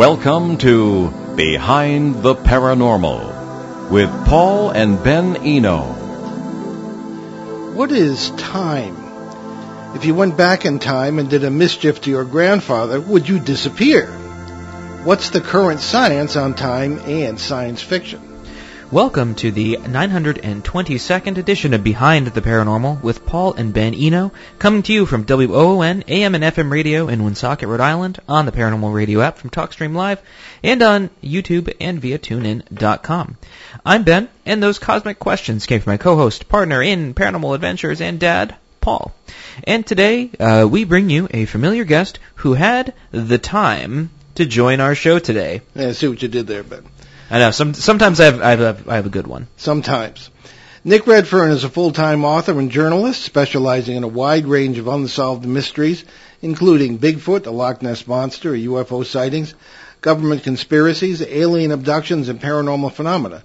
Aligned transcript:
Welcome 0.00 0.56
to 0.64 1.10
Behind 1.36 2.22
the 2.22 2.34
Paranormal 2.34 3.90
with 3.90 4.08
Paul 4.24 4.70
and 4.70 5.04
Ben 5.04 5.36
Eno. 5.36 5.82
What 7.74 7.92
is 7.92 8.30
time? 8.30 8.96
If 9.94 10.06
you 10.06 10.14
went 10.14 10.38
back 10.38 10.64
in 10.64 10.78
time 10.78 11.18
and 11.18 11.28
did 11.28 11.44
a 11.44 11.50
mischief 11.50 12.00
to 12.00 12.10
your 12.10 12.24
grandfather, 12.24 12.98
would 12.98 13.28
you 13.28 13.40
disappear? 13.40 14.06
What's 15.04 15.28
the 15.28 15.42
current 15.42 15.80
science 15.80 16.34
on 16.34 16.54
time 16.54 16.98
and 17.00 17.38
science 17.38 17.82
fiction? 17.82 18.29
Welcome 18.92 19.36
to 19.36 19.52
the 19.52 19.76
922nd 19.76 21.38
edition 21.38 21.74
of 21.74 21.84
Behind 21.84 22.26
the 22.26 22.40
Paranormal 22.40 23.00
with 23.00 23.24
Paul 23.24 23.52
and 23.52 23.72
Ben 23.72 23.94
Eno, 23.94 24.32
coming 24.58 24.82
to 24.82 24.92
you 24.92 25.06
from 25.06 25.24
WOON 25.24 26.02
AM 26.08 26.34
and 26.34 26.42
FM 26.42 26.72
radio 26.72 27.06
in 27.06 27.22
Woonsocket, 27.22 27.68
Rhode 27.68 27.80
Island, 27.80 28.18
on 28.26 28.46
the 28.46 28.52
Paranormal 28.52 28.92
Radio 28.92 29.20
app 29.20 29.38
from 29.38 29.50
TalkStream 29.50 29.94
Live, 29.94 30.20
and 30.64 30.82
on 30.82 31.10
YouTube 31.22 31.72
and 31.80 32.00
via 32.00 32.18
TuneIn.com. 32.18 33.36
I'm 33.86 34.02
Ben, 34.02 34.28
and 34.44 34.60
those 34.60 34.80
cosmic 34.80 35.20
questions 35.20 35.66
came 35.66 35.80
from 35.80 35.92
my 35.92 35.96
co-host, 35.96 36.48
partner 36.48 36.82
in 36.82 37.14
Paranormal 37.14 37.54
Adventures, 37.54 38.00
and 38.00 38.18
dad, 38.18 38.56
Paul. 38.80 39.14
And 39.62 39.86
today, 39.86 40.30
uh, 40.40 40.66
we 40.68 40.82
bring 40.82 41.10
you 41.10 41.28
a 41.30 41.44
familiar 41.44 41.84
guest 41.84 42.18
who 42.34 42.54
had 42.54 42.92
the 43.12 43.38
time 43.38 44.10
to 44.34 44.46
join 44.46 44.80
our 44.80 44.96
show 44.96 45.20
today. 45.20 45.60
Yeah, 45.76 45.90
I 45.90 45.92
see 45.92 46.08
what 46.08 46.22
you 46.22 46.28
did 46.28 46.48
there, 46.48 46.64
Ben. 46.64 46.82
I 47.30 47.38
know. 47.38 47.52
Some, 47.52 47.74
sometimes 47.74 48.20
I 48.20 48.24
have, 48.24 48.42
I, 48.42 48.56
have, 48.56 48.88
I 48.88 48.96
have 48.96 49.06
a 49.06 49.10
good 49.10 49.28
one. 49.28 49.46
Sometimes. 49.56 50.30
Nick 50.82 51.06
Redfern 51.06 51.52
is 51.52 51.62
a 51.62 51.68
full-time 51.68 52.24
author 52.24 52.58
and 52.58 52.70
journalist 52.70 53.22
specializing 53.22 53.96
in 53.96 54.02
a 54.02 54.08
wide 54.08 54.46
range 54.46 54.78
of 54.78 54.88
unsolved 54.88 55.46
mysteries, 55.46 56.04
including 56.42 56.98
Bigfoot, 56.98 57.44
the 57.44 57.52
Loch 57.52 57.82
Ness 57.82 58.06
Monster, 58.06 58.52
UFO 58.52 59.06
sightings, 59.06 59.54
government 60.00 60.42
conspiracies, 60.42 61.22
alien 61.22 61.70
abductions, 61.70 62.28
and 62.28 62.40
paranormal 62.40 62.92
phenomena. 62.92 63.44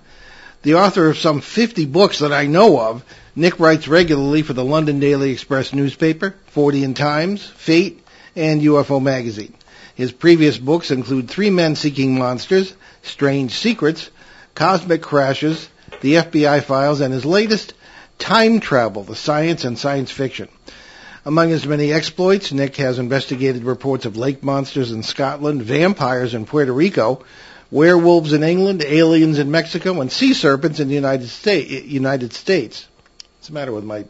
The 0.63 0.75
author 0.75 1.09
of 1.09 1.17
some 1.17 1.41
50 1.41 1.85
books 1.85 2.19
that 2.19 2.33
I 2.33 2.47
know 2.47 2.79
of, 2.79 3.03
Nick 3.35 3.59
writes 3.59 3.87
regularly 3.87 4.41
for 4.41 4.53
the 4.53 4.63
London 4.63 4.99
Daily 4.99 5.31
Express 5.31 5.73
newspaper, 5.73 6.33
Fortean 6.55 6.95
Times, 6.95 7.45
Fate, 7.45 8.03
and 8.35 8.61
UFO 8.61 8.99
magazine. 8.99 9.53
His 9.95 10.11
previous 10.11 10.57
books 10.57 10.91
include 10.91 11.29
Three 11.29 11.49
Men 11.49 11.75
Seeking 11.75 12.17
Monsters, 12.17 12.73
Strange 13.01 13.51
Secrets, 13.53 14.09
Cosmic 14.53 15.01
Crashes, 15.01 15.69
The 16.01 16.15
FBI 16.15 16.63
Files, 16.63 17.01
and 17.01 17.13
his 17.13 17.25
latest, 17.25 17.73
Time 18.19 18.59
Travel, 18.59 19.03
the 19.03 19.15
Science 19.15 19.63
and 19.63 19.79
Science 19.79 20.11
Fiction. 20.11 20.49
Among 21.25 21.49
his 21.49 21.65
many 21.65 21.91
exploits, 21.91 22.51
Nick 22.51 22.75
has 22.75 22.99
investigated 22.99 23.63
reports 23.63 24.05
of 24.05 24.15
lake 24.15 24.43
monsters 24.43 24.91
in 24.91 25.01
Scotland, 25.01 25.63
vampires 25.63 26.33
in 26.33 26.45
Puerto 26.45 26.71
Rico, 26.71 27.23
werewolves 27.71 28.31
in 28.31 28.43
England, 28.43 28.83
aliens 28.83 29.39
in 29.39 29.49
Mexico, 29.49 30.01
and 30.01 30.11
sea 30.11 30.33
serpents 30.33 30.79
in 30.79 30.87
the 30.87 30.93
United, 30.93 31.27
Sta- 31.27 31.83
United 31.85 32.33
States. 32.33 32.87
What's 33.37 33.47
the 33.47 33.53
matter 33.53 33.71
with 33.71 33.83
my... 33.83 34.05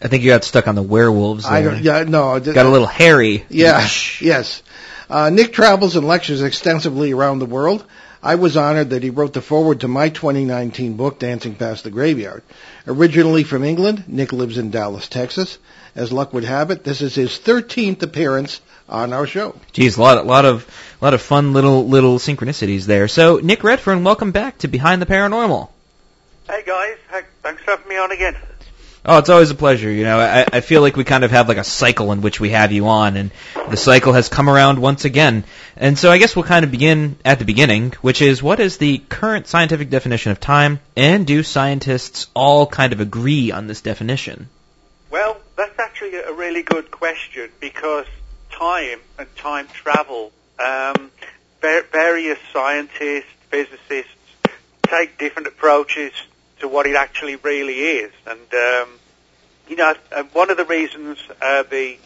I 0.00 0.08
think 0.08 0.22
you 0.22 0.30
got 0.30 0.44
stuck 0.44 0.68
on 0.68 0.74
the 0.74 0.82
werewolves. 0.82 1.44
There. 1.44 1.52
I 1.52 1.62
don't, 1.62 1.82
yeah, 1.82 2.04
no. 2.04 2.38
Got 2.38 2.66
a 2.66 2.70
little 2.70 2.86
hairy. 2.86 3.46
Yeah, 3.48 3.86
yes. 4.20 4.62
Uh, 5.08 5.30
Nick 5.30 5.52
travels 5.52 5.96
and 5.96 6.06
lectures 6.06 6.42
extensively 6.42 7.12
around 7.12 7.38
the 7.38 7.46
world. 7.46 7.84
I 8.22 8.34
was 8.34 8.56
honored 8.56 8.90
that 8.90 9.02
he 9.02 9.10
wrote 9.10 9.34
the 9.34 9.40
foreword 9.40 9.80
to 9.80 9.88
my 9.88 10.08
2019 10.08 10.94
book, 10.94 11.18
Dancing 11.18 11.54
Past 11.54 11.84
the 11.84 11.90
Graveyard. 11.90 12.42
Originally 12.86 13.44
from 13.44 13.62
England, 13.62 14.04
Nick 14.08 14.32
lives 14.32 14.58
in 14.58 14.70
Dallas, 14.70 15.08
Texas. 15.08 15.58
As 15.94 16.12
luck 16.12 16.32
would 16.32 16.44
have 16.44 16.70
it, 16.70 16.82
this 16.82 17.00
is 17.02 17.14
his 17.14 17.38
13th 17.38 18.02
appearance 18.02 18.60
on 18.88 19.12
our 19.12 19.26
show. 19.26 19.54
Geez, 19.72 19.96
a 19.96 20.02
lot, 20.02 20.18
a 20.18 20.22
lot 20.22 20.44
of, 20.44 20.66
a 21.00 21.04
lot 21.04 21.14
of 21.14 21.22
fun 21.22 21.52
little, 21.52 21.86
little 21.86 22.18
synchronicities 22.18 22.84
there. 22.84 23.06
So, 23.06 23.38
Nick 23.38 23.62
Redfern, 23.62 24.02
welcome 24.02 24.32
back 24.32 24.58
to 24.58 24.68
Behind 24.68 25.00
the 25.00 25.06
Paranormal. 25.06 25.70
Hey 26.48 26.62
guys, 26.64 26.96
thanks 27.42 27.62
for 27.62 27.72
having 27.72 27.88
me 27.88 27.96
on 27.96 28.12
again. 28.12 28.36
Oh, 29.08 29.18
it's 29.18 29.28
always 29.28 29.50
a 29.52 29.54
pleasure. 29.54 29.88
You 29.88 30.02
know, 30.02 30.18
I, 30.18 30.46
I 30.52 30.60
feel 30.60 30.80
like 30.80 30.96
we 30.96 31.04
kind 31.04 31.22
of 31.22 31.30
have 31.30 31.48
like 31.48 31.58
a 31.58 31.64
cycle 31.64 32.10
in 32.10 32.22
which 32.22 32.40
we 32.40 32.50
have 32.50 32.72
you 32.72 32.88
on, 32.88 33.16
and 33.16 33.30
the 33.70 33.76
cycle 33.76 34.12
has 34.12 34.28
come 34.28 34.50
around 34.50 34.80
once 34.80 35.04
again. 35.04 35.44
And 35.76 35.96
so 35.96 36.10
I 36.10 36.18
guess 36.18 36.34
we'll 36.34 36.44
kind 36.44 36.64
of 36.64 36.72
begin 36.72 37.16
at 37.24 37.38
the 37.38 37.44
beginning, 37.44 37.92
which 38.00 38.20
is 38.20 38.42
what 38.42 38.58
is 38.58 38.78
the 38.78 38.98
current 38.98 39.46
scientific 39.46 39.90
definition 39.90 40.32
of 40.32 40.40
time, 40.40 40.80
and 40.96 41.24
do 41.24 41.44
scientists 41.44 42.26
all 42.34 42.66
kind 42.66 42.92
of 42.92 42.98
agree 42.98 43.52
on 43.52 43.68
this 43.68 43.80
definition? 43.80 44.48
Well, 45.08 45.36
that's 45.54 45.78
actually 45.78 46.16
a 46.16 46.32
really 46.32 46.64
good 46.64 46.90
question 46.90 47.50
because 47.60 48.06
time 48.50 48.98
and 49.20 49.36
time 49.36 49.68
travel, 49.68 50.32
um, 50.58 51.12
various 51.60 52.40
scientists, 52.52 53.30
physicists 53.50 54.10
take 54.82 55.16
different 55.16 55.46
approaches 55.46 56.12
to 56.66 56.72
what 56.72 56.86
it 56.86 56.96
actually 56.96 57.36
really 57.36 57.78
is. 57.78 58.12
And 58.26 58.40
um, 58.52 58.98
you 59.68 59.76
know, 59.76 59.94
uh, 60.12 60.24
one 60.32 60.50
of 60.50 60.56
the 60.56 60.64
reasons 60.64 61.18
uh, 61.40 61.62
the 61.62 61.96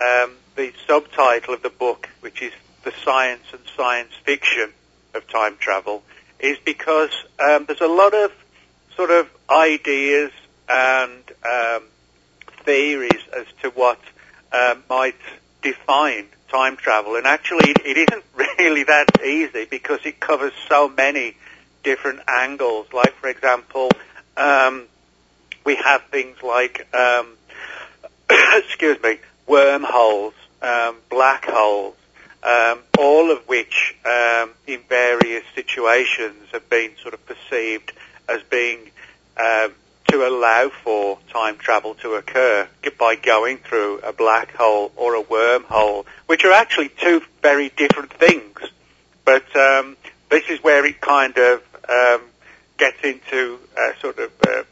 um, 0.00 0.34
the 0.56 0.72
subtitle 0.86 1.54
of 1.54 1.62
the 1.62 1.70
book, 1.70 2.08
which 2.20 2.42
is 2.42 2.52
the 2.84 2.92
science 3.04 3.44
and 3.52 3.62
science 3.76 4.12
fiction 4.24 4.72
of 5.14 5.26
time 5.28 5.56
travel, 5.58 6.02
is 6.38 6.58
because 6.64 7.10
um, 7.40 7.64
there's 7.64 7.80
a 7.80 7.88
lot 7.88 8.14
of 8.14 8.32
sort 8.94 9.10
of 9.10 9.28
ideas 9.50 10.30
and 10.68 11.22
um, 11.44 11.82
theories 12.64 13.22
as 13.36 13.46
to 13.62 13.70
what 13.70 13.98
uh, 14.52 14.74
might 14.88 15.16
define 15.62 16.26
time 16.48 16.76
travel, 16.76 17.16
and 17.16 17.26
actually 17.26 17.70
it, 17.70 17.78
it 17.84 17.96
isn't 17.96 18.24
really 18.58 18.84
that 18.84 19.06
easy 19.24 19.64
because 19.64 20.00
it 20.04 20.20
covers 20.20 20.52
so 20.68 20.88
many 20.88 21.36
different 21.84 22.20
angles. 22.26 22.88
Like, 22.92 23.14
for 23.14 23.28
example, 23.28 23.90
um, 24.36 24.86
we 25.64 25.76
have 25.76 26.02
things 26.06 26.42
like, 26.42 26.88
um, 26.94 27.28
excuse 28.30 29.00
me, 29.02 29.18
wormholes, 29.46 30.34
um, 30.62 30.96
black 31.10 31.44
holes, 31.44 31.94
um, 32.42 32.80
all 32.98 33.30
of 33.30 33.46
which, 33.46 33.94
um, 34.04 34.50
in 34.66 34.80
various 34.88 35.44
situations, 35.54 36.48
have 36.52 36.68
been 36.68 36.90
sort 37.00 37.14
of 37.14 37.24
perceived 37.26 37.92
as 38.28 38.42
being 38.50 38.90
um, 39.36 39.72
to 40.10 40.26
allow 40.26 40.70
for 40.82 41.18
time 41.30 41.56
travel 41.56 41.94
to 41.94 42.14
occur 42.14 42.68
by 42.98 43.16
going 43.16 43.58
through 43.58 43.98
a 44.00 44.12
black 44.12 44.54
hole 44.54 44.92
or 44.96 45.16
a 45.16 45.22
wormhole, 45.22 46.06
which 46.26 46.44
are 46.44 46.52
actually 46.52 46.88
two 46.88 47.20
very 47.42 47.70
different 47.70 48.12
things. 48.12 48.58
But 49.24 49.44
this 50.30 50.48
is 50.48 50.62
where 50.62 50.84
it 50.84 51.00
kind 51.00 51.36
of 51.38 51.62
um, 51.88 52.22
gets 52.78 53.02
into 53.02 53.58
uh, 53.76 54.00
sort 54.00 54.18
of 54.18 54.32
uh, 54.46 54.62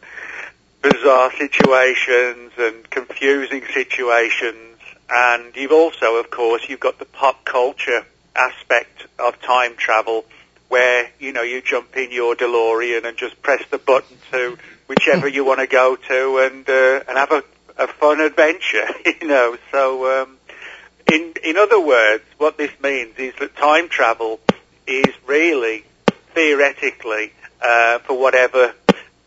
bizarre 0.82 1.32
situations 1.32 2.52
and 2.58 2.90
confusing 2.90 3.62
situations. 3.72 4.78
And 5.08 5.54
you've 5.54 5.72
also, 5.72 6.16
of 6.16 6.30
course, 6.30 6.62
you've 6.68 6.80
got 6.80 6.98
the 6.98 7.04
pop 7.04 7.44
culture 7.44 8.04
aspect 8.34 9.06
of 9.18 9.40
time 9.40 9.76
travel 9.76 10.24
where, 10.68 11.10
you 11.18 11.32
know, 11.32 11.42
you 11.42 11.60
jump 11.60 11.96
in 11.96 12.10
your 12.10 12.34
DeLorean 12.34 13.04
and 13.04 13.16
just 13.16 13.42
press 13.42 13.62
the 13.70 13.78
button 13.78 14.16
to 14.30 14.58
whichever 14.86 15.28
you 15.28 15.44
want 15.44 15.60
to 15.60 15.66
go 15.66 15.96
to 15.96 16.38
and, 16.38 16.68
uh, 16.68 17.04
and 17.06 17.18
have 17.18 17.30
a, 17.30 17.44
a 17.76 17.86
fun 17.86 18.20
adventure, 18.20 18.88
you 19.20 19.28
know. 19.28 19.56
So, 19.70 20.22
um, 20.22 20.38
in, 21.12 21.34
in 21.44 21.58
other 21.58 21.78
words, 21.78 22.24
what 22.38 22.56
this 22.56 22.70
means 22.82 23.18
is 23.18 23.34
that 23.38 23.54
time 23.56 23.90
travel 23.90 24.40
is 24.86 25.12
really 25.26 25.84
theoretically, 26.34 27.32
uh, 27.60 27.98
for 28.00 28.18
whatever 28.18 28.74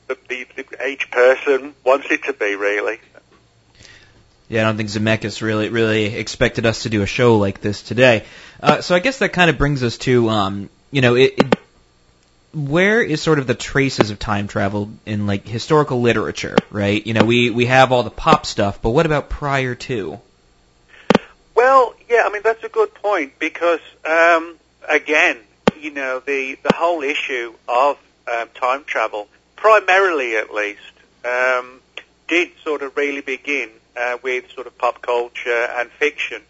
the, 0.08 0.18
the, 0.28 0.48
the, 0.56 0.88
each 0.88 1.10
person 1.12 1.74
wants 1.84 2.08
it 2.10 2.24
to 2.24 2.34
be, 2.34 2.56
really. 2.56 3.00
Yeah, 4.48 4.62
I 4.62 4.64
don't 4.66 4.78
think 4.78 4.90
Zemeckis 4.90 5.42
really 5.42 5.70
really 5.70 6.06
expected 6.16 6.66
us 6.66 6.84
to 6.84 6.90
do 6.90 7.02
a 7.02 7.08
show 7.08 7.38
like 7.38 7.62
this 7.62 7.82
today. 7.82 8.26
Uh, 8.62 8.82
so 8.82 8.94
I 8.94 9.00
guess 9.00 9.20
that 9.20 9.30
kind 9.30 9.50
of 9.50 9.58
brings 9.58 9.84
us 9.84 9.98
to, 10.00 10.30
um, 10.30 10.70
you 10.92 11.02
know, 11.02 11.16
it, 11.16 11.34
it, 11.38 11.60
where 12.54 13.02
is 13.02 13.22
sort 13.22 13.40
of 13.40 13.48
the 13.48 13.56
traces 13.56 14.12
of 14.12 14.20
time 14.20 14.48
travel 14.48 14.92
in 15.06 15.26
like 15.26 15.48
historical 15.48 16.02
literature, 16.02 16.56
right? 16.70 17.06
You 17.06 17.14
know, 17.14 17.24
we 17.24 17.50
we 17.50 17.66
have 17.66 17.92
all 17.92 18.04
the 18.04 18.12
pop 18.12 18.46
stuff, 18.46 18.82
but 18.82 18.92
what 18.92 19.06
about 19.06 19.30
prior 19.30 19.74
to? 19.76 20.20
Well, 21.56 21.96
yeah, 22.08 22.24
I 22.26 22.32
mean 22.32 22.44
that's 22.44 22.64
a 22.64 22.70
good 22.70 22.94
point 22.94 23.40
because 23.40 23.82
um, 24.06 24.58
again, 24.88 25.40
you 25.86 25.92
know, 25.92 26.20
the, 26.20 26.58
the 26.64 26.74
whole 26.74 27.04
issue 27.04 27.54
of 27.68 28.00
um, 28.32 28.50
time 28.56 28.84
travel, 28.86 29.28
primarily 29.56 30.36
at 30.36 30.52
least, 30.52 30.82
um, 31.24 31.80
did 32.28 32.50
sort 32.64 32.82
of 32.82 32.98
really 32.98 33.22
begin 33.22 33.70
uh, 33.96 34.18
with 34.24 34.50
sort 34.52 34.66
of 34.66 34.76
pop 34.80 35.00
culture 35.04 35.68
and 35.78 35.92
fiction. 35.92 36.42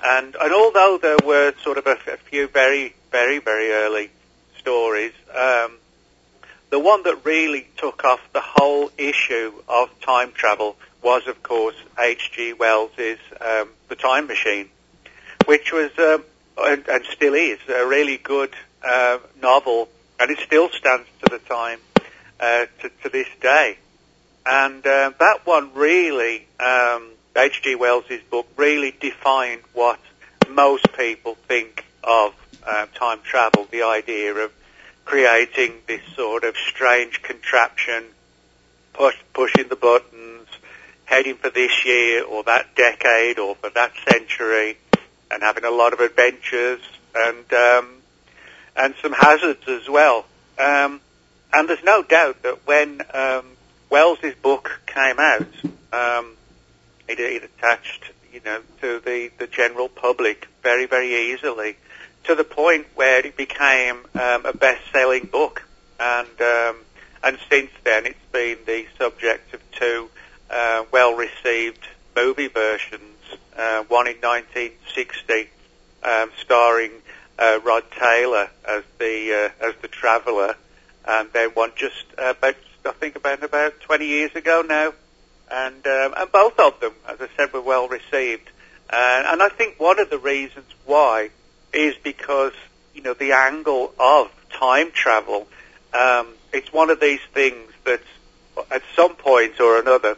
And, 0.00 0.36
and 0.40 0.54
although 0.54 0.98
there 1.02 1.16
were 1.24 1.54
sort 1.64 1.76
of 1.76 1.88
a, 1.88 1.96
a 2.12 2.16
few 2.18 2.46
very, 2.46 2.94
very, 3.10 3.40
very 3.40 3.72
early 3.72 4.10
stories, 4.58 5.12
um, 5.34 5.72
the 6.70 6.78
one 6.78 7.02
that 7.02 7.24
really 7.24 7.66
took 7.76 8.04
off 8.04 8.20
the 8.32 8.42
whole 8.42 8.92
issue 8.96 9.52
of 9.68 9.88
time 10.02 10.30
travel 10.30 10.76
was, 11.02 11.26
of 11.26 11.42
course, 11.42 11.76
H.G. 11.98 12.52
Wells's 12.52 13.18
um, 13.40 13.70
The 13.88 13.96
Time 13.96 14.28
Machine, 14.28 14.68
which 15.46 15.72
was 15.72 15.90
um, 15.98 16.24
and, 16.58 16.86
and 16.88 17.04
still 17.06 17.34
is 17.34 17.58
a 17.68 17.86
really 17.86 18.16
good 18.16 18.54
uh, 18.84 19.18
novel, 19.40 19.88
and 20.20 20.30
it 20.30 20.38
still 20.44 20.68
stands 20.70 21.08
to 21.22 21.30
the 21.30 21.38
time 21.38 21.80
uh, 22.40 22.66
to, 22.80 22.90
to 23.02 23.08
this 23.08 23.28
day. 23.40 23.78
And 24.46 24.86
uh, 24.86 25.12
that 25.18 25.40
one 25.44 25.72
really, 25.74 26.46
um, 26.60 27.10
H.G. 27.36 27.74
Wells's 27.76 28.22
book 28.30 28.46
really 28.56 28.94
defined 29.00 29.62
what 29.72 29.98
most 30.48 30.86
people 30.96 31.36
think 31.48 31.84
of 32.02 32.34
uh, 32.66 32.86
time 32.94 33.20
travel, 33.22 33.66
the 33.70 33.82
idea 33.82 34.34
of 34.34 34.52
creating 35.04 35.74
this 35.86 36.02
sort 36.14 36.44
of 36.44 36.56
strange 36.56 37.22
contraption, 37.22 38.04
push, 38.92 39.16
pushing 39.32 39.68
the 39.68 39.76
buttons, 39.76 40.48
heading 41.04 41.36
for 41.36 41.50
this 41.50 41.84
year 41.84 42.24
or 42.24 42.42
that 42.44 42.74
decade 42.74 43.38
or 43.38 43.54
for 43.56 43.70
that 43.70 43.92
century, 44.08 44.76
and 45.30 45.42
having 45.42 45.64
a 45.64 45.70
lot 45.70 45.92
of 45.92 46.00
adventures 46.00 46.80
and 47.14 47.52
um, 47.52 47.88
and 48.76 48.94
some 49.02 49.12
hazards 49.12 49.66
as 49.68 49.88
well. 49.88 50.26
Um, 50.58 51.00
and 51.52 51.68
there's 51.68 51.84
no 51.84 52.02
doubt 52.02 52.42
that 52.42 52.66
when 52.66 53.00
um, 53.12 53.44
Wells's 53.90 54.34
book 54.34 54.80
came 54.86 55.18
out, 55.18 55.46
um, 55.92 56.36
it, 57.08 57.20
it 57.20 57.44
attached, 57.44 58.10
you 58.32 58.40
know, 58.44 58.60
to 58.80 59.00
the, 59.00 59.30
the 59.38 59.46
general 59.46 59.88
public 59.88 60.48
very, 60.62 60.86
very 60.86 61.32
easily, 61.32 61.76
to 62.24 62.34
the 62.34 62.44
point 62.44 62.86
where 62.94 63.24
it 63.24 63.36
became 63.36 63.98
um, 64.14 64.46
a 64.46 64.52
best-selling 64.52 65.26
book. 65.26 65.62
And 66.00 66.40
um, 66.40 66.76
and 67.22 67.38
since 67.48 67.70
then, 67.84 68.04
it's 68.04 68.18
been 68.32 68.58
the 68.66 68.86
subject 68.98 69.54
of 69.54 69.60
two 69.70 70.10
uh, 70.50 70.84
well-received 70.92 71.86
movie 72.14 72.48
versions. 72.48 73.02
Uh, 73.56 73.84
one 73.84 74.06
in 74.06 74.16
1960, 74.16 75.48
um, 76.02 76.30
starring 76.38 76.90
uh, 77.38 77.60
Rod 77.64 77.84
Taylor 77.90 78.50
as 78.66 78.84
the 78.98 79.52
uh, 79.60 79.66
as 79.66 79.74
the 79.82 79.88
traveller, 79.88 80.56
and 81.06 81.30
then 81.32 81.50
one 81.50 81.72
just 81.76 82.04
about 82.16 82.56
I 82.86 82.92
think 82.92 83.16
about 83.16 83.42
about 83.42 83.80
20 83.80 84.06
years 84.06 84.34
ago 84.34 84.62
now, 84.66 84.92
and 85.50 85.86
um, 85.86 86.14
and 86.16 86.32
both 86.32 86.58
of 86.58 86.80
them, 86.80 86.92
as 87.08 87.20
I 87.20 87.28
said, 87.36 87.52
were 87.52 87.60
well 87.60 87.88
received, 87.88 88.50
uh, 88.90 89.24
and 89.26 89.42
I 89.42 89.48
think 89.48 89.80
one 89.80 89.98
of 89.98 90.10
the 90.10 90.18
reasons 90.18 90.66
why 90.84 91.30
is 91.72 91.94
because 92.02 92.52
you 92.94 93.02
know 93.02 93.14
the 93.14 93.32
angle 93.32 93.92
of 93.98 94.30
time 94.50 94.90
travel. 94.92 95.46
Um, 95.92 96.28
it's 96.52 96.72
one 96.72 96.90
of 96.90 97.00
these 97.00 97.20
things 97.32 97.70
that 97.84 98.00
at 98.70 98.82
some 98.94 99.14
point 99.14 99.60
or 99.60 99.78
another 99.78 100.16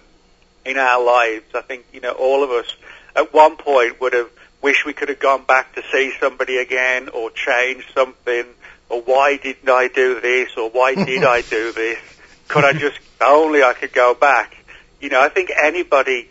in 0.65 0.79
our 0.79 1.03
lives, 1.03 1.55
I 1.55 1.63
think 1.63 1.87
you 1.93 2.01
know 2.01 2.13
all 2.13 2.43
of 2.43 2.51
us 2.51 2.75
at 3.15 3.33
one 3.33 3.57
point 3.57 4.01
would 4.01 4.13
have 4.13 4.31
wished 4.67 4.85
we 4.85 4.93
could 4.93 5.09
have 5.09 5.21
gone 5.21 5.45
back 5.45 5.77
to 5.77 5.83
see 5.93 6.13
somebody 6.19 6.57
again 6.57 7.09
or 7.11 7.31
change 7.31 7.87
something 7.95 8.45
or 8.89 9.01
why 9.01 9.37
didn't 9.37 9.69
I 9.69 9.87
do 9.87 10.21
this 10.21 10.57
or 10.57 10.71
why 10.71 10.97
did 10.97 11.23
I 11.23 11.43
do 11.43 11.71
this? 11.83 12.01
Could 12.49 12.65
I 12.65 12.73
just 12.73 12.99
only 13.21 13.63
I 13.63 13.75
could 13.75 13.93
go 13.93 14.13
back? 14.13 14.57
You 15.01 15.09
know, 15.09 15.21
I 15.21 15.29
think 15.29 15.53
anybody 15.57 16.29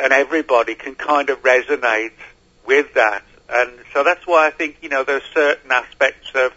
and 0.00 0.14
everybody 0.14 0.74
can 0.74 0.94
kind 0.94 1.28
of 1.28 1.42
resonate 1.42 2.12
with 2.64 2.94
that. 2.94 3.22
And 3.50 3.70
so 3.92 4.02
that's 4.02 4.26
why 4.26 4.46
I 4.46 4.50
think, 4.50 4.78
you 4.80 4.88
know, 4.88 5.04
there's 5.04 5.22
certain 5.34 5.70
aspects 5.70 6.30
of 6.34 6.54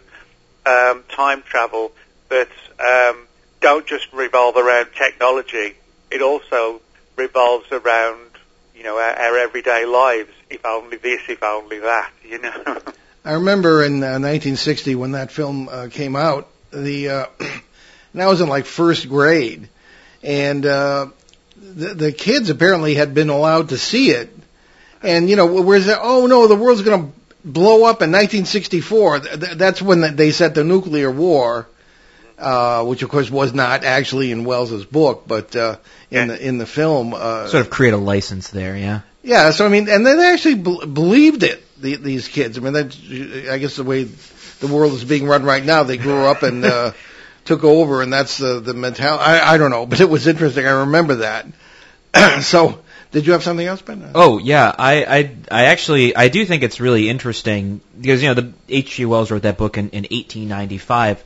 um, 0.64 1.04
time 1.10 1.42
travel 1.42 1.92
that 2.30 2.48
um, 2.80 3.26
don't 3.60 3.86
just 3.86 4.10
revolve 4.14 4.56
around 4.56 4.92
technology. 4.96 5.74
It 6.10 6.22
also 6.22 6.80
revolves 7.16 7.70
around, 7.70 8.30
you 8.74 8.82
know, 8.82 8.96
our, 8.96 9.12
our 9.12 9.36
everyday 9.36 9.84
lives. 9.84 10.32
If 10.50 10.64
only 10.64 10.96
this, 10.96 11.22
if 11.28 11.42
only 11.42 11.78
that, 11.80 12.10
you 12.24 12.38
know. 12.38 12.80
I 13.24 13.32
remember 13.32 13.84
in 13.84 14.02
uh, 14.02 14.18
1960 14.20 14.94
when 14.94 15.12
that 15.12 15.30
film 15.30 15.68
uh, 15.68 15.88
came 15.90 16.16
out, 16.16 16.48
the 16.70 17.08
uh, 17.08 17.26
and 18.12 18.22
I 18.22 18.26
was 18.26 18.40
in 18.40 18.48
like 18.48 18.66
first 18.66 19.08
grade, 19.08 19.68
and 20.22 20.64
uh, 20.64 21.08
the, 21.56 21.94
the 21.94 22.12
kids 22.12 22.50
apparently 22.50 22.94
had 22.94 23.14
been 23.14 23.28
allowed 23.28 23.70
to 23.70 23.78
see 23.78 24.10
it, 24.10 24.34
and 25.02 25.28
you 25.28 25.36
know, 25.36 25.62
where's 25.62 25.86
that? 25.86 25.98
Oh 26.00 26.26
no, 26.26 26.46
the 26.46 26.56
world's 26.56 26.82
going 26.82 27.06
to 27.06 27.18
blow 27.44 27.84
up 27.84 28.02
in 28.02 28.10
1964. 28.12 29.20
That's 29.20 29.82
when 29.82 30.16
they 30.16 30.30
set 30.30 30.54
the 30.54 30.64
nuclear 30.64 31.10
war. 31.10 31.68
Uh, 32.38 32.84
which 32.84 33.02
of 33.02 33.08
course 33.08 33.28
was 33.28 33.52
not 33.52 33.82
actually 33.82 34.30
in 34.30 34.44
Wells's 34.44 34.84
book, 34.84 35.24
but 35.26 35.56
uh, 35.56 35.76
in 36.08 36.28
the 36.28 36.46
in 36.46 36.58
the 36.58 36.66
film, 36.66 37.12
uh, 37.12 37.48
Sort 37.48 37.66
of 37.66 37.68
create 37.68 37.94
a 37.94 37.96
license 37.96 38.50
there, 38.50 38.76
yeah. 38.76 39.00
Yeah. 39.28 39.50
So 39.52 39.64
I 39.66 39.68
mean, 39.68 39.88
and 39.88 40.04
they 40.06 40.32
actually 40.32 40.56
b- 40.56 40.86
believed 40.86 41.42
it. 41.42 41.64
The, 41.80 41.94
these 41.94 42.26
kids. 42.26 42.58
I 42.58 42.60
mean, 42.60 42.72
that's 42.72 42.96
I 43.50 43.58
guess 43.58 43.76
the 43.76 43.84
way 43.84 44.02
the 44.04 44.66
world 44.66 44.94
is 44.94 45.04
being 45.04 45.26
run 45.28 45.44
right 45.44 45.64
now. 45.64 45.84
They 45.84 45.96
grew 45.96 46.24
up 46.26 46.42
and 46.42 46.64
uh, 46.64 46.92
took 47.44 47.62
over, 47.62 48.02
and 48.02 48.12
that's 48.12 48.38
the 48.38 48.58
the 48.58 48.74
mentality. 48.74 49.22
I, 49.22 49.54
I 49.54 49.58
don't 49.58 49.70
know, 49.70 49.86
but 49.86 50.00
it 50.00 50.08
was 50.10 50.26
interesting. 50.26 50.66
I 50.66 50.80
remember 50.80 51.16
that. 51.16 51.46
so, 52.42 52.80
did 53.12 53.26
you 53.26 53.32
have 53.34 53.44
something 53.44 53.64
else, 53.66 53.80
Ben? 53.80 54.10
Oh 54.14 54.38
yeah, 54.38 54.74
I, 54.76 55.04
I 55.04 55.36
I 55.52 55.64
actually 55.66 56.16
I 56.16 56.28
do 56.28 56.44
think 56.44 56.64
it's 56.64 56.80
really 56.80 57.08
interesting 57.08 57.80
because 58.00 58.20
you 58.22 58.28
know 58.28 58.34
the 58.34 58.52
H.G. 58.68 59.04
Wells 59.04 59.30
wrote 59.30 59.42
that 59.42 59.56
book 59.58 59.78
in, 59.78 59.90
in 59.90 60.02
1895, 60.02 61.22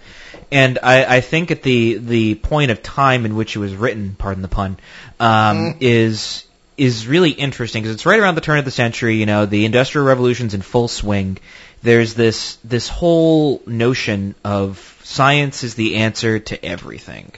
and 0.50 0.78
I, 0.82 1.16
I 1.16 1.20
think 1.22 1.50
at 1.50 1.62
the 1.62 1.96
the 1.96 2.34
point 2.34 2.70
of 2.72 2.82
time 2.82 3.25
in 3.25 3.37
which 3.37 3.56
it 3.56 3.58
was 3.58 3.75
written, 3.75 4.16
pardon 4.19 4.43
the 4.43 4.49
pun, 4.49 4.76
um, 5.19 5.56
Mm. 5.56 5.76
is 5.81 6.44
is 6.77 7.07
really 7.07 7.31
interesting 7.31 7.83
because 7.83 7.95
it's 7.95 8.07
right 8.07 8.21
around 8.21 8.35
the 8.35 8.41
turn 8.41 8.59
of 8.59 8.65
the 8.65 8.71
century. 8.71 9.17
You 9.17 9.27
know, 9.27 9.47
the 9.47 9.65
Industrial 9.65 10.07
Revolution's 10.07 10.55
in 10.55 10.63
full 10.63 10.89
swing. 10.89 11.39
There's 11.83 12.15
this 12.15 12.57
this 12.65 12.89
whole 12.89 13.63
notion 13.67 14.35
of 14.45 15.01
science 15.03 15.65
is 15.65 15.75
the 15.75 15.97
answer 15.97 16.39
to 16.39 16.65
everything 16.65 17.33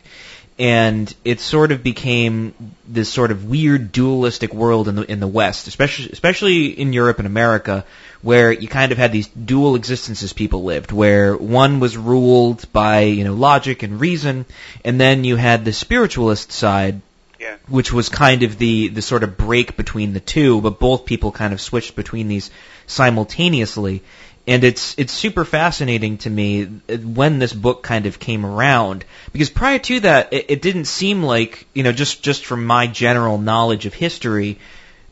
and 0.58 1.12
it 1.24 1.40
sort 1.40 1.72
of 1.72 1.82
became 1.82 2.54
this 2.86 3.08
sort 3.08 3.32
of 3.32 3.44
weird 3.44 3.90
dualistic 3.90 4.54
world 4.54 4.86
in 4.86 4.94
the 4.94 5.10
in 5.10 5.18
the 5.18 5.26
West, 5.26 5.66
especially 5.66 6.10
especially 6.10 6.66
in 6.66 6.92
Europe 6.92 7.18
and 7.18 7.26
America, 7.26 7.84
where 8.22 8.52
you 8.52 8.68
kind 8.68 8.92
of 8.92 8.98
had 8.98 9.10
these 9.10 9.26
dual 9.28 9.74
existences 9.74 10.32
people 10.32 10.62
lived, 10.62 10.92
where 10.92 11.36
one 11.36 11.80
was 11.80 11.96
ruled 11.96 12.70
by 12.72 13.00
you 13.00 13.24
know 13.24 13.34
logic 13.34 13.82
and 13.82 14.00
reason, 14.00 14.46
and 14.84 15.00
then 15.00 15.24
you 15.24 15.34
had 15.34 15.64
the 15.64 15.72
spiritualist 15.72 16.52
side, 16.52 17.00
Yeah. 17.40 17.56
which 17.68 17.92
was 17.92 18.08
kind 18.08 18.42
of 18.42 18.58
the 18.58 18.88
the 18.88 19.02
sort 19.02 19.24
of 19.24 19.36
break 19.36 19.76
between 19.76 20.12
the 20.12 20.20
two, 20.20 20.60
but 20.60 20.78
both 20.78 21.04
people 21.04 21.32
kind 21.32 21.52
of 21.52 21.60
switched 21.60 21.96
between 21.96 22.28
these 22.28 22.50
simultaneously. 22.86 24.02
And 24.46 24.62
it's 24.62 24.94
it's 24.98 25.12
super 25.12 25.44
fascinating 25.44 26.18
to 26.18 26.30
me 26.30 26.64
uh, 26.88 26.96
when 26.98 27.38
this 27.38 27.52
book 27.52 27.82
kind 27.82 28.04
of 28.06 28.18
came 28.18 28.44
around 28.44 29.04
because 29.32 29.48
prior 29.48 29.78
to 29.78 30.00
that 30.00 30.32
it, 30.32 30.46
it 30.50 30.62
didn't 30.62 30.84
seem 30.84 31.22
like 31.22 31.66
you 31.72 31.82
know 31.82 31.92
just 31.92 32.22
just 32.22 32.44
from 32.44 32.66
my 32.66 32.86
general 32.86 33.38
knowledge 33.38 33.86
of 33.86 33.94
history 33.94 34.58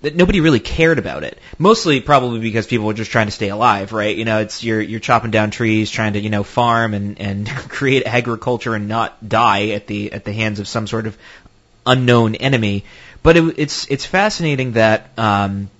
that 0.02 0.17
nobody 0.17 0.41
really 0.41 0.61
cared 0.61 0.99
about 0.99 1.23
it. 1.23 1.38
Mostly 1.59 2.00
probably 2.00 2.41
because 2.41 2.67
people 2.67 2.87
were 2.87 2.93
just 2.93 3.11
trying 3.12 3.26
to 3.26 3.33
stay 3.33 3.49
alive, 3.49 3.93
right? 3.93 4.14
You 4.17 4.25
know, 4.25 4.41
it's 4.41 4.62
you're 4.62 4.81
you're 4.81 5.00
chopping 5.00 5.31
down 5.31 5.50
trees, 5.50 5.91
trying 5.91 6.12
to 6.14 6.21
you 6.21 6.29
know 6.29 6.43
farm 6.43 6.93
and 6.93 7.19
and 7.21 7.49
create 7.71 8.05
agriculture 8.05 8.75
and 8.75 8.88
not 8.88 9.26
die 9.26 9.69
at 9.71 9.87
the 9.87 10.12
at 10.12 10.25
the 10.25 10.33
hands 10.33 10.61
of 10.61 10.69
some 10.69 10.87
sort 10.87 11.07
of 11.07 11.17
unknown 11.87 12.35
enemy. 12.35 12.85
But 13.23 13.37
it, 13.37 13.55
it's 13.59 13.87
it's 13.89 14.05
fascinating 14.05 14.73
that 14.73 15.11
um, 15.17 15.71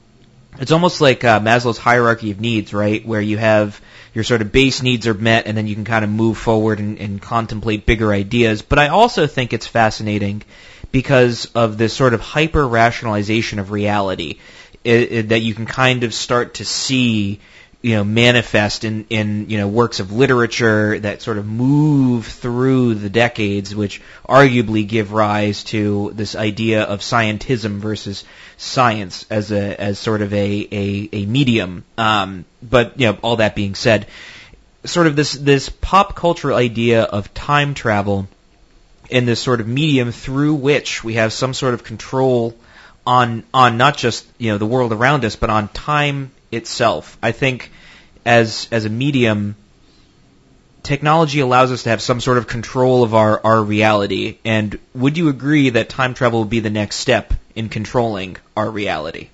it's 0.59 0.73
almost 0.73 1.01
like 1.01 1.25
uh, 1.25 1.41
Maslow's 1.41 1.79
hierarchy 1.79 2.31
of 2.31 2.41
needs, 2.41 2.73
right? 2.73 3.05
Where 3.05 3.21
you 3.21 3.39
have 3.39 3.81
your 4.15 4.25
sort 4.25 4.43
of 4.43 4.53
base 4.53 4.83
needs 4.83 5.07
are 5.07 5.15
met, 5.15 5.47
and 5.47 5.57
then 5.57 5.67
you 5.67 5.75
can 5.75 5.85
kind 5.85 6.05
of 6.05 6.11
move 6.11 6.37
forward 6.37 6.79
and, 6.79 6.99
and 6.99 7.21
contemplate 7.21 7.87
bigger 7.87 8.13
ideas. 8.13 8.63
But 8.63 8.79
I 8.79 8.89
also 8.89 9.27
think 9.27 9.53
it's 9.53 9.67
fascinating 9.67 10.43
because 10.93 11.47
of 11.55 11.79
this 11.79 11.95
sort 11.95 12.15
of 12.15 12.21
hyper 12.21 12.67
rationalization 12.69 13.59
of 13.59 13.71
reality 13.71 14.39
i 14.85 15.09
i 15.11 15.23
that 15.23 15.41
you 15.41 15.55
can 15.55 15.67
kind 15.67 16.05
of 16.05 16.13
start 16.13 16.55
to 16.55 16.65
see 16.65 17.41
you 17.83 17.97
know 17.97 18.05
manifest 18.05 18.85
in 18.85 19.05
in 19.11 19.51
you 19.51 19.59
know 19.59 19.67
works 19.67 19.99
of 19.99 20.13
literature 20.13 20.99
that 21.01 21.21
sort 21.21 21.37
of 21.37 21.47
move 21.47 22.27
through 22.27 22.95
the 22.95 23.11
decades 23.11 23.75
which 23.75 24.01
arguably 24.27 24.87
give 24.87 25.13
rise 25.13 25.65
to 25.65 26.13
this 26.15 26.37
idea 26.37 26.85
of 26.85 27.01
scientism 27.01 27.81
versus 27.81 28.25
science 28.57 29.27
as 29.29 29.51
a 29.51 29.81
as 29.81 29.99
sort 29.99 30.23
of 30.23 30.33
a 30.33 30.69
a, 30.71 31.09
a 31.13 31.27
medium. 31.27 31.85
Um 31.99 32.45
but 32.63 32.99
you 33.01 33.09
know 33.09 33.19
all 33.21 33.37
that 33.37 33.57
being 33.57 33.75
said 33.75 34.07
sort 34.85 35.09
of 35.09 35.17
this 35.17 35.33
this 35.33 35.69
pop 35.69 36.15
culture 36.15 36.53
idea 36.53 37.03
of 37.03 37.35
time 37.35 37.75
travel 37.75 38.29
in 39.11 39.27
this 39.27 39.41
sort 39.41 39.61
of 39.61 39.67
medium 39.67 40.13
through 40.13 40.55
which 40.55 41.03
we 41.03 41.15
have 41.15 41.33
some 41.33 41.53
sort 41.53 41.75
of 41.75 41.83
control 41.83 42.57
on 43.05 43.43
on 43.53 43.77
not 43.77 43.97
just 43.97 44.25
you 44.39 44.53
know 44.53 44.59
the 44.59 44.67
world 44.67 44.93
around 44.93 45.25
us, 45.25 45.35
but 45.35 45.51
on 45.51 45.67
time 45.69 46.31
itself. 46.53 47.19
I 47.23 47.33
think 47.33 47.71
as 48.25 48.69
as 48.71 48.85
a 48.85 48.91
medium, 48.91 49.57
technology 50.83 51.41
allows 51.41 51.73
us 51.73 51.85
to 51.85 51.91
have 51.91 52.03
some 52.03 52.21
sort 52.21 52.39
of 52.39 52.47
control 52.47 53.03
of 53.03 53.15
our 53.15 53.41
our 53.45 53.63
reality. 53.63 54.39
And 54.45 54.79
would 54.95 55.17
you 55.19 55.29
agree 55.29 55.71
that 55.71 55.89
time 55.89 56.15
travel 56.15 56.41
would 56.41 56.51
be 56.51 56.61
the 56.61 56.71
next 56.71 56.97
step 56.97 57.35
in 57.55 57.69
controlling 57.69 58.37
our 58.57 58.71
reality? 58.71 59.29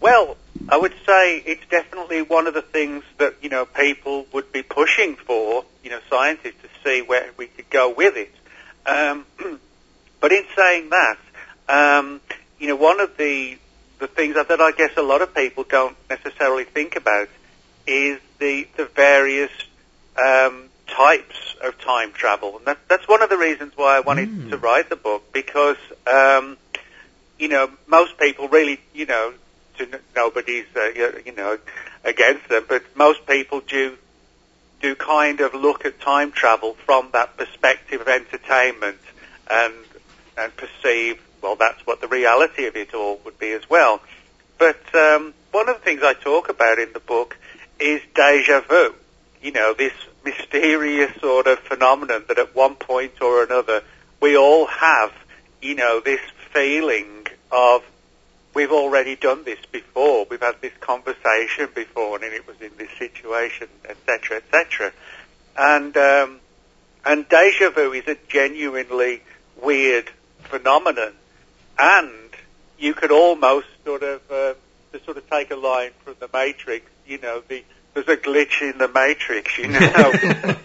Well, 0.00 0.36
I 0.68 0.76
would 0.76 0.94
say 1.06 1.38
it's 1.38 1.66
definitely 1.70 2.22
one 2.22 2.46
of 2.46 2.54
the 2.54 2.62
things 2.62 3.04
that 3.18 3.36
you 3.42 3.48
know 3.48 3.64
people 3.64 4.26
would 4.32 4.52
be 4.52 4.62
pushing 4.62 5.16
for, 5.16 5.64
you 5.82 5.90
know, 5.90 6.00
scientists 6.10 6.62
to 6.62 6.68
see 6.84 7.02
where 7.02 7.30
we 7.36 7.46
could 7.46 7.70
go 7.70 7.90
with 7.90 8.16
it. 8.16 8.34
Um, 8.86 9.26
but 10.20 10.32
in 10.32 10.44
saying 10.56 10.90
that, 10.90 11.18
um, 11.68 12.20
you 12.58 12.68
know, 12.68 12.76
one 12.76 13.00
of 13.00 13.16
the 13.16 13.58
the 13.98 14.06
things 14.06 14.34
that 14.34 14.60
I 14.60 14.72
guess 14.72 14.96
a 14.96 15.02
lot 15.02 15.22
of 15.22 15.34
people 15.34 15.64
don't 15.64 15.96
necessarily 16.08 16.64
think 16.64 16.96
about 16.96 17.28
is 17.86 18.20
the 18.38 18.66
the 18.76 18.86
various 18.86 19.50
um, 20.16 20.68
types 20.86 21.56
of 21.62 21.78
time 21.80 22.12
travel, 22.12 22.56
and 22.56 22.66
that, 22.66 22.78
that's 22.88 23.08
one 23.08 23.22
of 23.22 23.30
the 23.30 23.36
reasons 23.36 23.72
why 23.76 23.96
I 23.96 24.00
wanted 24.00 24.28
mm. 24.28 24.50
to 24.50 24.56
write 24.56 24.88
the 24.88 24.96
book 24.96 25.32
because 25.32 25.76
um, 26.06 26.56
you 27.38 27.48
know 27.48 27.70
most 27.86 28.18
people 28.18 28.48
really 28.48 28.80
you 28.94 29.06
know 29.06 29.34
to 29.78 30.00
nobody's 30.14 30.66
uh, 30.76 31.20
you 31.24 31.32
know 31.32 31.58
against 32.04 32.48
them, 32.48 32.64
but 32.68 32.84
most 32.96 33.26
people 33.26 33.60
do 33.60 33.96
do 34.80 34.94
kind 34.94 35.40
of 35.40 35.54
look 35.54 35.84
at 35.84 36.00
time 36.00 36.30
travel 36.30 36.74
from 36.86 37.08
that 37.12 37.36
perspective 37.36 38.00
of 38.00 38.08
entertainment 38.08 38.98
and 39.50 39.74
and 40.36 40.52
perceive 40.56 41.20
well 41.42 41.56
that's 41.56 41.86
what 41.86 42.00
the 42.00 42.08
reality 42.08 42.66
of 42.66 42.76
it 42.76 42.94
all 42.94 43.20
would 43.24 43.38
be 43.38 43.52
as 43.52 43.68
well. 43.68 44.00
But 44.58 44.94
um, 44.94 45.34
one 45.52 45.68
of 45.68 45.76
the 45.76 45.82
things 45.82 46.02
I 46.02 46.14
talk 46.14 46.48
about 46.48 46.78
in 46.78 46.92
the 46.92 47.00
book 47.00 47.36
is 47.78 48.00
deja 48.14 48.60
vu. 48.60 48.94
You 49.40 49.52
know, 49.52 49.72
this 49.72 49.92
mysterious 50.24 51.14
sort 51.20 51.46
of 51.46 51.60
phenomenon 51.60 52.24
that 52.28 52.38
at 52.38 52.54
one 52.54 52.74
point 52.74 53.22
or 53.22 53.44
another 53.44 53.82
we 54.20 54.36
all 54.36 54.66
have, 54.66 55.12
you 55.62 55.74
know, 55.74 56.00
this 56.00 56.20
feeling 56.52 57.26
of 57.52 57.82
we've 58.54 58.72
already 58.72 59.14
done 59.14 59.44
this 59.44 59.58
before, 59.70 60.26
we've 60.28 60.40
had 60.40 60.60
this 60.60 60.72
conversation 60.80 61.68
before, 61.74 62.16
and 62.16 62.24
it 62.24 62.46
was 62.46 62.60
in 62.60 62.72
this 62.76 62.90
situation, 62.98 63.68
etc., 63.88 64.38
etc. 64.38 64.92
And 65.56 65.96
um, 65.96 66.40
and 67.04 67.28
deja 67.28 67.70
vu 67.70 67.92
is 67.92 68.08
a 68.08 68.16
genuinely 68.28 69.22
weird 69.62 70.10
phenomenon, 70.42 71.12
and 71.78 72.10
you 72.78 72.94
could 72.94 73.10
almost 73.10 73.66
sort 73.84 74.02
of 74.02 74.20
uh, 74.30 74.54
to 74.92 75.04
sort 75.04 75.16
of 75.16 75.28
take 75.28 75.50
a 75.50 75.56
line 75.56 75.90
from 76.04 76.16
the 76.18 76.28
Matrix, 76.32 76.90
you 77.06 77.18
know, 77.18 77.42
the 77.48 77.62
there's 77.94 78.08
a 78.08 78.16
glitch 78.16 78.62
in 78.62 78.78
the 78.78 78.88
Matrix, 78.88 79.58
you 79.58 79.68
know, 79.68 80.56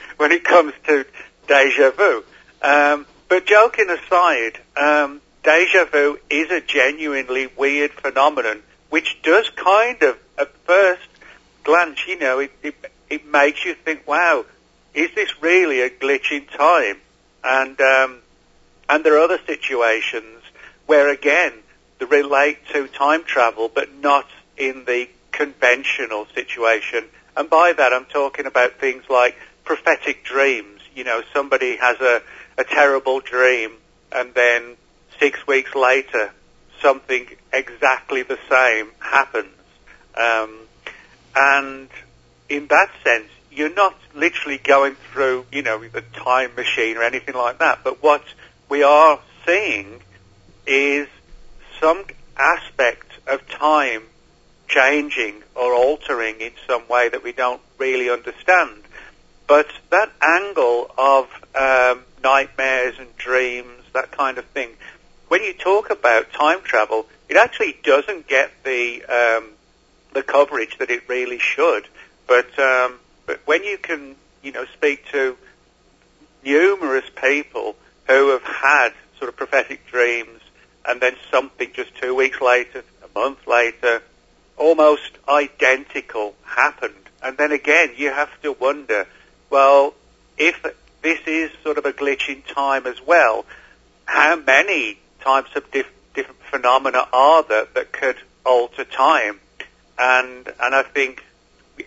when 0.16 0.32
it 0.32 0.44
comes 0.44 0.72
to 0.86 1.04
deja 1.46 1.90
vu. 1.90 2.24
Um, 2.62 3.06
but 3.28 3.46
joking 3.46 3.90
aside, 3.90 4.58
um, 4.76 5.20
deja 5.42 5.84
vu 5.84 6.18
is 6.30 6.50
a 6.50 6.60
genuinely 6.60 7.48
weird 7.56 7.92
phenomenon, 7.92 8.62
which 8.90 9.20
does 9.22 9.50
kind 9.50 10.02
of, 10.02 10.18
at 10.38 10.54
first 10.58 11.08
glance, 11.64 12.06
you 12.06 12.18
know, 12.18 12.38
it, 12.38 12.52
it, 12.62 12.74
it 13.10 13.26
makes 13.26 13.64
you 13.64 13.74
think, 13.74 14.06
wow, 14.06 14.44
is 14.94 15.10
this 15.14 15.42
really 15.42 15.82
a 15.82 15.90
glitch 15.90 16.32
in 16.32 16.46
time? 16.46 16.96
And, 17.44 17.78
um, 17.80 18.18
and 18.88 19.04
there 19.04 19.14
are 19.14 19.24
other 19.24 19.40
situations 19.46 20.37
where, 20.88 21.10
again, 21.10 21.52
they 21.98 22.06
relate 22.06 22.66
to 22.72 22.88
time 22.88 23.22
travel, 23.22 23.70
but 23.72 23.94
not 23.94 24.26
in 24.56 24.86
the 24.86 25.06
conventional 25.32 26.26
situation. 26.34 27.04
And 27.36 27.48
by 27.48 27.74
that, 27.74 27.92
I'm 27.92 28.06
talking 28.06 28.46
about 28.46 28.80
things 28.80 29.04
like 29.08 29.36
prophetic 29.64 30.24
dreams. 30.24 30.80
You 30.94 31.04
know, 31.04 31.22
somebody 31.32 31.76
has 31.76 32.00
a, 32.00 32.22
a 32.56 32.64
terrible 32.64 33.20
dream 33.20 33.72
and 34.10 34.32
then 34.32 34.76
six 35.20 35.46
weeks 35.46 35.74
later, 35.74 36.32
something 36.80 37.28
exactly 37.52 38.22
the 38.22 38.38
same 38.48 38.90
happens. 38.98 39.54
Um, 40.14 40.58
and 41.36 41.90
in 42.48 42.66
that 42.68 42.90
sense, 43.04 43.28
you're 43.52 43.74
not 43.74 43.94
literally 44.14 44.56
going 44.56 44.96
through, 45.12 45.44
you 45.52 45.60
know, 45.60 45.86
the 45.86 46.00
time 46.00 46.54
machine 46.54 46.96
or 46.96 47.02
anything 47.02 47.34
like 47.34 47.58
that. 47.58 47.84
But 47.84 48.02
what 48.02 48.24
we 48.70 48.82
are 48.82 49.20
seeing 49.46 50.00
is 50.68 51.08
some 51.80 52.04
aspect 52.36 53.10
of 53.26 53.46
time 53.48 54.02
changing 54.68 55.42
or 55.54 55.74
altering 55.74 56.40
in 56.40 56.52
some 56.66 56.86
way 56.88 57.08
that 57.08 57.22
we 57.22 57.32
don't 57.32 57.60
really 57.78 58.10
understand. 58.10 58.82
But 59.46 59.68
that 59.90 60.12
angle 60.20 60.90
of 60.98 61.28
um, 61.54 62.04
nightmares 62.22 62.98
and 62.98 63.16
dreams, 63.16 63.82
that 63.94 64.12
kind 64.12 64.36
of 64.36 64.44
thing, 64.46 64.70
when 65.28 65.42
you 65.42 65.54
talk 65.54 65.90
about 65.90 66.32
time 66.32 66.60
travel, 66.62 67.06
it 67.28 67.36
actually 67.36 67.78
doesn't 67.82 68.26
get 68.26 68.50
the 68.64 69.04
um, 69.04 69.50
the 70.12 70.22
coverage 70.22 70.78
that 70.78 70.90
it 70.90 71.08
really 71.08 71.38
should. 71.38 71.86
But 72.26 72.58
um, 72.58 72.98
but 73.26 73.40
when 73.46 73.64
you 73.64 73.78
can, 73.78 74.16
you 74.42 74.52
know, 74.52 74.66
speak 74.74 75.06
to 75.12 75.36
numerous 76.44 77.04
people 77.14 77.76
who 78.06 78.30
have 78.30 78.42
had 78.42 78.90
sort 79.18 79.28
of 79.28 79.36
prophetic 79.36 79.86
dreams, 79.86 80.37
and 80.88 81.00
then 81.00 81.14
something 81.30 81.70
just 81.74 81.94
two 81.96 82.14
weeks 82.14 82.40
later, 82.40 82.82
a 83.04 83.18
month 83.18 83.46
later, 83.46 84.02
almost 84.56 85.18
identical 85.28 86.34
happened, 86.44 86.94
and 87.22 87.36
then 87.36 87.52
again 87.52 87.92
you 87.96 88.10
have 88.10 88.30
to 88.42 88.52
wonder, 88.52 89.06
well, 89.50 89.94
if 90.36 90.64
this 91.02 91.20
is 91.26 91.50
sort 91.62 91.78
of 91.78 91.84
a 91.84 91.92
glitch 91.92 92.28
in 92.28 92.42
time 92.42 92.86
as 92.86 93.00
well, 93.06 93.44
how 94.06 94.36
many 94.36 94.98
types 95.20 95.54
of 95.54 95.70
diff- 95.70 95.92
different 96.14 96.40
phenomena 96.50 97.06
are 97.12 97.42
there 97.44 97.66
that 97.74 97.92
could 97.92 98.16
alter 98.44 98.84
time. 98.84 99.40
And, 99.98 100.48
and 100.60 100.74
I 100.74 100.82
think 100.82 101.24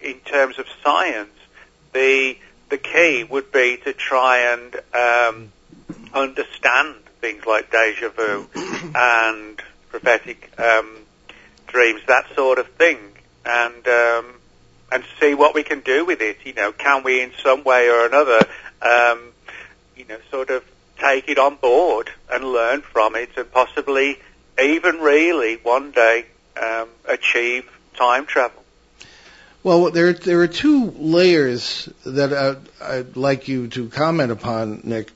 in 0.01 0.20
terms 0.20 0.60
of 0.60 0.65
science, 0.84 1.38
the, 1.93 2.38
the 2.70 2.77
key 2.77 3.25
would 3.29 3.51
be 3.51 3.77
to 3.84 3.93
try 3.93 4.53
and 4.53 4.75
um, 4.93 5.51
understand 6.13 6.96
things 7.22 7.46
like 7.46 7.72
deja 7.72 8.10
vu 8.10 8.48
and 8.96 9.62
prophetic 9.90 10.51
um, 10.60 10.98
dreams, 11.68 12.01
that 12.08 12.25
sort 12.36 12.60
of 12.60 12.68
thing, 12.72 13.00
and 13.46 13.88
um, 13.88 14.25
and 14.92 15.04
see 15.20 15.34
what 15.34 15.54
we 15.56 15.63
can 15.63 15.80
do 15.82 16.04
with 16.06 16.22
it. 16.22 16.40
You 16.44 16.54
know, 16.54 16.72
can 16.72 17.04
we 17.04 17.22
in 17.22 17.32
some 17.42 17.63
way 17.63 17.90
or 17.90 18.06
another, 18.06 18.40
um, 18.82 19.32
you 19.96 20.06
know, 20.06 20.18
sort 20.30 20.50
of 20.50 20.63
take 20.98 21.30
it 21.30 21.38
on 21.38 21.56
board 21.56 22.12
and 22.30 22.44
learn 22.44 22.82
from 22.82 23.16
it 23.16 23.30
and 23.38 23.51
possibly 23.51 24.20
even 24.62 25.00
really 25.00 25.56
one 25.58 25.92
day 25.92 26.25
um, 26.62 26.90
achieve 27.08 27.70
time 27.96 28.25
travel. 28.25 28.63
Well, 29.63 29.92
there 29.92 30.13
there 30.13 30.42
are 30.42 30.48
two 30.48 30.92
layers 30.92 31.88
that 32.06 32.34
I, 32.34 32.56
I'd 32.98 33.16
like 33.16 33.48
you 33.48 33.68
to 33.70 33.90
comment 33.90 34.32
upon, 34.32 34.82
Nick. 34.84 35.12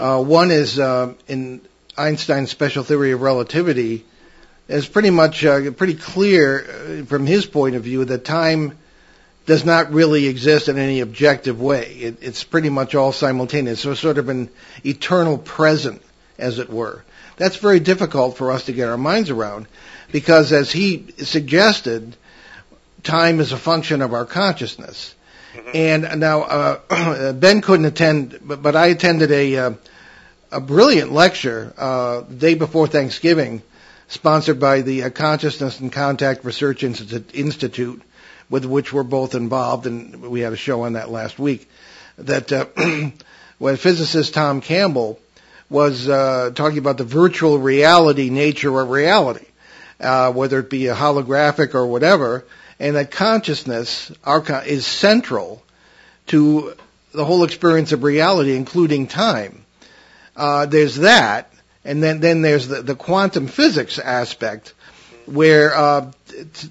Uh, 0.00 0.22
one 0.22 0.50
is 0.50 0.78
uh, 0.80 1.12
in 1.28 1.60
Einstein's 1.94 2.50
special 2.50 2.82
theory 2.82 3.12
of 3.12 3.20
relativity, 3.20 4.06
is 4.66 4.88
pretty 4.88 5.10
much 5.10 5.44
uh, 5.44 5.70
pretty 5.72 5.94
clear 5.94 7.02
uh, 7.02 7.04
from 7.04 7.26
his 7.26 7.44
point 7.44 7.76
of 7.76 7.82
view 7.82 8.06
that 8.06 8.24
time 8.24 8.78
does 9.44 9.62
not 9.62 9.92
really 9.92 10.26
exist 10.26 10.68
in 10.68 10.78
any 10.78 11.00
objective 11.00 11.60
way. 11.60 11.84
It, 11.84 12.22
it's 12.22 12.44
pretty 12.44 12.70
much 12.70 12.94
all 12.94 13.12
simultaneous. 13.12 13.80
So 13.80 13.92
sort 13.92 14.16
of 14.16 14.30
an 14.30 14.48
eternal 14.86 15.36
present, 15.36 16.00
as 16.38 16.58
it 16.58 16.70
were. 16.70 17.04
That's 17.36 17.56
very 17.56 17.80
difficult 17.80 18.38
for 18.38 18.52
us 18.52 18.64
to 18.66 18.72
get 18.72 18.88
our 18.88 18.96
minds 18.96 19.28
around 19.28 19.66
because 20.12 20.50
as 20.54 20.72
he 20.72 21.12
suggested, 21.18 22.16
time 23.02 23.38
is 23.38 23.52
a 23.52 23.58
function 23.58 24.00
of 24.00 24.14
our 24.14 24.24
consciousness. 24.24 25.14
Mm-hmm. 25.52 25.70
And 25.74 26.20
now, 26.20 26.42
uh, 26.42 27.32
Ben 27.32 27.60
couldn't 27.60 27.84
attend, 27.84 28.38
but, 28.42 28.62
but 28.62 28.76
I 28.76 28.86
attended 28.86 29.30
a, 29.30 29.56
uh, 29.56 29.70
a 30.52 30.60
brilliant 30.60 31.12
lecture, 31.12 31.72
uh, 31.78 32.22
the 32.22 32.34
day 32.34 32.54
before 32.54 32.86
Thanksgiving, 32.86 33.62
sponsored 34.08 34.58
by 34.58 34.80
the 34.80 35.10
Consciousness 35.10 35.80
and 35.80 35.92
Contact 35.92 36.44
Research 36.44 36.82
Institute 36.82 38.02
with 38.50 38.64
which 38.64 38.92
we're 38.92 39.04
both 39.04 39.34
involved, 39.34 39.86
and 39.86 40.20
we 40.22 40.40
had 40.40 40.52
a 40.52 40.56
show 40.56 40.82
on 40.82 40.94
that 40.94 41.08
last 41.08 41.38
week, 41.38 41.70
that 42.18 42.52
uh, 42.52 42.66
when 43.58 43.76
physicist 43.76 44.34
Tom 44.34 44.60
Campbell 44.60 45.20
was 45.70 46.08
uh, 46.08 46.50
talking 46.52 46.78
about 46.78 46.98
the 46.98 47.04
virtual 47.04 47.58
reality 47.58 48.28
nature 48.28 48.80
of 48.80 48.90
reality, 48.90 49.46
uh, 50.00 50.32
whether 50.32 50.58
it 50.58 50.68
be 50.68 50.88
a 50.88 50.94
holographic 50.94 51.74
or 51.74 51.86
whatever, 51.86 52.44
and 52.80 52.96
that 52.96 53.12
consciousness 53.12 54.10
is 54.66 54.84
central 54.84 55.62
to 56.26 56.74
the 57.12 57.24
whole 57.24 57.44
experience 57.44 57.92
of 57.92 58.02
reality, 58.02 58.56
including 58.56 59.06
time. 59.06 59.59
Uh, 60.40 60.64
there's 60.64 60.96
that, 60.96 61.52
and 61.84 62.02
then 62.02 62.20
then 62.20 62.40
there's 62.40 62.66
the, 62.66 62.80
the 62.80 62.94
quantum 62.94 63.46
physics 63.46 63.98
aspect, 63.98 64.72
where 65.26 65.76
uh, 65.76 66.10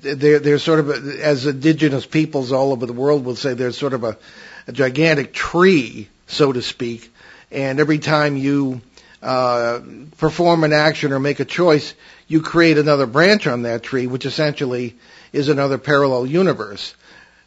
there, 0.02 0.40
there's 0.40 0.64
sort 0.64 0.80
of, 0.80 0.90
a, 0.90 1.24
as 1.24 1.46
indigenous 1.46 2.08
peoples 2.08 2.52
all 2.52 2.72
over 2.72 2.88
the 2.88 2.94
world 2.94 3.24
will 3.24 3.36
say, 3.36 3.54
there's 3.54 3.78
sort 3.78 3.94
of 3.94 4.04
a, 4.04 4.18
a 4.66 4.72
gigantic 4.72 5.34
tree, 5.34 6.10
so 6.26 6.52
to 6.52 6.64
speak, 6.64 7.14
and 7.52 7.80
every 7.80 8.00
time 8.00 8.38
you 8.38 8.82
uh, 9.22 9.82
perform 10.18 10.64
an 10.64 10.74
action 10.74 11.12
or 11.12 11.20
make 11.20 11.40
a 11.40 11.46
choice, 11.46 11.94
you 12.28 12.42
create 12.42 12.80
another 12.80 13.06
branch 13.06 13.46
on 13.46 13.62
that 13.62 13.84
tree, 13.84 14.08
which 14.08 14.26
essentially 14.26 14.96
is 15.32 15.48
another 15.48 15.78
parallel 15.78 16.26
universe. 16.26 16.96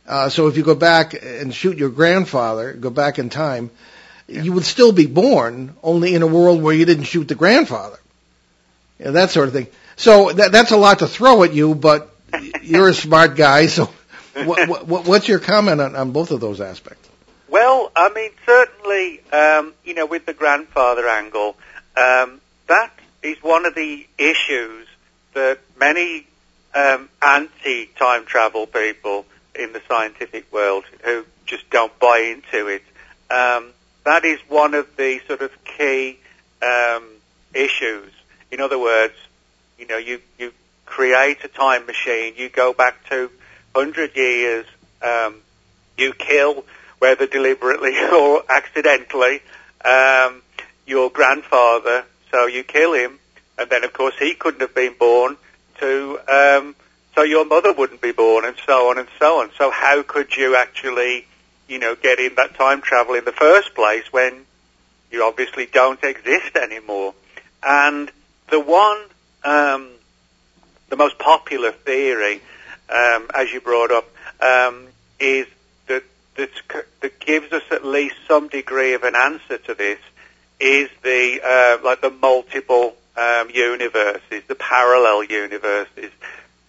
Uh, 0.07 0.29
so 0.29 0.47
if 0.47 0.57
you 0.57 0.63
go 0.63 0.77
back 0.77 1.15
and 1.21 1.53
shoot 1.53 1.79
your 1.79 1.91
grandfather, 1.91 2.75
go 2.75 2.91
back 2.91 3.19
in 3.19 3.29
time, 3.29 3.73
yeah. 4.27 4.43
you 4.43 4.53
would 4.53 4.65
still 4.65 4.93
be 4.93 5.07
born, 5.07 5.75
only 5.83 6.15
in 6.15 6.23
a 6.23 6.27
world 6.27 6.63
where 6.63 6.75
you 6.75 6.85
didn't 6.85 7.05
shoot 7.05 7.29
the 7.29 7.35
grandfather. 7.35 7.99
Know, 8.99 9.13
that 9.13 9.31
sort 9.31 9.49
of 9.49 9.55
thing. 9.55 9.67
So 9.97 10.33
that, 10.33 10.53
that's 10.53 10.71
a 10.71 10.77
lot 10.77 11.01
to 11.01 11.09
throw 11.09 11.43
at 11.43 11.53
you, 11.53 11.75
but 11.75 12.15
you're 12.63 12.89
a 12.89 12.95
smart 12.95 13.37
guy. 13.37 13.67
So 13.67 13.87
what, 14.35 14.87
what, 14.87 15.07
what's 15.07 15.29
your 15.29 15.39
comment 15.39 15.81
on, 15.81 15.97
on 15.97 16.13
both 16.13 16.31
of 16.31 16.41
those 16.41 16.61
aspects? 16.61 17.09
Well, 17.49 17.93
I 17.95 18.11
mean, 18.15 18.31
certainly, 18.47 19.21
um, 19.31 19.75
you 19.85 19.95
know, 19.95 20.07
with 20.07 20.25
the 20.25 20.33
grandfather 20.33 21.07
angle, 21.07 21.57
um, 21.97 22.41
that 22.67 22.91
is 23.23 23.43
one 23.43 23.67
of 23.67 23.75
the 23.75 24.07
issues 24.17 24.89
that 25.35 25.59
many 25.79 26.27
um, 26.75 27.09
anti-time 27.21 28.25
travel 28.25 28.67
people 28.67 29.27
in 29.55 29.73
the 29.73 29.83
scientific 29.87 30.51
world 30.53 30.85
who 31.05 31.27
just 31.45 31.69
don't 31.69 31.97
buy 31.99 32.35
into 32.35 32.69
it. 32.69 32.83
Um, 33.31 33.73
that 34.05 34.25
is 34.25 34.41
one 34.49 34.75
of 34.75 34.97
the 34.97 35.21
sort 35.27 35.43
of 35.43 35.53
key 35.65 36.19
um, 36.63 37.05
issues. 37.55 38.13
In 38.51 38.61
other 38.61 38.79
words, 38.79 39.15
you 39.79 39.87
know, 39.87 39.99
you, 39.99 40.21
you 40.39 40.53
create 40.87 41.45
a 41.45 41.49
time 41.49 41.87
machine, 41.87 42.35
you 42.37 42.49
go 42.49 42.73
back 42.73 43.09
to 43.09 43.31
100 43.73 44.17
years, 44.17 44.67
um, 45.03 45.37
you 45.97 46.13
kill, 46.13 46.65
whether 46.99 47.27
deliberately 47.27 47.97
or 48.13 48.43
accidentally, 48.49 49.41
um, 49.85 50.43
your 50.87 51.11
grandfather, 51.11 52.05
so 52.31 52.47
you 52.47 52.63
kill 52.63 52.93
him, 52.93 53.19
and 53.59 53.71
then 53.71 53.85
of 53.85 53.93
course 53.93 54.15
he 54.19 54.35
couldn't 54.35 54.61
have 54.61 54.75
been 54.75 54.95
born 54.99 55.37
to 55.79 56.19
um, 56.29 56.75
so 57.15 57.23
your 57.23 57.45
mother 57.45 57.73
wouldn't 57.73 58.01
be 58.01 58.13
born, 58.13 58.45
and 58.45 58.57
so 58.67 58.89
on 58.91 58.99
and 58.99 59.09
so 59.19 59.41
on. 59.41 59.51
So 59.59 59.71
how 59.71 60.03
could 60.03 60.35
you 60.37 60.57
actually, 60.57 61.27
you 61.73 61.79
know, 61.79 61.95
getting 61.95 62.35
that 62.37 62.55
time 62.55 62.83
travel 62.83 63.15
in 63.15 63.25
the 63.25 63.33
first 63.33 63.75
place 63.75 64.05
when 64.11 64.45
you 65.11 65.25
obviously 65.25 65.67
don't 65.67 66.03
exist 66.05 66.57
anymore? 66.57 67.15
And 67.63 68.11
the 68.51 68.61
one, 68.61 68.99
um, 69.45 69.89
the 70.89 70.97
most 70.97 71.19
popular 71.19 71.73
theory, 71.73 72.41
um, 72.89 73.31
as 73.35 73.53
you 73.53 73.61
brought 73.61 73.91
up, 73.91 74.09
um, 74.41 74.89
is 75.19 75.47
that 75.87 76.05
that 76.37 77.21
gives 77.21 77.53
us 77.53 77.63
at 77.71 77.85
least 77.85 78.17
some 78.29 78.49
degree 78.49 78.95
of 78.95 79.03
an 79.03 79.17
answer 79.17 79.59
to 79.59 79.75
this. 79.75 79.99
Is 80.61 80.91
the 81.03 81.41
uh, 81.45 81.85
like 81.85 82.01
the 82.01 82.11
multiple 82.11 82.95
um, 83.17 83.51
universes, 83.51 84.45
the 84.47 84.55
parallel 84.55 85.25
universes 85.25 86.13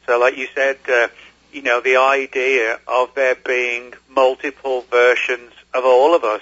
so 0.06 0.20
like 0.20 0.38
you 0.38 0.48
said, 0.54 0.78
uh, 0.90 1.08
you 1.54 1.62
know, 1.62 1.82
the 1.82 1.98
idea 1.98 2.80
of 2.88 3.14
there 3.14 3.36
being 3.36 3.94
multiple 4.10 4.82
versions 4.90 5.54
of 5.74 5.86
all 5.86 6.16
of 6.16 6.24
us 6.24 6.42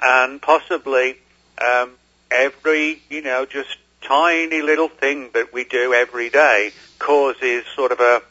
and 0.00 0.40
possibly 0.40 1.16
um, 1.60 1.92
every, 2.30 3.02
you 3.10 3.22
know, 3.22 3.44
just 3.44 3.76
tiny 4.02 4.62
little 4.62 4.88
thing 4.88 5.30
that 5.34 5.52
we 5.52 5.64
do 5.64 5.92
every 5.92 6.30
day 6.30 6.70
causes 6.98 7.64
sort 7.74 7.92
of 7.92 8.00
a, 8.00 8.22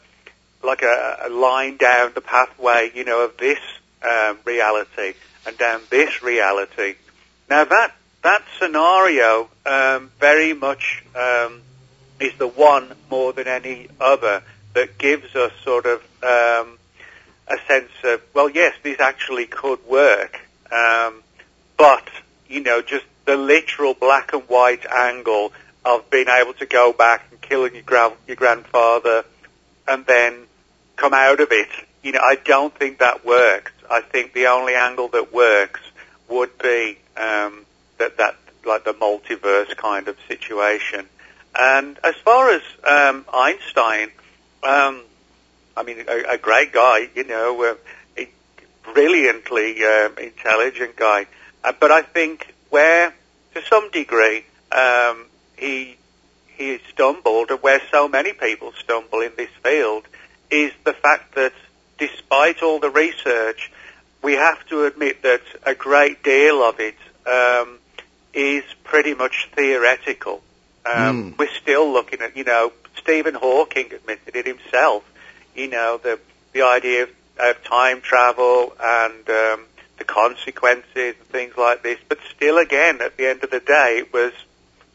like 0.64 0.82
a, 0.82 1.18
a 1.24 1.28
line 1.28 1.76
down 1.76 2.12
the 2.14 2.20
pathway, 2.20 2.90
you 2.94 3.04
know, 3.04 3.24
of 3.24 3.36
this 3.36 3.58
um, 4.02 4.38
reality 4.44 5.14
and 5.46 5.56
down 5.58 5.82
this 5.90 6.22
reality. 6.22 6.94
Now 7.50 7.64
that, 7.64 7.94
that 8.22 8.42
scenario 8.58 9.50
um, 9.66 10.10
very 10.18 10.54
much 10.54 11.04
um, 11.14 11.60
is 12.20 12.32
the 12.38 12.48
one 12.48 12.94
more 13.10 13.32
than 13.32 13.48
any 13.48 13.88
other 14.00 14.42
that 14.74 14.96
gives 14.96 15.34
us 15.36 15.52
sort 15.62 15.86
of 15.86 16.02
um, 16.22 16.78
a 17.48 17.56
sense 17.66 17.90
of, 18.04 18.22
well, 18.34 18.48
yes, 18.48 18.74
this 18.82 19.00
actually 19.00 19.46
could 19.46 19.84
work, 19.86 20.40
um, 20.70 21.22
but 21.76 22.08
you 22.48 22.60
know, 22.60 22.82
just 22.82 23.04
the 23.24 23.36
literal 23.36 23.94
black 23.94 24.32
and 24.32 24.42
white 24.44 24.84
angle 24.86 25.52
of 25.84 26.08
being 26.10 26.28
able 26.28 26.52
to 26.54 26.66
go 26.66 26.92
back 26.92 27.26
and 27.30 27.40
killing 27.40 27.74
your, 27.74 27.82
gra- 27.82 28.16
your 28.26 28.36
grandfather 28.36 29.24
and 29.88 30.06
then 30.06 30.34
come 30.96 31.14
out 31.14 31.40
of 31.40 31.48
it. 31.50 31.68
You 32.02 32.12
know, 32.12 32.20
I 32.20 32.36
don't 32.36 32.74
think 32.74 32.98
that 32.98 33.24
works. 33.24 33.72
I 33.90 34.00
think 34.00 34.32
the 34.32 34.46
only 34.46 34.74
angle 34.74 35.08
that 35.08 35.32
works 35.32 35.80
would 36.28 36.56
be 36.58 36.98
um, 37.16 37.64
that 37.98 38.16
that 38.18 38.36
like 38.64 38.84
the 38.84 38.94
multiverse 38.94 39.76
kind 39.76 40.08
of 40.08 40.16
situation. 40.28 41.06
And 41.58 41.98
as 42.04 42.14
far 42.16 42.50
as 42.50 42.62
um, 42.84 43.24
Einstein, 43.32 44.10
um, 44.62 45.02
I 45.76 45.82
mean, 45.82 46.04
a, 46.08 46.34
a 46.34 46.38
great 46.38 46.72
guy, 46.72 47.08
you 47.14 47.24
know, 47.24 47.62
uh, 47.64 47.74
a 48.16 48.28
brilliantly 48.92 49.82
uh, 49.84 50.10
intelligent 50.20 50.96
guy. 50.96 51.26
Uh, 51.64 51.72
but 51.78 51.90
I 51.90 52.02
think 52.02 52.54
where, 52.70 53.14
to 53.54 53.62
some 53.62 53.90
degree, 53.90 54.44
um, 54.72 55.26
he 55.56 55.96
he 56.56 56.78
stumbled, 56.90 57.50
and 57.50 57.62
where 57.62 57.80
so 57.90 58.08
many 58.08 58.32
people 58.32 58.72
stumble 58.72 59.20
in 59.20 59.32
this 59.36 59.50
field, 59.62 60.04
is 60.50 60.72
the 60.84 60.92
fact 60.92 61.34
that 61.34 61.52
despite 61.98 62.62
all 62.62 62.78
the 62.78 62.90
research, 62.90 63.70
we 64.22 64.34
have 64.34 64.64
to 64.66 64.84
admit 64.84 65.22
that 65.22 65.42
a 65.64 65.74
great 65.74 66.22
deal 66.22 66.62
of 66.62 66.78
it 66.78 66.96
um, 67.26 67.78
is 68.32 68.64
pretty 68.84 69.14
much 69.14 69.48
theoretical. 69.54 70.42
Um, 70.84 71.32
mm. 71.32 71.38
We're 71.38 71.56
still 71.60 71.92
looking 71.92 72.20
at, 72.20 72.36
you 72.36 72.44
know, 72.44 72.72
Stephen 72.98 73.34
Hawking 73.34 73.92
admitted 73.92 74.36
it 74.36 74.46
himself. 74.46 75.04
You 75.54 75.68
know, 75.68 76.00
the 76.02 76.18
the 76.52 76.62
idea 76.62 77.04
of, 77.04 77.10
of 77.38 77.64
time 77.64 78.00
travel 78.00 78.74
and 78.80 79.28
um, 79.28 79.66
the 79.98 80.04
consequences 80.04 81.14
and 81.18 81.28
things 81.28 81.56
like 81.56 81.82
this. 81.82 81.98
But 82.08 82.18
still, 82.34 82.58
again, 82.58 83.00
at 83.00 83.16
the 83.16 83.28
end 83.28 83.44
of 83.44 83.50
the 83.50 83.60
day, 83.60 83.98
it 83.98 84.12
was, 84.12 84.32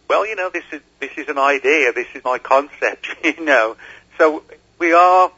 well, 0.10 0.26
you 0.26 0.36
know, 0.36 0.50
this 0.50 0.66
is 0.72 0.82
this 1.00 1.12
is 1.18 1.28
an 1.30 1.38
idea. 1.38 1.94
This 1.94 2.08
is 2.16 2.24
my 2.24 2.38
concept. 2.38 3.08
You 3.24 3.44
know, 3.44 3.76
so 4.18 4.44
we 4.80 4.94
are 4.94 5.32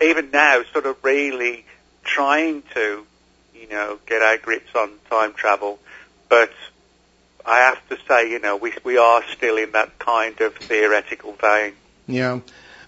even 0.00 0.30
now 0.30 0.62
sort 0.72 0.86
of 0.86 0.96
really 1.02 1.64
trying 2.04 2.62
to, 2.74 3.06
you 3.54 3.68
know, 3.68 3.98
get 4.06 4.22
our 4.22 4.38
grips 4.38 4.74
on 4.74 4.90
time 5.10 5.34
travel, 5.34 5.78
but 6.28 6.52
I 7.44 7.58
have 7.58 7.88
to 7.88 7.98
say, 8.08 8.30
you 8.30 8.38
know, 8.38 8.56
we 8.56 8.72
we 8.84 8.98
are 8.98 9.22
still 9.32 9.56
in 9.56 9.72
that 9.72 9.98
kind 9.98 10.40
of 10.40 10.54
theoretical 10.56 11.32
vein. 11.32 11.74
Yeah. 12.06 12.40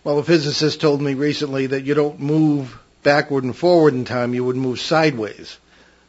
Well, 0.06 0.20
a 0.20 0.22
physicist 0.22 0.80
told 0.80 1.02
me 1.02 1.14
recently 1.14 1.66
that 1.66 1.82
you 1.82 1.94
don't 1.94 2.20
move 2.20 2.78
backward 3.02 3.42
and 3.42 3.56
forward 3.56 3.92
in 3.92 4.04
time, 4.04 4.34
you 4.34 4.44
would 4.44 4.54
move 4.54 4.78
sideways. 4.78 5.58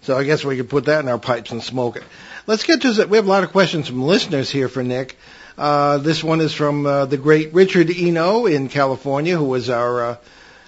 So 0.03 0.15
I 0.15 0.23
guess 0.23 0.45
we 0.45 0.55
could 0.55 0.69
put 0.69 0.86
that 0.86 0.99
in 0.99 1.10
our 1.10 1.17
pipes 1.17 1.49
and 1.49 1.63
smoke 1.63 1.95
it. 1.95 2.03
Let's 2.45 2.63
get 2.63 2.83
to, 2.83 3.07
we 3.07 3.17
have 3.17 3.25
a 3.25 3.29
lot 3.29 3.43
of 3.43 3.51
questions 3.51 3.88
from 3.88 4.03
listeners 4.03 4.51
here 4.51 4.69
for 4.69 4.83
Nick. 4.83 5.17
Uh, 5.57 5.97
this 5.97 6.23
one 6.23 6.41
is 6.41 6.53
from 6.53 6.86
uh, 6.86 7.05
the 7.07 7.17
great 7.17 7.55
Richard 7.55 7.89
Eno 7.89 8.45
in 8.45 8.69
California, 8.69 9.36
who 9.36 9.45
was 9.45 9.67
our, 9.67 10.03
uh, 10.03 10.17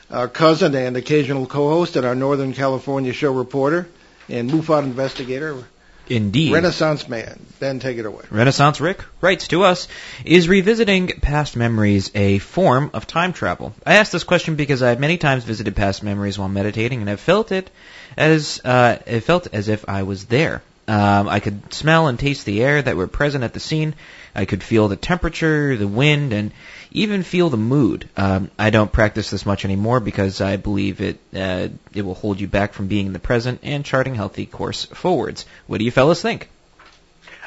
our 0.09 0.27
cousin 0.27 0.73
and 0.73 0.97
occasional 0.97 1.45
co-host 1.45 1.97
and 1.97 2.07
our 2.07 2.15
Northern 2.15 2.53
California 2.53 3.13
show 3.13 3.31
reporter 3.31 3.87
and 4.27 4.49
MUFON 4.49 4.85
investigator. 4.85 5.65
Indeed. 6.09 6.53
Renaissance 6.53 7.07
Man. 7.07 7.39
Ben, 7.59 7.79
take 7.79 7.97
it 7.97 8.05
away. 8.05 8.23
Renaissance 8.31 8.81
Rick 8.81 9.03
writes 9.21 9.47
to 9.49 9.63
us, 9.63 9.87
is 10.25 10.47
revisiting 10.47 11.07
past 11.07 11.55
memories 11.55 12.11
a 12.15 12.39
form 12.39 12.91
of 12.93 13.05
time 13.05 13.33
travel? 13.33 13.73
I 13.85 13.95
ask 13.95 14.11
this 14.11 14.23
question 14.23 14.55
because 14.55 14.81
I 14.81 14.89
have 14.89 14.99
many 14.99 15.17
times 15.17 15.43
visited 15.43 15.75
past 15.75 16.03
memories 16.03 16.39
while 16.39 16.49
meditating 16.49 17.01
and 17.01 17.09
have 17.09 17.19
felt 17.19 17.51
it 17.51 17.69
as, 18.17 18.61
uh, 18.63 18.97
it 19.05 19.21
felt 19.21 19.47
as 19.53 19.67
if 19.67 19.87
I 19.87 20.03
was 20.03 20.25
there. 20.25 20.61
Um, 20.87 21.29
I 21.29 21.39
could 21.39 21.71
smell 21.71 22.07
and 22.07 22.17
taste 22.17 22.45
the 22.45 22.63
air 22.63 22.81
that 22.81 22.97
were 22.97 23.05
present 23.05 23.43
at 23.43 23.53
the 23.53 23.59
scene. 23.59 23.93
I 24.33 24.45
could 24.45 24.63
feel 24.63 24.87
the 24.87 24.95
temperature, 24.95 25.77
the 25.77 25.87
wind, 25.87 26.33
and 26.33 26.51
even 26.91 27.23
feel 27.23 27.49
the 27.49 27.57
mood. 27.57 28.09
Um, 28.17 28.49
I 28.57 28.69
don't 28.69 28.91
practice 28.91 29.29
this 29.29 29.45
much 29.45 29.65
anymore 29.65 29.99
because 29.99 30.41
I 30.41 30.57
believe 30.57 31.01
it 31.01 31.19
uh, 31.35 31.69
it 31.93 32.01
will 32.03 32.15
hold 32.15 32.39
you 32.39 32.47
back 32.47 32.73
from 32.73 32.87
being 32.87 33.07
in 33.07 33.13
the 33.13 33.19
present 33.19 33.59
and 33.63 33.85
charting 33.85 34.15
healthy 34.15 34.45
course 34.45 34.85
forwards. 34.85 35.45
What 35.67 35.79
do 35.79 35.85
you 35.85 35.91
fellas 35.91 36.21
think? 36.21 36.49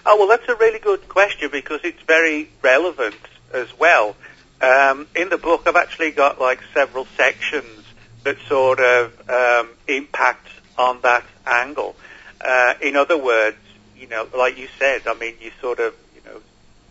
Oh 0.04 0.18
well, 0.18 0.28
that's 0.28 0.48
a 0.48 0.54
really 0.54 0.78
good 0.78 1.08
question 1.08 1.48
because 1.50 1.80
it's 1.84 2.02
very 2.02 2.50
relevant 2.62 3.16
as 3.52 3.68
well. 3.78 4.16
Um, 4.60 5.08
in 5.16 5.28
the 5.28 5.38
book, 5.38 5.62
I've 5.66 5.76
actually 5.76 6.12
got 6.12 6.40
like 6.40 6.60
several 6.72 7.06
sections 7.16 7.84
that 8.24 8.36
sort 8.48 8.78
of 8.78 9.28
um, 9.28 9.68
impact 9.88 10.46
on 10.78 11.00
that 11.02 11.24
angle. 11.46 11.96
Uh, 12.40 12.74
in 12.80 12.96
other 12.96 13.18
words, 13.18 13.56
you 13.96 14.06
know, 14.06 14.26
like 14.36 14.58
you 14.58 14.68
said, 14.78 15.02
I 15.06 15.14
mean, 15.14 15.34
you 15.40 15.50
sort 15.60 15.80
of, 15.80 15.94
you 16.14 16.20
know, 16.24 16.40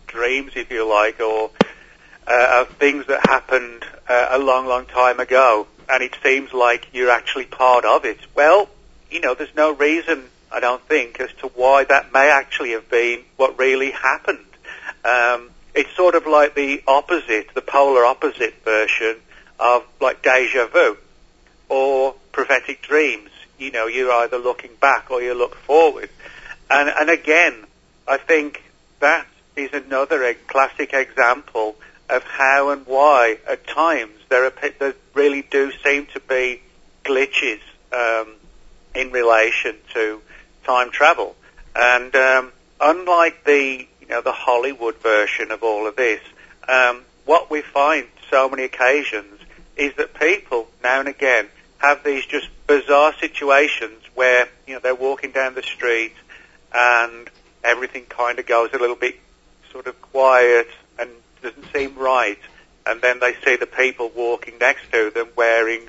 dreams, 0.06 0.52
if 0.54 0.70
you 0.70 0.88
like, 0.88 1.20
or 1.20 1.50
uh, 2.26 2.62
of 2.62 2.76
things 2.76 3.06
that 3.06 3.26
happened 3.26 3.84
uh, 4.08 4.28
a 4.30 4.38
long, 4.38 4.66
long 4.66 4.86
time 4.86 5.20
ago, 5.20 5.66
and 5.88 6.02
it 6.02 6.16
seems 6.22 6.52
like 6.52 6.88
you're 6.92 7.10
actually 7.10 7.46
part 7.46 7.84
of 7.84 8.04
it. 8.04 8.18
Well, 8.34 8.68
you 9.10 9.20
know, 9.20 9.34
there's 9.34 9.54
no 9.54 9.72
reason, 9.72 10.24
I 10.50 10.60
don't 10.60 10.82
think, 10.82 11.20
as 11.20 11.32
to 11.40 11.48
why 11.48 11.84
that 11.84 12.12
may 12.12 12.30
actually 12.30 12.72
have 12.72 12.88
been 12.88 13.22
what 13.36 13.58
really 13.58 13.90
happened. 13.90 14.38
Um, 15.04 15.50
it's 15.74 15.94
sort 15.96 16.14
of 16.14 16.26
like 16.26 16.54
the 16.54 16.82
opposite, 16.86 17.54
the 17.54 17.62
polar 17.62 18.04
opposite 18.04 18.54
version 18.64 19.16
of 19.58 19.84
like 20.00 20.22
deja 20.22 20.66
vu 20.66 20.96
or 21.68 22.14
prophetic 22.32 22.82
dreams. 22.82 23.30
You 23.58 23.70
know, 23.70 23.86
you're 23.86 24.12
either 24.12 24.38
looking 24.38 24.72
back 24.80 25.10
or 25.10 25.22
you 25.22 25.34
look 25.34 25.54
forward. 25.54 26.10
And, 26.70 26.88
and 26.88 27.10
again, 27.10 27.64
I 28.06 28.16
think 28.16 28.62
that 29.00 29.26
is 29.56 29.72
another 29.72 30.34
classic 30.46 30.92
example 30.92 31.76
of 32.12 32.22
how 32.24 32.70
and 32.70 32.86
why 32.86 33.38
at 33.48 33.66
times 33.66 34.12
there, 34.28 34.44
are, 34.44 34.52
there 34.78 34.94
really 35.14 35.42
do 35.42 35.72
seem 35.82 36.06
to 36.06 36.20
be 36.20 36.60
glitches 37.04 37.60
um, 37.92 38.34
in 38.94 39.10
relation 39.10 39.76
to 39.94 40.20
time 40.64 40.90
travel. 40.90 41.34
And 41.74 42.14
um, 42.14 42.52
unlike 42.80 43.44
the 43.44 43.86
you 44.00 44.06
know 44.08 44.20
the 44.20 44.32
Hollywood 44.32 44.96
version 44.98 45.50
of 45.50 45.62
all 45.62 45.86
of 45.86 45.96
this, 45.96 46.20
um, 46.68 47.02
what 47.24 47.50
we 47.50 47.62
find 47.62 48.06
so 48.30 48.48
many 48.48 48.64
occasions 48.64 49.40
is 49.76 49.94
that 49.96 50.14
people 50.14 50.68
now 50.82 51.00
and 51.00 51.08
again 51.08 51.48
have 51.78 52.04
these 52.04 52.26
just 52.26 52.48
bizarre 52.66 53.14
situations 53.18 54.02
where 54.14 54.48
you 54.66 54.74
know 54.74 54.80
they're 54.80 54.94
walking 54.94 55.32
down 55.32 55.54
the 55.54 55.62
street 55.62 56.12
and 56.74 57.30
everything 57.64 58.04
kind 58.04 58.38
of 58.38 58.46
goes 58.46 58.70
a 58.74 58.78
little 58.78 58.96
bit 58.96 59.18
sort 59.72 59.86
of 59.86 60.00
quiet 60.02 60.68
doesn't 61.42 61.72
seem 61.72 61.96
right, 61.96 62.38
and 62.86 63.00
then 63.00 63.20
they 63.20 63.34
see 63.44 63.56
the 63.56 63.66
people 63.66 64.10
walking 64.14 64.58
next 64.58 64.90
to 64.92 65.10
them 65.10 65.28
wearing 65.36 65.88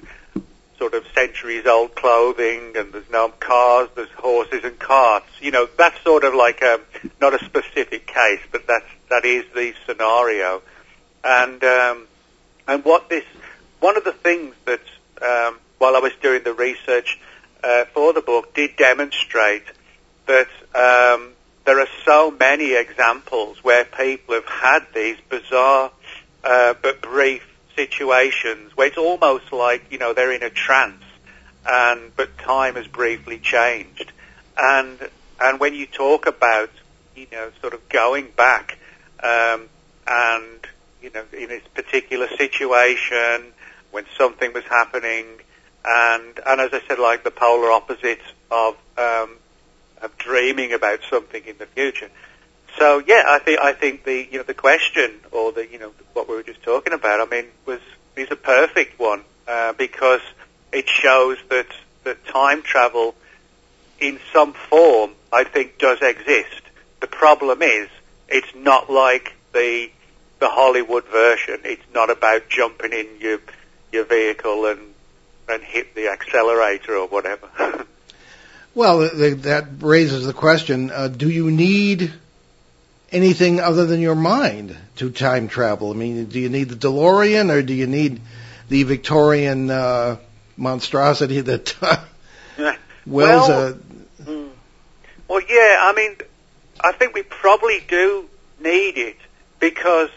sort 0.77 0.93
of 0.93 1.05
centuries 1.13 1.65
old 1.65 1.95
clothing 1.95 2.75
and 2.75 2.91
there's 2.91 3.09
no 3.09 3.29
cars, 3.29 3.89
there's 3.95 4.11
horses 4.17 4.63
and 4.63 4.77
carts. 4.79 5.27
You 5.39 5.51
know, 5.51 5.67
that's 5.77 6.01
sort 6.03 6.23
of 6.23 6.33
like 6.33 6.61
a, 6.61 6.79
not 7.21 7.33
a 7.33 7.45
specific 7.45 8.07
case, 8.07 8.41
but 8.51 8.67
that's, 8.67 8.85
that 9.09 9.25
is 9.25 9.45
the 9.53 9.73
scenario. 9.85 10.61
And, 11.23 11.63
um, 11.63 12.07
and 12.67 12.83
what 12.83 13.09
this, 13.09 13.23
one 13.79 13.97
of 13.97 14.03
the 14.03 14.13
things 14.13 14.55
that, 14.65 14.81
um, 15.21 15.59
while 15.77 15.95
I 15.95 15.99
was 15.99 16.13
doing 16.21 16.43
the 16.43 16.53
research, 16.53 17.19
uh, 17.63 17.85
for 17.85 18.11
the 18.11 18.21
book 18.21 18.53
did 18.53 18.75
demonstrate 18.75 19.63
that, 20.25 20.49
um, 20.75 21.32
there 21.65 21.79
are 21.79 21.87
so 22.05 22.31
many 22.31 22.75
examples 22.75 23.63
where 23.63 23.85
people 23.85 24.35
have 24.35 24.45
had 24.45 24.85
these 24.93 25.17
bizarre, 25.29 25.91
uh, 26.43 26.73
but 26.81 27.01
brief 27.01 27.47
situations 27.75 28.75
where 28.75 28.87
it's 28.87 28.97
almost 28.97 29.51
like 29.51 29.91
you 29.91 29.97
know 29.97 30.13
they're 30.13 30.33
in 30.33 30.43
a 30.43 30.49
trance, 30.49 31.03
and 31.65 32.15
but 32.15 32.37
time 32.37 32.75
has 32.75 32.87
briefly 32.87 33.39
changed, 33.39 34.11
and 34.57 35.09
and 35.39 35.59
when 35.59 35.73
you 35.73 35.85
talk 35.85 36.25
about 36.25 36.69
you 37.15 37.27
know 37.31 37.51
sort 37.61 37.73
of 37.73 37.87
going 37.89 38.29
back, 38.35 38.77
um, 39.21 39.69
and 40.05 40.67
you 41.01 41.11
know 41.11 41.23
in 41.31 41.49
this 41.49 41.63
particular 41.73 42.27
situation 42.37 43.53
when 43.91 44.05
something 44.17 44.51
was 44.53 44.65
happening, 44.65 45.25
and 45.85 46.39
and 46.45 46.61
as 46.61 46.73
I 46.73 46.81
said, 46.87 46.99
like 46.99 47.23
the 47.23 47.31
polar 47.31 47.71
opposite 47.71 48.21
of 48.51 48.75
um, 48.97 49.37
of 50.03 50.17
dreaming 50.17 50.73
about 50.73 50.99
something 51.09 51.43
in 51.45 51.57
the 51.57 51.65
future. 51.65 52.09
So 52.77 53.01
yeah, 53.05 53.23
I 53.27 53.39
think 53.39 53.59
I 53.59 53.73
think 53.73 54.03
the 54.03 54.27
you 54.31 54.37
know 54.39 54.43
the 54.43 54.53
question 54.53 55.11
or 55.31 55.51
the 55.51 55.67
you 55.67 55.79
know 55.79 55.91
what 56.13 56.27
we 56.27 56.35
were 56.35 56.43
just 56.43 56.63
talking 56.63 56.93
about, 56.93 57.21
I 57.21 57.29
mean, 57.29 57.45
was 57.65 57.79
is 58.15 58.29
a 58.31 58.35
perfect 58.35 58.99
one 58.99 59.23
uh, 59.47 59.73
because 59.73 60.21
it 60.71 60.87
shows 60.89 61.37
that 61.49 61.67
that 62.03 62.25
time 62.25 62.61
travel 62.61 63.15
in 63.99 64.19
some 64.31 64.53
form 64.53 65.11
I 65.31 65.43
think 65.43 65.77
does 65.77 65.99
exist. 66.01 66.61
The 66.99 67.07
problem 67.07 67.61
is 67.61 67.89
it's 68.27 68.53
not 68.55 68.89
like 68.89 69.33
the 69.53 69.89
the 70.39 70.49
Hollywood 70.49 71.05
version. 71.05 71.59
It's 71.63 71.85
not 71.93 72.09
about 72.09 72.49
jumping 72.49 72.91
in 72.91 73.07
your 73.19 73.39
your 73.91 74.05
vehicle 74.05 74.65
and 74.65 74.93
and 75.47 75.63
hit 75.63 75.95
the 75.95 76.09
accelerator 76.09 76.95
or 76.95 77.07
whatever. 77.07 77.85
well, 78.75 78.99
that 78.99 79.67
raises 79.79 80.25
the 80.25 80.33
question: 80.33 80.91
uh, 80.91 81.07
Do 81.07 81.29
you 81.29 81.51
need 81.51 82.11
anything 83.11 83.59
other 83.59 83.85
than 83.85 84.01
your 84.01 84.15
mind 84.15 84.75
to 84.97 85.11
time 85.11 85.47
travel? 85.47 85.91
I 85.91 85.93
mean, 85.93 86.25
do 86.25 86.39
you 86.39 86.49
need 86.49 86.69
the 86.69 86.75
DeLorean 86.75 87.51
or 87.51 87.61
do 87.61 87.73
you 87.73 87.87
need 87.87 88.19
the 88.69 88.83
Victorian 88.83 89.69
uh, 89.69 90.17
monstrosity 90.57 91.41
that 91.41 91.75
uh, 91.81 92.03
Wells? 93.05 93.49
Well, 93.49 93.67
uh, 93.67 93.73
hmm. 94.23 94.47
well, 95.27 95.41
yeah. 95.41 95.77
I 95.81 95.93
mean, 95.95 96.17
I 96.81 96.91
think 96.91 97.13
we 97.13 97.23
probably 97.23 97.79
do 97.87 98.27
need 98.59 98.97
it 98.97 99.17
because 99.59 100.09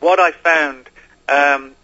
what 0.00 0.20
I 0.20 0.30
found 0.32 0.88
um, 1.28 1.74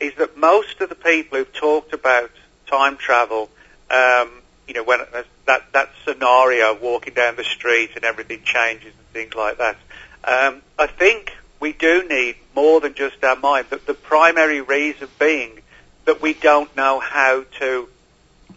is 0.00 0.14
that 0.14 0.36
most 0.36 0.80
of 0.80 0.88
the 0.88 0.94
people 0.94 1.38
who've 1.38 1.52
talked 1.52 1.92
about 1.92 2.30
time 2.66 2.96
travel, 2.96 3.50
um, 3.90 4.30
you 4.66 4.74
know, 4.74 4.84
when 4.84 5.00
that 5.46 5.72
that 5.72 5.90
scenario, 6.04 6.74
walking 6.74 7.14
down 7.14 7.36
the 7.36 7.44
street 7.44 7.90
and 7.94 8.04
everything 8.04 8.42
changes 8.44 8.92
and 8.96 9.06
things 9.12 9.34
like 9.34 9.58
that, 9.58 9.76
um, 10.24 10.62
I 10.78 10.86
think 10.86 11.32
we 11.60 11.72
do 11.72 12.06
need 12.08 12.36
more 12.54 12.80
than 12.80 12.94
just 12.94 13.22
our 13.24 13.36
mind, 13.36 13.66
but 13.70 13.86
the 13.86 13.94
primary 13.94 14.60
reason 14.60 15.08
being 15.18 15.60
that 16.04 16.20
we 16.20 16.34
don't 16.34 16.74
know 16.76 17.00
how 17.00 17.44
to 17.58 17.88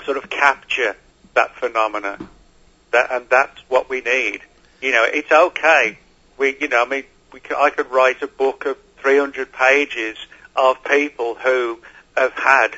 sort 0.04 0.18
of 0.18 0.30
capture 0.30 0.96
that 1.34 1.56
phenomena. 1.56 2.18
That, 2.92 3.12
and 3.12 3.30
that's 3.30 3.60
what 3.70 3.90
we 3.90 4.02
need. 4.02 4.42
You 4.82 4.92
know, 4.92 5.06
it's 5.06 5.32
okay. 5.32 6.00
We, 6.38 6.58
you 6.60 6.68
know, 6.68 6.84
I 6.84 6.88
mean, 6.88 7.04
I 7.58 7.70
could 7.70 7.90
write 7.92 8.22
a 8.22 8.28
book 8.28 8.66
of 8.66 8.78
300 9.00 9.52
pages 9.52 10.18
of 10.56 10.84
people 10.84 11.36
who 11.36 11.80
have 12.16 12.34
had 12.34 12.78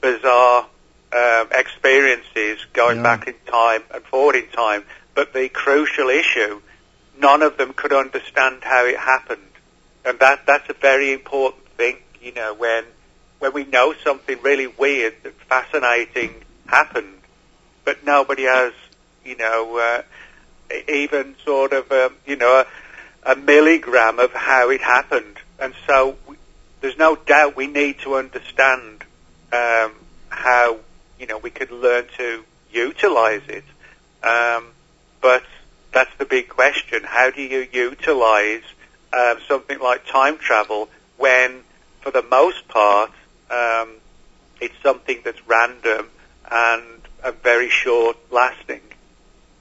bizarre 0.00 0.66
um, 1.14 1.48
experiences 1.52 2.64
going 2.72 2.98
yeah. 2.98 3.02
back 3.02 3.28
in 3.28 3.34
time 3.46 3.82
and 3.94 4.02
forward 4.04 4.36
in 4.36 4.48
time. 4.48 4.84
But 5.14 5.32
the 5.32 5.48
crucial 5.48 6.08
issue 6.08 6.62
none 7.18 7.42
of 7.42 7.56
them 7.56 7.72
could 7.72 7.92
understand 7.92 8.62
how 8.62 8.84
it 8.86 8.98
happened. 8.98 9.40
And 10.04 10.18
that, 10.18 10.46
that's 10.46 10.68
a 10.68 10.74
very 10.74 11.12
important 11.12 11.64
thing, 11.76 11.98
you 12.20 12.32
know, 12.32 12.54
when, 12.54 12.84
when 13.38 13.52
we 13.52 13.64
know 13.64 13.94
something 14.02 14.38
really 14.42 14.66
weird 14.66 15.14
and 15.24 15.32
fascinating 15.48 16.34
happened, 16.66 17.20
but 17.84 18.04
nobody 18.04 18.44
has, 18.44 18.72
you 19.24 19.36
know, 19.36 19.78
uh, 19.78 20.02
even 20.88 21.36
sort 21.44 21.72
of, 21.72 21.90
um, 21.92 22.16
you 22.26 22.36
know, 22.36 22.64
a, 23.24 23.32
a 23.32 23.36
milligram 23.36 24.18
of 24.18 24.32
how 24.32 24.70
it 24.70 24.80
happened. 24.80 25.36
And 25.60 25.74
so 25.86 26.16
we, 26.26 26.36
there's 26.80 26.98
no 26.98 27.14
doubt 27.14 27.56
we 27.56 27.68
need 27.68 28.00
to 28.00 28.16
understand 28.16 29.04
um, 29.52 29.92
how, 30.30 30.78
you 31.22 31.28
know, 31.28 31.38
we 31.38 31.50
could 31.50 31.70
learn 31.70 32.04
to 32.16 32.44
utilize 32.72 33.42
it. 33.48 33.62
Um, 34.24 34.72
but 35.20 35.44
that's 35.92 36.10
the 36.18 36.24
big 36.24 36.48
question. 36.48 37.04
How 37.04 37.30
do 37.30 37.40
you 37.40 37.68
utilize 37.72 38.64
um, 39.12 39.38
something 39.46 39.78
like 39.78 40.04
time 40.06 40.36
travel 40.36 40.88
when, 41.18 41.62
for 42.00 42.10
the 42.10 42.22
most 42.22 42.66
part, 42.66 43.12
um, 43.52 43.90
it's 44.60 44.74
something 44.82 45.20
that's 45.24 45.46
random 45.46 46.08
and 46.50 46.82
a 47.22 47.30
very 47.30 47.68
short 47.68 48.16
lasting? 48.32 48.80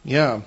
Yeah. 0.04 0.42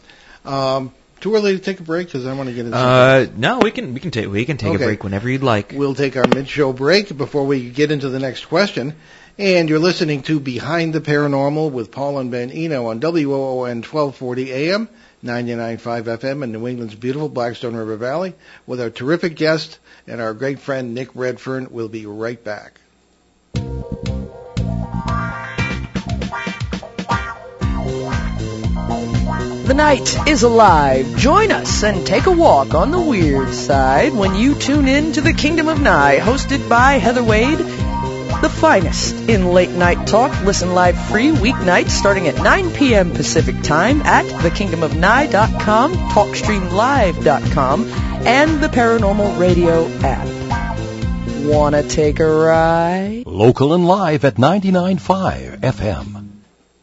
Um, 0.44 0.92
too 1.20 1.37
early 1.37 1.53
to 1.53 1.61
take 1.61 1.79
a 1.79 1.85
break 1.85 2.09
because 2.09 2.27
I 2.27 2.33
want 2.33 2.48
to 2.48 2.55
get 2.57 2.66
into. 2.66 2.77
Uh, 2.77 3.27
no, 3.37 3.61
we 3.61 3.70
can 3.70 3.94
we 3.94 4.00
can 4.00 4.11
take 4.11 4.29
we 4.29 4.44
can 4.44 4.57
take 4.57 4.74
okay. 4.74 4.83
a 4.83 4.87
break 4.88 5.05
whenever 5.05 5.31
you'd 5.31 5.44
like. 5.44 5.72
We'll 5.72 5.94
take 5.94 6.16
our 6.16 6.27
mid-show 6.27 6.72
break 6.72 7.16
before 7.16 7.46
we 7.46 7.70
get 7.70 7.92
into 7.92 8.09
the 8.09 8.18
next 8.18 8.46
question. 8.46 8.96
And 9.37 9.68
you're 9.68 9.81
listening 9.81 10.23
to 10.23 10.38
Behind 10.38 10.92
the 10.92 11.01
Paranormal 11.01 11.73
with 11.73 11.90
Paul 11.90 12.20
and 12.20 12.31
Ben 12.31 12.53
Eno 12.53 12.87
on 12.87 13.01
WOON 13.01 13.83
1240 13.83 14.53
AM 14.53 14.88
99.5 15.25 16.05
FM 16.05 16.44
in 16.44 16.53
New 16.53 16.68
England's 16.68 16.94
beautiful 16.94 17.29
Blackstone 17.29 17.75
River 17.75 17.97
Valley 17.97 18.35
with 18.64 18.81
our 18.81 18.90
terrific 18.90 19.35
guest 19.35 19.81
and 20.07 20.20
our 20.20 20.35
great 20.35 20.61
friend 20.61 20.94
Nick 20.94 21.09
Redfern. 21.16 21.66
We'll 21.73 21.88
be 21.88 22.07
right 22.07 22.42
back. 22.44 22.79
The 29.64 29.75
night 29.75 30.29
is 30.29 30.44
alive. 30.44 31.16
Join 31.16 31.51
us 31.51 31.83
and 31.83 32.07
take 32.07 32.27
a 32.27 32.31
walk 32.31 32.75
on 32.75 32.92
the 32.92 33.01
weird 33.01 33.53
side 33.53 34.12
when 34.12 34.37
you 34.37 34.55
tune 34.55 34.87
in 34.87 35.14
to 35.14 35.20
the 35.20 35.33
Kingdom 35.33 35.66
of 35.66 35.81
Nye, 35.81 36.18
hosted 36.18 36.68
by 36.68 36.99
Heather 36.99 37.25
Wade 37.25 37.59
the 38.41 38.49
finest 38.49 39.15
in 39.29 39.47
late 39.47 39.71
night 39.71 40.07
talk. 40.07 40.33
Listen 40.45 40.75
live 40.75 40.99
free 41.09 41.31
weeknights 41.31 41.91
starting 41.91 42.29
at 42.29 42.37
9 42.37 42.73
p.m. 42.73 43.11
Pacific 43.13 43.63
time 43.63 44.03
at 44.03 44.25
thekingdomofnye.com, 44.25 45.95
talkstreamlive.com, 45.95 47.85
and 48.27 48.61
the 48.63 48.69
Paranormal 48.69 49.39
Radio 49.39 49.89
app. 50.03 51.45
Wanna 51.45 51.83
take 51.83 52.21
a 52.21 52.31
ride? 52.31 53.25
Local 53.27 53.75
and 53.75 53.87
live 53.87 54.25
at 54.25 54.37
99.5 54.37 55.61
FM. 55.61 56.31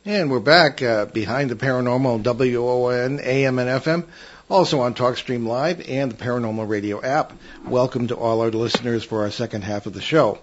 And 0.06 0.32
we're 0.32 0.40
back 0.40 0.82
uh, 0.82 1.06
behind 1.06 1.50
the 1.50 1.56
paranormal 1.56 2.24
WOON 2.24 3.20
AM 3.20 3.60
and 3.60 3.70
FM 3.70 4.06
also 4.52 4.82
on 4.82 4.94
TalkStream 4.94 5.48
Live 5.48 5.88
and 5.88 6.12
the 6.12 6.18
Paranormal 6.18 6.68
Radio 6.68 7.02
app. 7.02 7.32
Welcome 7.66 8.08
to 8.08 8.16
all 8.16 8.42
our 8.42 8.52
listeners 8.52 9.04
for 9.04 9.22
our 9.22 9.32
second 9.32 9.64
half 9.64 9.86
of 9.86 9.94
the 9.94 10.02
show. 10.02 10.40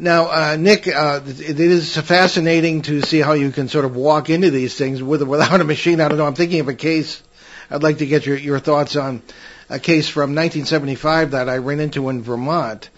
Now, 0.00 0.30
uh, 0.30 0.56
Nick, 0.56 0.88
uh, 0.88 1.20
it 1.26 1.60
is 1.60 1.94
fascinating 1.94 2.80
to 2.82 3.02
see 3.02 3.20
how 3.20 3.34
you 3.34 3.50
can 3.50 3.68
sort 3.68 3.84
of 3.84 3.94
walk 3.94 4.30
into 4.30 4.50
these 4.50 4.74
things 4.74 5.02
with 5.02 5.20
or 5.20 5.26
without 5.26 5.60
a 5.60 5.64
machine. 5.64 6.00
I 6.00 6.08
don't 6.08 6.16
know. 6.16 6.24
I'm 6.24 6.34
thinking 6.34 6.60
of 6.60 6.68
a 6.68 6.74
case. 6.74 7.22
I'd 7.70 7.82
like 7.82 7.98
to 7.98 8.06
get 8.06 8.24
your 8.24 8.38
your 8.38 8.58
thoughts 8.58 8.96
on 8.96 9.20
a 9.68 9.78
case 9.78 10.08
from 10.08 10.34
1975 10.34 11.32
that 11.32 11.50
I 11.50 11.58
ran 11.58 11.80
into 11.80 12.08
in 12.08 12.22
Vermont, 12.22 12.88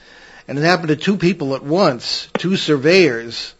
and 0.46 0.56
it 0.56 0.62
happened 0.62 0.90
to 0.90 0.96
two 0.96 1.16
people 1.16 1.56
at 1.56 1.64
once, 1.64 2.28
two 2.38 2.54
surveyors 2.56 3.52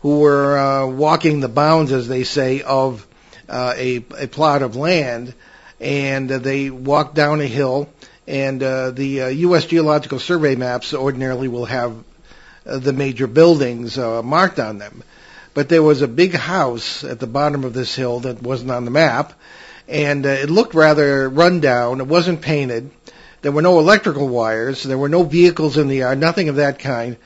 who 0.00 0.18
were 0.18 0.58
uh, 0.58 0.86
walking 0.86 1.40
the 1.40 1.48
bounds, 1.48 1.92
as 1.92 2.08
they 2.08 2.24
say, 2.24 2.60
of 2.60 3.06
uh, 3.48 3.72
a, 3.74 4.04
a 4.18 4.26
plot 4.26 4.60
of 4.60 4.76
land, 4.76 5.32
and 5.80 6.28
they 6.28 6.68
walked 6.68 7.14
down 7.14 7.40
a 7.40 7.46
hill. 7.46 7.88
And 8.28 8.62
uh, 8.62 8.90
the 8.90 9.22
uh, 9.22 9.28
U.S. 9.28 9.64
Geological 9.64 10.18
Survey 10.18 10.56
maps 10.56 10.92
ordinarily 10.92 11.48
will 11.48 11.64
have 11.64 12.04
the 12.64 12.92
major 12.92 13.26
buildings 13.26 13.98
uh, 13.98 14.22
marked 14.22 14.58
on 14.58 14.78
them. 14.78 15.02
But 15.54 15.68
there 15.68 15.82
was 15.82 16.02
a 16.02 16.08
big 16.08 16.34
house 16.34 17.04
at 17.04 17.20
the 17.20 17.26
bottom 17.26 17.64
of 17.64 17.74
this 17.74 17.94
hill 17.94 18.20
that 18.20 18.42
wasn't 18.42 18.70
on 18.70 18.84
the 18.84 18.90
map, 18.90 19.34
and 19.86 20.24
uh, 20.24 20.30
it 20.30 20.50
looked 20.50 20.74
rather 20.74 21.28
run 21.28 21.60
down. 21.60 22.00
It 22.00 22.06
wasn't 22.06 22.40
painted. 22.40 22.90
There 23.42 23.52
were 23.52 23.62
no 23.62 23.78
electrical 23.80 24.28
wires. 24.28 24.82
There 24.82 24.96
were 24.96 25.08
no 25.08 25.24
vehicles 25.24 25.76
in 25.76 25.88
the 25.88 25.96
yard, 25.96 26.18
nothing 26.18 26.48
of 26.48 26.56
that 26.56 26.78
kind. 26.78 27.16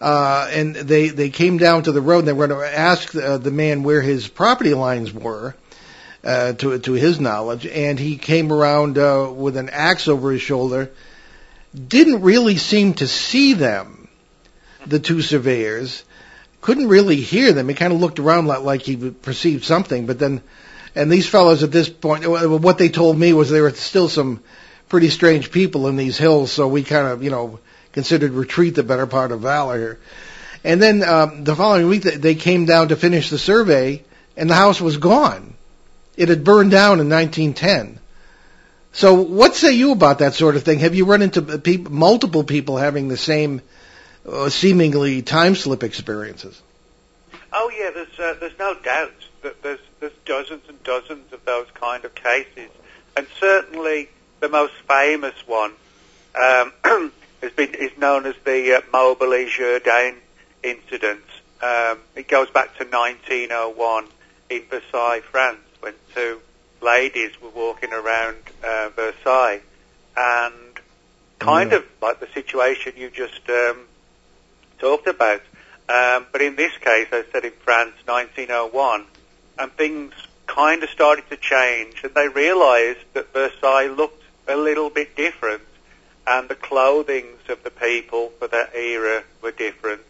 Uh, 0.00 0.48
and 0.50 0.74
they, 0.74 1.08
they 1.10 1.30
came 1.30 1.58
down 1.58 1.84
to 1.84 1.92
the 1.92 2.00
road 2.00 2.20
and 2.20 2.28
they 2.28 2.32
were 2.32 2.48
going 2.48 2.60
to 2.60 2.78
ask 2.78 3.14
uh, 3.14 3.38
the 3.38 3.52
man 3.52 3.84
where 3.84 4.02
his 4.02 4.26
property 4.26 4.74
lines 4.74 5.12
were, 5.12 5.54
uh, 6.24 6.54
to, 6.54 6.80
to 6.80 6.92
his 6.92 7.20
knowledge. 7.20 7.64
And 7.66 8.00
he 8.00 8.16
came 8.16 8.52
around, 8.52 8.98
uh, 8.98 9.30
with 9.32 9.56
an 9.56 9.70
axe 9.70 10.08
over 10.08 10.32
his 10.32 10.42
shoulder. 10.42 10.90
Didn't 11.72 12.22
really 12.22 12.56
seem 12.56 12.94
to 12.94 13.06
see 13.06 13.52
them, 13.52 14.01
the 14.86 14.98
two 14.98 15.22
surveyors. 15.22 16.04
Couldn't 16.60 16.88
really 16.88 17.16
hear 17.16 17.52
them. 17.52 17.68
He 17.68 17.74
kind 17.74 17.92
of 17.92 18.00
looked 18.00 18.18
around 18.18 18.46
like, 18.46 18.82
he 18.82 19.10
perceived 19.10 19.64
something, 19.64 20.06
but 20.06 20.18
then, 20.18 20.42
and 20.94 21.10
these 21.10 21.28
fellows 21.28 21.62
at 21.62 21.72
this 21.72 21.88
point, 21.88 22.26
what 22.26 22.78
they 22.78 22.88
told 22.88 23.18
me 23.18 23.32
was 23.32 23.50
there 23.50 23.62
were 23.62 23.70
still 23.70 24.08
some 24.08 24.42
pretty 24.88 25.08
strange 25.08 25.50
people 25.50 25.88
in 25.88 25.96
these 25.96 26.18
hills, 26.18 26.52
so 26.52 26.68
we 26.68 26.82
kind 26.82 27.08
of, 27.08 27.22
you 27.22 27.30
know, 27.30 27.58
considered 27.92 28.32
retreat 28.32 28.74
the 28.74 28.82
better 28.82 29.06
part 29.06 29.32
of 29.32 29.40
valor 29.40 29.78
here. 29.78 29.98
And 30.64 30.80
then 30.80 31.02
um, 31.02 31.44
the 31.44 31.56
following 31.56 31.88
week, 31.88 32.02
they 32.02 32.34
came 32.34 32.66
down 32.66 32.88
to 32.88 32.96
finish 32.96 33.30
the 33.30 33.38
survey, 33.38 34.04
and 34.36 34.48
the 34.48 34.54
house 34.54 34.80
was 34.80 34.98
gone. 34.98 35.54
It 36.16 36.28
had 36.28 36.44
burned 36.44 36.70
down 36.70 37.00
in 37.00 37.08
1910. 37.08 37.98
So, 38.92 39.14
what 39.14 39.56
say 39.56 39.72
you 39.72 39.92
about 39.92 40.18
that 40.18 40.34
sort 40.34 40.54
of 40.54 40.62
thing? 40.62 40.80
Have 40.80 40.94
you 40.94 41.06
run 41.06 41.22
into 41.22 41.58
people, 41.58 41.90
multiple 41.90 42.44
people 42.44 42.76
having 42.76 43.08
the 43.08 43.16
same 43.16 43.62
uh, 44.28 44.48
seemingly 44.48 45.22
time 45.22 45.54
slip 45.54 45.82
experiences? 45.82 46.60
Oh 47.52 47.70
yeah, 47.76 47.90
there's 47.90 48.18
uh, 48.18 48.38
there's 48.40 48.58
no 48.58 48.74
doubt 48.80 49.12
that 49.42 49.62
there's 49.62 49.80
there's 50.00 50.12
dozens 50.24 50.62
and 50.68 50.82
dozens 50.84 51.32
of 51.32 51.44
those 51.44 51.66
kind 51.74 52.04
of 52.04 52.14
cases, 52.14 52.70
and 53.16 53.26
certainly 53.38 54.08
the 54.40 54.48
most 54.48 54.74
famous 54.88 55.34
one 55.46 55.72
um, 56.34 56.72
has 57.42 57.52
been 57.52 57.74
is 57.74 57.96
known 57.98 58.26
as 58.26 58.34
the 58.44 58.76
uh, 58.76 58.80
Moberly 58.92 59.46
Jourdain 59.46 60.14
incident. 60.62 61.22
Um, 61.62 61.98
it 62.16 62.26
goes 62.26 62.50
back 62.50 62.76
to 62.78 62.84
1901 62.84 64.06
in 64.50 64.62
Versailles, 64.68 65.20
France, 65.20 65.60
when 65.80 65.94
two 66.14 66.40
ladies 66.80 67.40
were 67.40 67.50
walking 67.50 67.92
around 67.92 68.36
uh, 68.64 68.88
Versailles, 68.96 69.60
and 70.16 70.54
kind 71.38 71.70
Yeah. 71.70 71.78
of 71.78 71.84
like 72.00 72.18
the 72.18 72.26
situation 72.28 72.94
you 72.96 73.10
just 73.10 73.48
um, 73.48 73.78
talked 74.82 75.06
about. 75.06 75.40
Um, 75.88 76.26
but 76.32 76.42
in 76.42 76.56
this 76.56 76.76
case, 76.78 77.08
I 77.12 77.24
said 77.32 77.44
in 77.44 77.52
France, 77.64 77.94
1901, 78.04 79.04
and 79.58 79.72
things 79.72 80.12
kind 80.46 80.82
of 80.82 80.90
started 80.90 81.24
to 81.30 81.36
change, 81.36 82.02
and 82.02 82.12
they 82.14 82.28
realised 82.28 83.00
that 83.14 83.32
Versailles 83.32 83.86
looked 83.88 84.22
a 84.48 84.56
little 84.56 84.90
bit 84.90 85.16
different, 85.16 85.62
and 86.26 86.48
the 86.48 86.54
clothings 86.54 87.40
of 87.48 87.62
the 87.62 87.70
people 87.70 88.32
for 88.38 88.48
that 88.48 88.74
era 88.74 89.22
were 89.40 89.52
different. 89.52 90.02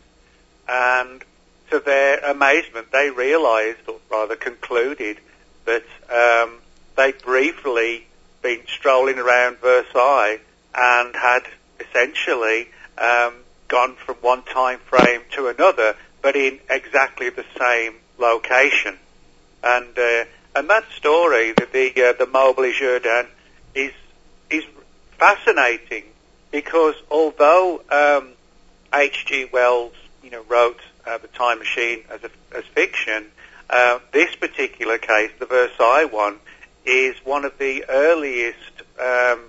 And 0.68 1.22
to 1.70 1.78
their 1.78 2.18
amazement, 2.18 2.90
they 2.92 3.10
realised, 3.10 3.80
or 3.88 3.96
rather 4.10 4.36
concluded, 4.36 5.18
that 5.66 5.84
um, 6.10 6.58
they'd 6.96 7.20
briefly 7.22 8.06
been 8.42 8.62
strolling 8.66 9.18
around 9.18 9.58
Versailles 9.58 10.40
and 10.74 11.14
had 11.14 11.42
essentially 11.80 12.68
um, 12.98 13.34
gone 13.72 13.96
from 13.96 14.16
one 14.16 14.42
time 14.42 14.78
frame 14.80 15.22
to 15.32 15.48
another, 15.48 15.96
but 16.20 16.36
in 16.36 16.60
exactly 16.68 17.30
the 17.30 17.44
same 17.58 17.94
location. 18.18 18.98
And 19.64 19.98
uh, 19.98 20.24
and 20.54 20.68
that 20.68 20.84
story, 20.94 21.52
the 21.52 21.66
the, 21.72 22.08
uh, 22.08 22.12
the 22.12 22.26
Moberly 22.26 22.72
Jourdain, 22.74 23.26
is 23.74 23.94
is 24.50 24.64
fascinating 25.18 26.04
because 26.50 26.94
although 27.10 27.80
um, 27.90 28.28
H.G. 28.92 29.48
Wells, 29.50 29.94
you 30.22 30.30
know, 30.30 30.44
wrote 30.48 30.80
uh, 31.06 31.16
the 31.16 31.28
Time 31.28 31.58
Machine 31.58 32.04
as 32.10 32.20
a, 32.24 32.30
as 32.54 32.64
fiction, 32.66 33.24
uh, 33.70 34.00
this 34.12 34.34
particular 34.36 34.98
case, 34.98 35.30
the 35.38 35.46
Versailles 35.46 36.04
one, 36.04 36.36
is 36.84 37.16
one 37.24 37.46
of 37.46 37.56
the 37.56 37.86
earliest 37.88 38.82
um, 39.00 39.40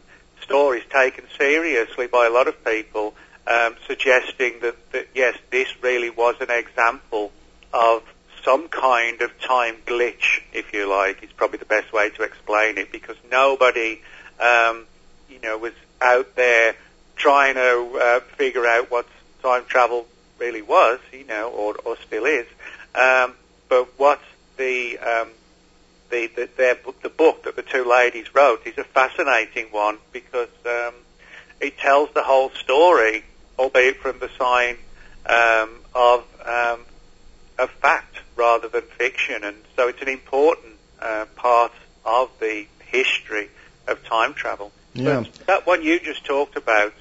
stories 0.41 0.83
taken 0.89 1.25
seriously 1.37 2.07
by 2.07 2.27
a 2.27 2.29
lot 2.29 2.47
of 2.47 2.63
people, 2.63 3.15
um, 3.47 3.75
suggesting 3.87 4.59
that, 4.61 4.75
that 4.91 5.07
yes, 5.13 5.37
this 5.49 5.67
really 5.81 6.09
was 6.09 6.35
an 6.39 6.51
example 6.51 7.31
of 7.73 8.03
some 8.43 8.67
kind 8.67 9.21
of 9.21 9.39
time 9.39 9.77
glitch, 9.85 10.41
if 10.51 10.73
you 10.73 10.89
like, 10.89 11.23
is 11.23 11.31
probably 11.31 11.57
the 11.57 11.65
best 11.65 11.93
way 11.93 12.09
to 12.09 12.23
explain 12.23 12.77
it, 12.77 12.91
because 12.91 13.15
nobody, 13.31 14.01
um, 14.39 14.85
you 15.29 15.39
know, 15.41 15.57
was 15.57 15.73
out 16.01 16.35
there 16.35 16.75
trying 17.15 17.55
to 17.55 17.99
uh, 18.01 18.19
figure 18.35 18.65
out 18.65 18.91
what 18.91 19.07
time 19.41 19.63
travel 19.65 20.07
really 20.39 20.61
was, 20.61 20.99
you 21.11 21.25
know, 21.25 21.49
or, 21.49 21.75
or 21.85 21.97
still 21.97 22.25
is. 22.25 22.47
Um, 22.95 23.33
but 23.69 23.87
what 23.97 24.21
the 24.57 24.97
um, 24.99 25.29
the, 26.13 26.27
the, 26.27 26.49
their, 26.57 26.77
the 27.01 27.09
book 27.09 27.43
that 27.43 27.55
the 27.55 27.63
two 27.63 27.83
ladies 27.83 28.35
wrote 28.35 28.67
is 28.67 28.77
a 28.77 28.83
fascinating 28.83 29.65
one 29.71 29.97
because 30.11 30.49
um, 30.65 30.93
it 31.59 31.77
tells 31.79 32.11
the 32.13 32.21
whole 32.21 32.51
story, 32.51 33.23
albeit 33.57 33.97
from 33.97 34.19
the 34.19 34.29
sign 34.37 34.77
um, 35.25 35.69
of 35.93 36.25
um, 36.45 36.85
of 37.57 37.69
fact 37.71 38.17
rather 38.35 38.67
than 38.67 38.81
fiction, 38.81 39.43
and 39.43 39.57
so 39.75 39.87
it's 39.87 40.01
an 40.01 40.09
important 40.09 40.73
uh, 40.99 41.25
part 41.35 41.71
of 42.05 42.29
the 42.39 42.65
history 42.85 43.49
of 43.87 44.03
time 44.05 44.33
travel. 44.33 44.71
Yeah. 44.93 45.21
But 45.21 45.47
that 45.47 45.67
one 45.67 45.83
you 45.83 45.99
just 45.99 46.25
talked 46.25 46.55
about, 46.55 46.93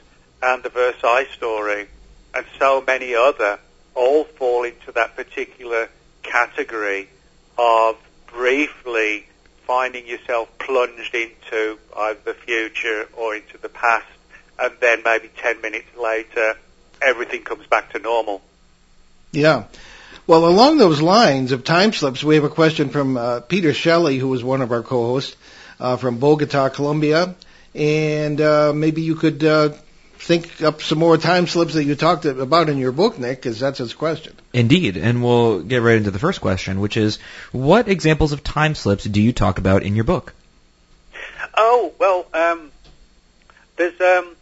and 0.42 0.62
the 0.62 0.68
Versailles 0.68 1.28
story, 1.34 1.88
and 2.34 2.46
so 2.58 2.82
many 2.86 3.14
other, 3.14 3.58
all 3.94 4.24
fall 4.24 4.64
into 4.64 4.92
that 4.92 5.16
particular 5.16 5.88
category 6.22 7.08
of 7.58 7.96
briefly 8.26 9.26
finding 9.66 10.06
yourself 10.06 10.48
plunged 10.58 11.14
into 11.14 11.78
either 11.96 12.18
the 12.24 12.34
future 12.34 13.08
or 13.16 13.36
into 13.36 13.58
the 13.58 13.68
past, 13.68 14.06
and 14.58 14.72
then 14.80 15.02
maybe 15.04 15.30
10 15.36 15.60
minutes 15.60 15.96
later, 15.96 16.56
everything 17.00 17.42
comes 17.42 17.66
back 17.66 17.92
to 17.92 17.98
normal. 17.98 18.42
Yeah. 19.32 19.64
Well, 20.26 20.46
along 20.46 20.78
those 20.78 21.00
lines 21.00 21.52
of 21.52 21.64
time 21.64 21.92
slips, 21.92 22.22
we 22.22 22.36
have 22.36 22.44
a 22.44 22.48
question 22.48 22.90
from 22.90 23.16
uh, 23.16 23.40
Peter 23.40 23.72
Shelley, 23.72 24.18
who 24.18 24.28
was 24.28 24.44
one 24.44 24.62
of 24.62 24.70
our 24.70 24.82
co-hosts 24.82 25.36
uh, 25.80 25.96
from 25.96 26.18
Bogota, 26.18 26.68
Colombia, 26.68 27.34
and 27.74 28.40
uh, 28.40 28.72
maybe 28.72 29.02
you 29.02 29.16
could 29.16 29.42
uh, 29.42 29.70
think 30.22 30.62
up 30.62 30.80
some 30.80 30.98
more 30.98 31.16
time 31.16 31.48
slips 31.48 31.74
that 31.74 31.84
you 31.84 31.96
talked 31.96 32.24
about 32.24 32.68
in 32.68 32.78
your 32.78 32.92
book, 32.92 33.18
Nick, 33.18 33.38
because 33.42 33.58
that's 33.58 33.78
his 33.78 33.94
question. 33.94 34.34
Indeed, 34.52 34.96
and 34.96 35.24
we'll 35.24 35.62
get 35.62 35.82
right 35.82 35.96
into 35.96 36.12
the 36.12 36.20
first 36.20 36.40
question, 36.40 36.78
which 36.78 36.96
is, 36.96 37.18
what 37.50 37.88
examples 37.88 38.32
of 38.32 38.44
time 38.44 38.76
slips 38.76 39.04
do 39.04 39.20
you 39.20 39.32
talk 39.32 39.58
about 39.58 39.82
in 39.82 39.96
your 39.96 40.04
book? 40.04 40.32
Oh, 41.56 41.92
well, 41.98 42.26
um, 42.32 42.70
there's, 43.76 44.00
um, 44.00 44.36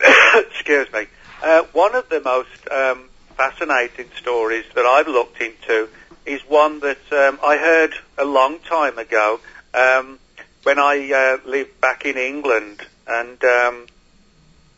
excuse 0.34 0.92
me, 0.92 1.06
uh, 1.42 1.62
one 1.72 1.94
of 1.94 2.08
the 2.08 2.20
most 2.20 2.70
um, 2.70 3.08
fascinating 3.36 4.08
stories 4.18 4.64
that 4.74 4.84
I've 4.84 5.08
looked 5.08 5.40
into 5.40 5.88
is 6.26 6.40
one 6.42 6.80
that 6.80 7.12
um, 7.12 7.38
I 7.42 7.56
heard 7.56 7.94
a 8.18 8.24
long 8.24 8.58
time 8.60 8.98
ago 8.98 9.40
um, 9.74 10.18
when 10.62 10.78
I 10.78 11.12
uh, 11.12 11.48
lived 11.48 11.80
back 11.80 12.04
in 12.04 12.16
England, 12.16 12.80
and 13.06 13.42
um, 13.44 13.86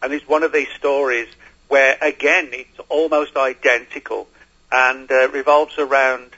and 0.02 0.12
it's 0.12 0.26
one 0.28 0.42
of 0.42 0.52
these 0.52 0.68
stories 0.76 1.28
where 1.68 1.98
again 2.00 2.50
it's 2.52 2.78
almost 2.88 3.36
identical 3.36 4.28
and 4.72 5.10
uh, 5.10 5.28
revolves 5.30 5.78
around 5.78 6.30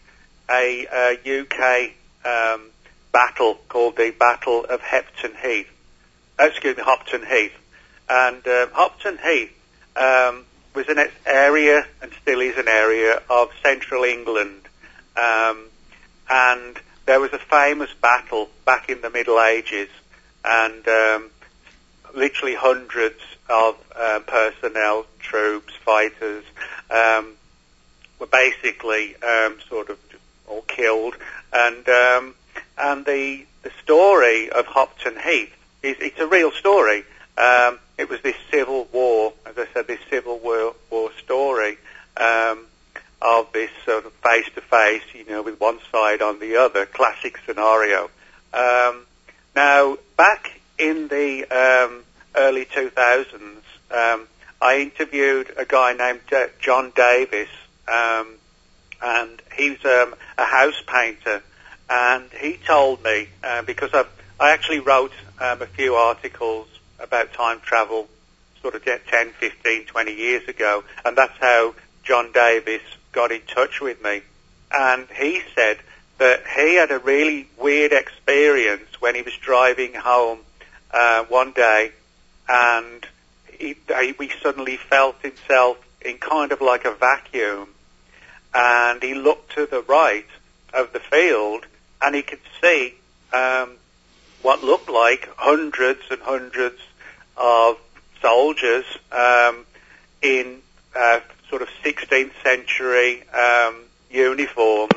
a, 0.51 0.87
uh 0.87 1.40
UK 1.40 1.92
um, 2.25 2.71
battle 3.12 3.59
called 3.68 3.97
the 3.97 4.11
Battle 4.18 4.64
of 4.64 4.81
Hepton 4.81 5.35
Heath. 5.37 5.68
Uh, 6.38 6.45
excuse 6.45 6.77
me, 6.77 6.83
Hopton 6.83 7.25
Heath. 7.25 7.53
And 8.09 8.47
uh, 8.47 8.67
Hopton 8.73 9.19
Heath 9.19 9.53
um, 9.97 10.45
was 10.75 10.88
an 10.88 10.99
area, 11.27 11.87
and 12.01 12.12
still 12.23 12.41
is 12.41 12.57
an 12.57 12.69
area, 12.69 13.23
of 13.29 13.51
central 13.62 14.05
England. 14.05 14.69
Um, 15.17 15.67
and 16.31 16.79
there 17.07 17.21
was 17.21 17.33
a 17.33 17.38
famous 17.38 17.91
battle 18.01 18.49
back 18.65 18.88
in 18.88 19.01
the 19.01 19.11
Middle 19.11 19.41
Ages, 19.41 19.88
and 20.45 20.87
um, 20.88 21.31
literally 22.15 22.55
hundreds 22.55 23.21
of 23.49 23.77
uh, 23.95 24.21
personnel, 24.27 25.07
troops, 25.19 25.75
fighters, 25.85 26.45
um, 26.91 27.35
were 28.19 28.27
basically 28.27 29.17
um, 29.23 29.59
sort 29.69 29.91
of 29.91 29.99
all 30.49 30.62
killed, 30.62 31.17
and 31.53 31.88
um, 31.88 32.35
and 32.79 33.05
the 33.05 33.45
the 33.62 33.71
story 33.83 34.51
of 34.51 34.67
Hopton 34.67 35.17
Heath 35.19 35.55
is 35.83 35.97
it's 36.01 36.19
a 36.19 36.27
real 36.27 36.51
story. 36.53 37.05
Um, 37.37 37.79
it 37.97 38.11
was 38.11 38.21
this 38.21 38.37
civil 38.51 38.88
war, 38.92 39.33
as 39.47 39.57
I 39.57 39.66
said, 39.73 39.87
this 39.87 40.01
civil 40.11 40.38
war, 40.38 40.75
war 40.90 41.11
story 41.23 41.79
um, 42.16 42.66
of 43.23 43.53
this 43.53 43.71
sort 43.87 44.05
of 44.05 44.12
face 44.14 44.47
to 44.55 44.61
face, 44.61 45.03
you 45.14 45.25
know, 45.27 45.42
with 45.42 45.59
one 45.61 45.79
side 45.90 46.21
on 46.21 46.40
the 46.40 46.57
other, 46.57 46.85
classic 46.85 47.38
scenario. 47.47 48.11
Um, 48.53 49.07
now, 49.55 49.97
back 50.16 50.61
in 50.79 51.09
the 51.09 51.45
um, 51.51 52.05
early 52.35 52.66
2000s, 52.66 53.40
um, 53.90 54.29
I 54.61 54.79
interviewed 54.79 55.53
a 55.57 55.64
guy 55.64 55.95
named 55.95 56.21
uh, 56.33 56.47
John 56.61 56.92
Davis, 56.95 57.49
um, 57.88 58.35
and 59.01 59.42
he's 59.57 59.85
a 59.85 60.14
house 60.37 60.81
painter, 60.87 61.42
and 61.88 62.31
he 62.38 62.59
told 62.59 63.03
me 63.03 63.29
uh, 63.42 63.62
because 63.62 63.90
I 63.92 64.05
I 64.38 64.51
actually 64.51 64.81
wrote 64.81 65.12
a 65.38 65.66
few 65.66 65.95
articles 65.95 66.66
about 67.03 67.33
time 67.33 67.61
travel 67.61 68.09
sort 68.61 68.75
of 68.75 68.85
10, 68.85 69.31
15, 69.33 69.87
20 69.87 70.15
years 70.15 70.49
ago, 70.49 70.85
and 71.05 71.17
that's 71.17 71.37
how 71.38 71.75
John 72.05 72.33
Davis 72.33 72.83
got 73.11 73.33
in 73.33 73.43
touch 73.43 73.81
with 73.81 74.03
me. 74.03 74.23
And 74.71 75.07
he 75.15 75.43
said 75.55 75.79
that 76.19 76.45
he 76.57 76.77
had 76.77 76.91
a 76.91 76.99
really 76.99 77.49
weird 77.59 77.93
experience 77.93 79.01
when 79.01 79.15
he 79.15 79.23
was 79.23 79.35
driving 79.35 79.95
home 79.95 80.38
uh, 80.93 81.25
one 81.25 81.53
day, 81.53 81.93
and 82.49 83.07
he, 83.59 83.77
he 83.88 84.31
suddenly 84.43 84.77
felt 84.77 85.21
himself 85.23 85.79
in 86.01 86.19
kind 86.19 86.53
of 86.53 86.61
like 86.61 86.85
a 86.85 86.95
vacuum, 86.95 87.69
and 88.55 89.03
he 89.03 89.15
looked 89.15 89.53
to 89.55 89.67
the 89.67 89.83
right 89.83 90.27
of 90.73 90.93
the 90.93 91.01
field, 91.01 91.67
and 92.01 92.15
he 92.15 92.23
could 92.23 92.41
see 92.61 92.95
um, 93.33 93.73
what 94.43 94.62
looked 94.62 94.88
like 94.88 95.29
hundreds 95.37 96.03
and 96.11 96.21
hundreds 96.23 96.81
of 97.37 97.79
soldiers 98.21 98.85
um, 99.11 99.64
in 100.23 100.61
uh, 100.95 101.21
sort 101.49 101.62
of 101.62 101.68
16th 101.85 102.33
century 102.42 103.29
um, 103.31 103.83
uniforms 104.11 104.95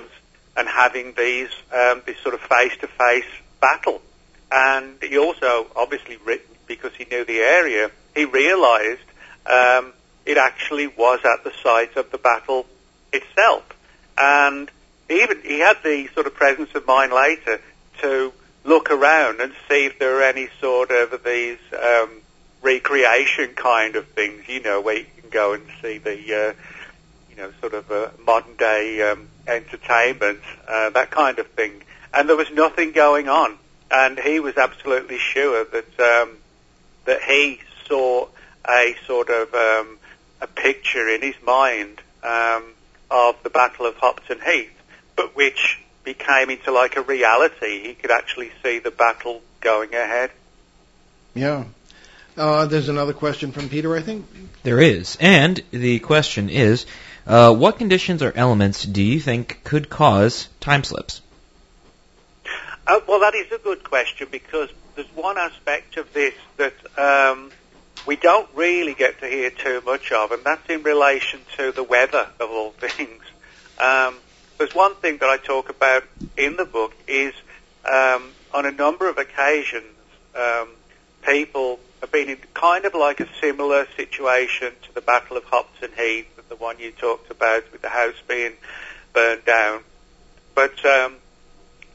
and 0.58 0.67
having 0.67 1.13
these 1.17 1.50
um, 1.74 2.02
this 2.06 2.17
sort 2.19 2.34
of 2.34 2.41
face-to-face 2.41 3.26
battle. 3.60 4.02
And 4.52 4.98
he 5.02 5.17
also, 5.17 5.67
obviously, 5.76 6.17
because 6.67 6.93
he 6.95 7.06
knew 7.06 7.26
the 7.26 7.39
area, 7.39 7.91
he 8.15 8.26
realised 8.26 9.02
um, 9.45 9.93
it 10.26 10.38
actually 10.38 10.88
was 10.88 11.19
at 11.26 11.43
the 11.43 11.52
site 11.62 11.98
of 11.98 12.12
the 12.12 12.17
battle 12.17 12.65
itself. 13.12 13.63
And 14.17 14.71
even 15.10 15.41
he 15.41 15.60
had 15.60 15.78
the 15.84 16.08
sort 16.13 16.28
of 16.28 16.36
presence 16.36 16.74
of 16.74 16.88
mind 16.88 17.12
later 17.12 17.62
to 18.02 18.34
look 18.63 18.91
around 18.91 19.41
and 19.41 19.54
see 19.69 19.86
if 19.86 20.00
there 20.00 20.19
are 20.19 20.24
any 20.24 20.50
sort 20.60 20.89
of 20.91 21.24
these 21.24 21.60
um, 21.74 22.10
recreation 22.65 23.49
kind 23.56 23.95
of 23.95 24.08
things, 24.08 24.47
you 24.49 24.62
know, 24.62 24.82
where 24.82 24.97
you 24.97 25.06
can 25.21 25.30
go 25.30 25.54
and 25.54 25.63
see 25.82 25.99
the, 25.99 26.13
uh, 26.13 26.54
you 27.30 27.38
know, 27.38 27.51
sort 27.62 27.73
of 27.73 27.89
uh, 27.91 28.10
modern 28.25 28.56
day 28.56 29.01
um, 29.10 29.30
entertainment, 29.47 30.41
uh, 30.67 30.89
that 30.89 31.12
kind 31.12 31.39
of 31.39 31.47
thing. 31.51 31.84
And 32.13 32.28
there 32.28 32.36
was 32.36 32.51
nothing 32.51 32.91
going 32.91 33.30
on, 33.30 33.58
and 33.91 34.19
he 34.19 34.39
was 34.39 34.58
absolutely 34.58 35.19
sure 35.19 35.65
that 35.65 35.99
um, 35.99 36.38
that 37.06 37.21
he 37.21 37.60
saw 37.88 38.28
a 38.67 38.95
sort 39.06 39.30
of 39.30 39.54
um, 39.54 39.99
a 40.41 40.47
picture 40.47 41.08
in 41.08 41.21
his 41.21 41.36
mind 41.45 42.01
um, 42.23 42.63
of 43.12 43.36
the 43.43 43.49
Battle 43.49 43.86
of 43.86 43.95
Hopton 43.97 44.39
Heath, 44.41 44.73
but 45.15 45.36
which 45.36 45.80
became 46.04 46.49
into 46.49 46.71
like 46.71 46.95
a 46.95 47.01
reality. 47.01 47.88
He 47.88 47.93
could 47.93 48.12
actually 48.12 48.51
see 48.63 48.80
the 48.80 48.91
battle 48.91 49.41
going 49.62 49.93
ahead. 49.93 50.32
Yeah. 51.34 51.65
Uh, 52.38 52.65
there's 52.65 52.89
another 52.89 53.13
question 53.13 53.52
from 53.54 53.69
Peter, 53.69 53.95
I 53.95 54.02
think. 54.02 54.26
There 54.63 54.82
is, 54.82 55.17
and 55.21 55.62
the 55.71 56.00
question 56.00 56.50
is, 56.50 56.86
uh, 57.26 57.54
what 57.56 57.78
conditions 57.78 58.21
or 58.21 58.34
elements 58.36 58.84
do 58.84 59.02
you 59.02 59.19
think 59.19 59.63
could 59.63 59.89
cause 59.89 60.50
time 60.60 60.84
slips? 60.84 61.21
Uh, 62.86 63.00
well, 63.08 63.21
that 63.21 63.36
is 63.36 63.52
a 63.52 63.58
good 63.58 63.84
question 63.84 64.28
because 64.30 64.69
there's 64.95 65.08
one 65.15 65.38
aspect 65.38 65.98
of 65.98 66.12
this 66.13 66.34
that 66.58 66.74
um, 66.98 67.52
we 68.06 68.17
don't 68.17 68.50
really 68.54 68.93
get 68.93 69.19
to 69.21 69.28
hear 69.28 69.50
too 69.50 69.82
much 69.86 70.12
of, 70.12 70.32
and 70.32 70.43
that's 70.43 70.69
in 70.69 70.84
relation 70.84 71.39
to 71.56 71.71
the 71.71 71.84
weather 71.84 72.28
of 72.39 72.50
all 72.50 72.71
things. 72.78 73.24
Um, 73.80 74.15
there's 74.58 74.76
one 74.76 74.95
thing 74.95 75.17
that 75.17 75.30
I 75.30 75.38
talk 75.38 75.69
about 75.69 76.04
in 76.36 76.58
the 76.58 76.65
book 76.65 76.93
is 77.08 77.34
um, 77.86 78.32
on 78.54 78.65
a 78.65 78.71
number 78.71 79.08
of 79.08 79.17
occasions, 79.17 79.86
um, 80.36 80.67
people 81.21 81.80
have 82.06 82.12
been 82.12 82.30
in 82.30 82.38
kind 82.54 82.86
of 82.86 82.94
like 82.94 83.20
a 83.20 83.28
similar 83.41 83.88
situation 83.98 84.74
to 84.84 84.94
the 84.94 85.02
Battle 85.02 85.38
of 85.38 85.44
Hopton 85.46 85.91
Heath, 85.98 86.28
the 86.50 86.56
one 86.56 86.78
you 86.80 86.91
talked 86.91 87.32
about 87.32 87.72
with 87.72 87.82
the 87.82 87.89
house 87.89 88.15
being 88.28 88.54
burned 89.13 89.44
down. 89.46 89.82
But 90.54 90.86
um, 90.86 91.15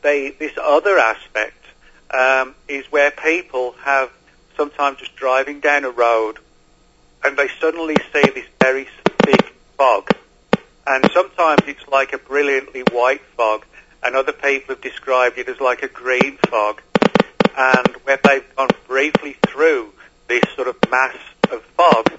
they, 0.03 0.31
this 0.31 0.53
other 0.61 0.99
aspect 0.99 1.64
um, 2.11 2.57
is 2.66 2.85
where 2.90 3.12
people 3.12 3.73
have 3.83 4.11
sometimes 4.57 4.99
just 4.99 5.14
driving 5.14 5.61
down 5.61 5.85
a 5.85 5.90
road 5.90 6.38
and 7.25 7.37
they 7.37 7.49
suddenly 7.61 7.96
see 8.12 8.31
this 8.35 8.46
very 8.61 8.88
thick 9.25 9.55
fog 9.77 10.11
and 10.87 11.09
sometimes 11.12 11.61
it's 11.68 11.87
like 11.87 12.12
a 12.12 12.18
brilliantly 12.18 12.83
white 12.90 13.23
fog, 13.37 13.64
and 14.03 14.16
other 14.16 14.33
people 14.33 14.75
have 14.75 14.83
described 14.83 15.38
it 15.38 15.49
as 15.49 15.61
like 15.61 15.83
a 15.83 15.88
green 15.88 16.37
fog. 16.49 16.83
And 17.57 17.88
where 18.05 18.18
they've 18.25 18.57
gone 18.57 18.70
briefly 18.88 19.37
through 19.46 19.92
this 20.31 20.45
sort 20.55 20.69
of 20.69 20.77
mass 20.88 21.16
of 21.51 21.61
fog, 21.77 22.12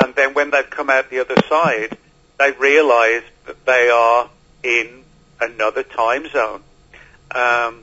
and 0.00 0.14
then 0.14 0.34
when 0.34 0.50
they've 0.50 0.70
come 0.70 0.88
out 0.88 1.10
the 1.10 1.18
other 1.18 1.34
side, 1.48 1.98
they 2.38 2.52
realise 2.52 3.24
that 3.46 3.66
they 3.66 3.90
are 3.90 4.30
in 4.62 5.02
another 5.40 5.82
time 5.82 6.28
zone. 6.28 6.62
Um, 7.32 7.82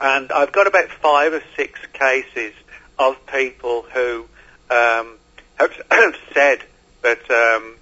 and 0.00 0.30
I've 0.30 0.52
got 0.52 0.68
about 0.68 0.88
five 0.88 1.32
or 1.32 1.42
six 1.56 1.80
cases 1.92 2.54
of 2.96 3.26
people 3.26 3.82
who 3.92 4.26
um, 4.70 5.18
have, 5.56 5.72
have 5.90 6.16
said 6.32 6.62
that 7.02 7.28
um, 7.28 7.74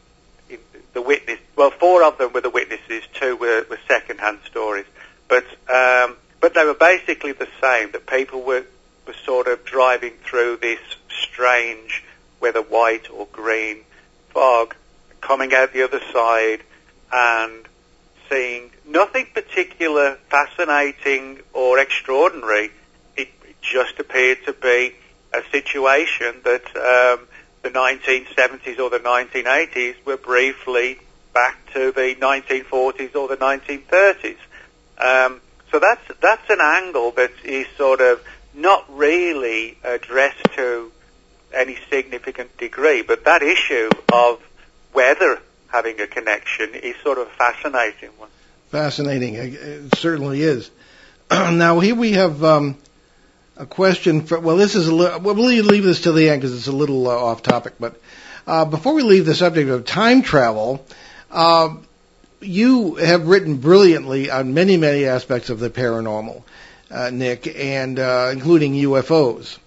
the 0.95 1.03
witness. 1.03 1.39
Well, 1.55 1.71
four 1.71 2.03
of 2.03 2.17
them 2.17 2.33
were 2.33 2.41
the 2.41 2.51
witnesses. 2.51 3.03
Two 3.13 3.37
were, 3.37 3.67
were 3.69 3.79
second-hand 3.87 4.39
stories, 4.47 4.87
but 5.29 5.45
um, 5.69 6.17
but 6.41 6.55
they 6.55 6.65
were 6.65 6.75
basically 6.75 7.33
the 7.33 7.49
same. 7.61 7.93
That 7.93 8.07
people 8.07 8.41
were 8.41 8.65
were 9.07 9.15
sort 9.25 9.49
of 9.49 9.65
driving 9.65 10.13
through 10.25 10.59
this 10.59 10.81
strange, 11.11 12.05
whether 12.38 12.62
white 12.62 13.11
or 13.11 13.27
green 13.33 13.85
fog, 14.31 14.75
coming 15.20 15.55
out 15.55 15.73
the 15.73 15.83
other 15.83 16.01
side, 16.12 16.62
and 17.12 17.66
seeing 18.29 18.70
nothing 18.87 19.27
particular 19.35 20.16
fascinating 20.29 21.41
or 21.53 21.78
extraordinary. 21.78 22.70
It, 23.16 23.28
just 23.61 23.99
appeared 23.99 24.39
to 24.47 24.53
be 24.55 24.95
a 25.35 25.43
situation 25.51 26.41
that 26.45 26.64
um, 26.76 27.26
the 27.62 27.68
1970s 27.68 28.78
or 28.78 28.89
the 28.91 28.99
1980s 28.99 29.97
were 30.07 30.16
briefly 30.16 30.99
back 31.35 31.57
to 31.74 31.93
the 31.93 32.14
1940s 32.14 33.14
or 33.14 33.28
the 33.28 33.37
1930s. 33.37 34.37
Um, 34.99 35.41
so 35.70 35.78
that's 35.78 36.03
that's 36.20 36.51
an 36.51 36.61
angle 36.61 37.12
that 37.12 37.32
is 37.45 37.66
sort 37.76 38.01
of 38.01 38.22
not 38.55 38.85
really 38.89 39.78
addressed 39.85 40.45
to 40.57 40.91
any 41.55 41.76
significant 41.88 42.57
degree, 42.59 43.03
but 43.03 43.24
that 43.24 43.42
issue 43.42 43.90
of 44.12 44.40
weather 44.92 45.40
having 45.68 46.01
a 46.01 46.07
connection 46.07 46.74
is 46.74 46.96
sort 47.03 47.18
of 47.18 47.28
a 47.28 47.30
fascinating 47.30 48.11
one. 48.18 48.28
Fascinating, 48.70 49.34
it 49.34 49.94
certainly 49.96 50.42
is. 50.42 50.70
now 51.30 51.80
here 51.80 51.94
we 51.94 52.12
have 52.12 52.42
um, 52.44 52.76
a 53.57 53.66
question 53.66 54.22
for, 54.22 54.38
well, 54.38 54.57
this 54.57 54.74
is 54.74 54.88
a 54.88 54.94
little, 54.94 55.20
Well, 55.20 55.34
we'll 55.34 55.64
leave 55.64 55.84
this 55.84 56.01
till 56.01 56.14
the 56.14 56.28
end 56.28 56.40
because 56.40 56.57
it's 56.57 56.66
a 56.68 56.72
little 56.72 57.09
uh, 57.09 57.16
off 57.16 57.42
topic, 57.42 57.74
but 57.78 58.01
uh, 58.46 58.64
before 58.64 58.94
we 58.94 59.03
leave 59.03 59.26
the 59.26 59.34
subject 59.34 59.70
of 59.70 59.84
time 59.84 60.22
travel, 60.22 60.84
uh, 61.30 61.74
you 62.40 62.94
have 62.96 63.26
written 63.28 63.59
brilliantly 63.59 64.30
on 64.30 64.55
many, 64.55 64.76
many 64.76 65.05
aspects 65.05 65.51
of 65.51 65.61
the 65.61 65.70
paranormal. 65.70 66.42
uh, 66.90 67.11
Nick, 67.11 67.46
and 67.57 67.98
uh, 67.98 68.30
including 68.32 68.74
UFOs. 68.74 69.59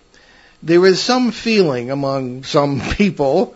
There 0.65 0.85
is 0.85 1.01
some 1.01 1.31
feeling 1.31 1.91
among 1.91 2.43
some 2.43 2.79
people 2.97 3.55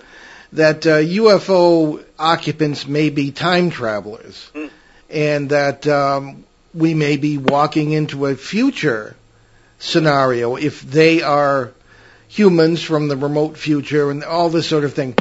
that 0.53 0.85
uh, 0.85 0.97
UFO 0.99 2.03
occupants 2.19 2.85
may 2.87 3.09
be 3.09 3.31
time 3.31 3.69
travelers, 3.69 4.49
Mm. 4.53 4.69
and 5.09 5.49
that 5.51 5.87
um, 5.87 6.43
we 6.73 6.93
may 6.93 7.15
be 7.17 7.37
walking 7.37 7.91
into 7.91 8.25
a 8.25 8.35
future 8.35 9.15
scenario 9.79 10.55
if 10.57 10.81
they 10.81 11.21
are 11.21 11.71
humans 12.27 12.81
from 12.83 13.07
the 13.07 13.15
remote 13.15 13.57
future 13.57 14.11
and 14.11 14.23
all 14.23 14.49
this 14.49 14.67
sort 14.67 14.83
of 14.83 14.93
thing. 14.93 15.15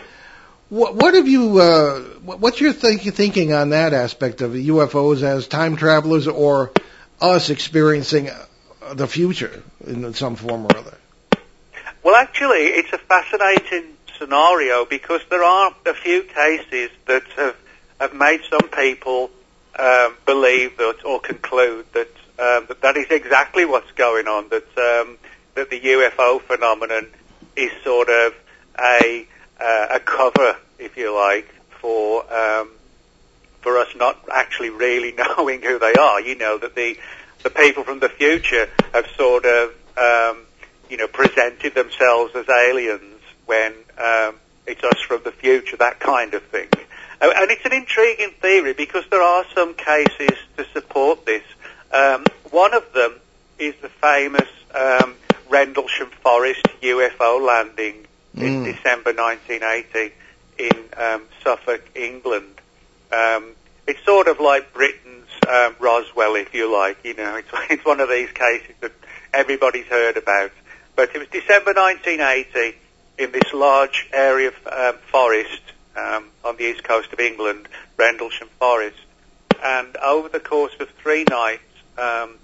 What, 0.69 0.97
what 0.97 1.15
have 1.15 1.29
you? 1.29 1.61
Uh, 1.61 2.01
what's 2.25 2.61
your 2.61 2.73
think, 2.73 3.03
thinking 3.03 3.53
on 3.53 3.71
that 3.71 3.93
aspect 3.93 4.41
of 4.41 4.53
UFOs 4.53 5.23
as 5.23 5.47
time 5.47 5.77
travelers, 5.77 6.27
or 6.27 6.73
us 7.21 7.51
experiencing 7.51 8.29
the 8.93 9.07
future 9.07 9.63
in 9.87 10.13
some 10.15 10.35
form 10.35 10.67
or 10.67 10.77
other? 10.77 10.97
Well, 12.07 12.15
actually, 12.15 12.67
it's 12.67 12.93
a 12.93 12.99
fascinating 12.99 13.97
scenario 14.17 14.85
because 14.85 15.23
there 15.29 15.43
are 15.43 15.75
a 15.87 15.93
few 15.93 16.23
cases 16.23 16.91
that 17.07 17.25
have, 17.35 17.57
have 17.99 18.15
made 18.15 18.43
some 18.49 18.69
people 18.69 19.29
um, 19.77 20.15
believe 20.25 20.77
that 20.77 21.05
or 21.05 21.19
conclude 21.19 21.85
that, 21.95 22.07
um, 22.39 22.67
that 22.69 22.81
that 22.83 22.97
is 22.97 23.11
exactly 23.11 23.65
what's 23.65 23.91
going 23.91 24.29
on. 24.29 24.49
That 24.51 24.69
um, 24.79 25.19
that 25.57 25.69
the 25.69 25.81
UFO 25.81 26.41
phenomenon 26.43 27.09
is 27.57 27.73
sort 27.83 28.09
of 28.09 28.37
a 28.79 29.27
uh, 29.61 29.87
a 29.91 29.99
cover, 29.99 30.59
if 30.79 30.97
you 30.97 31.13
like, 31.13 31.53
for 31.81 32.23
um, 32.33 32.71
for 33.63 33.79
us 33.79 33.89
not 33.97 34.17
actually 34.33 34.71
really 34.71 35.11
knowing 35.19 35.61
who 35.61 35.81
they 35.81 35.95
are. 35.95 36.21
You 36.21 36.37
know 36.37 36.57
that 36.57 36.77
the 36.77 36.97
the 37.43 37.51
people 37.51 37.83
from 37.83 37.99
the 37.99 38.11
future 38.11 38.69
have 38.93 39.09
sort 39.17 39.45
of 39.45 39.71
um, 39.99 40.46
you 40.91 40.97
know 40.97 41.09
presented 41.09 41.75
themselves 41.75 42.35
as 42.35 42.49
aliens 42.49 43.21
when 43.47 43.73
um, 43.99 44.35
it's 44.67 44.83
us 44.85 45.01
from 45.01 45.23
the 45.25 45.33
future, 45.33 45.77
that 45.77 46.01
kind 46.01 46.35
of 46.35 46.43
thing. 46.45 46.69
Uh, 47.21 47.33
and 47.37 47.51
it's 47.51 47.65
an 47.65 47.73
intriguing 47.73 48.31
theory 48.43 48.73
because 48.73 49.05
there 49.11 49.23
are 49.23 49.45
some 49.55 49.75
cases 49.75 50.37
to 50.57 50.67
support 50.73 51.25
this. 51.25 51.45
Um, 51.93 52.25
one 52.51 52.75
of 52.75 52.93
them 52.93 53.15
is 53.59 53.75
the 53.81 53.89
famous 53.89 54.49
um, 54.75 55.15
Rendlesham 55.49 56.11
Forest 56.23 56.67
UFO 56.83 57.45
landing 57.45 58.07
in 58.37 58.65
Mm. 58.65 58.65
December 58.75 59.15
1980 59.15 60.13
in 60.59 60.85
um, 60.99 61.23
Suffolk, 61.43 61.83
England. 61.95 62.61
Um, 63.11 63.53
it's 63.87 64.05
sort 64.05 64.29
of 64.29 64.41
like 64.41 64.75
Britain's 64.75 65.29
um, 65.49 65.75
Roswell, 65.79 66.35
if 66.35 66.53
you 66.53 66.71
like. 66.71 67.03
You 67.05 67.15
know, 67.15 67.37
it's, 67.37 67.49
it's 67.71 67.85
one 67.85 68.01
of 68.01 68.11
these 68.11 68.31
cases 68.33 68.75
that 68.81 68.93
everybody's 69.33 69.87
heard 69.87 70.17
about. 70.19 70.51
But 70.97 71.15
it 71.15 71.19
was 71.19 71.29
December 71.29 71.75
1980 71.75 72.79
in 73.19 73.31
this 73.31 73.53
large 73.53 74.09
area 74.13 74.49
of 74.49 74.67
um, 74.67 74.99
forest 75.11 75.61
um, 75.95 76.29
on 76.43 76.57
the 76.57 76.65
east 76.65 76.85
coast 76.85 77.13
of 77.13 77.21
England, 77.21 77.69
Rendlesham 77.99 78.49
Forest. 78.59 78.97
And 79.63 79.97
over 79.99 80.29
the 80.29 80.41
course 80.41 80.75
of 80.81 80.89
three 81.03 81.25
nights, 81.29 81.63
um, 81.99 82.37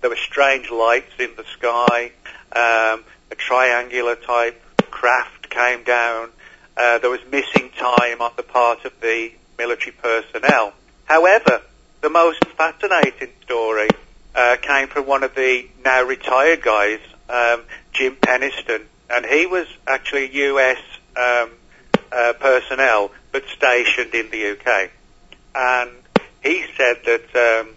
there 0.00 0.10
were 0.10 0.16
strange 0.16 0.70
lights 0.70 1.12
in 1.18 1.30
the 1.36 1.44
sky. 1.44 2.12
Um, 2.52 3.04
a 3.30 3.34
triangular 3.36 4.16
type 4.16 4.62
craft 4.90 5.48
came 5.48 5.82
down. 5.84 6.28
Uh, 6.76 6.98
there 6.98 7.10
was 7.10 7.20
missing 7.30 7.70
time 7.70 8.20
on 8.20 8.32
the 8.36 8.42
part 8.42 8.84
of 8.84 8.92
the 9.00 9.32
military 9.56 9.92
personnel. 9.92 10.74
However, 11.04 11.62
the 12.02 12.10
most 12.10 12.44
fascinating 12.56 13.30
story 13.42 13.88
uh, 14.34 14.56
came 14.60 14.88
from 14.88 15.06
one 15.06 15.22
of 15.22 15.34
the 15.34 15.66
now 15.84 16.02
retired 16.02 16.62
guys, 16.62 17.00
um, 17.28 17.62
Jim 17.94 18.16
Penniston, 18.16 18.82
and 19.08 19.24
he 19.24 19.46
was 19.46 19.66
actually 19.86 20.34
U.S. 20.34 20.78
Um, 21.16 21.50
uh, 22.12 22.32
personnel 22.38 23.10
but 23.32 23.44
stationed 23.48 24.14
in 24.14 24.30
the 24.30 24.52
UK. 24.52 24.90
And 25.54 25.90
he 26.42 26.64
said 26.76 26.98
that 27.04 27.60
um, 27.62 27.74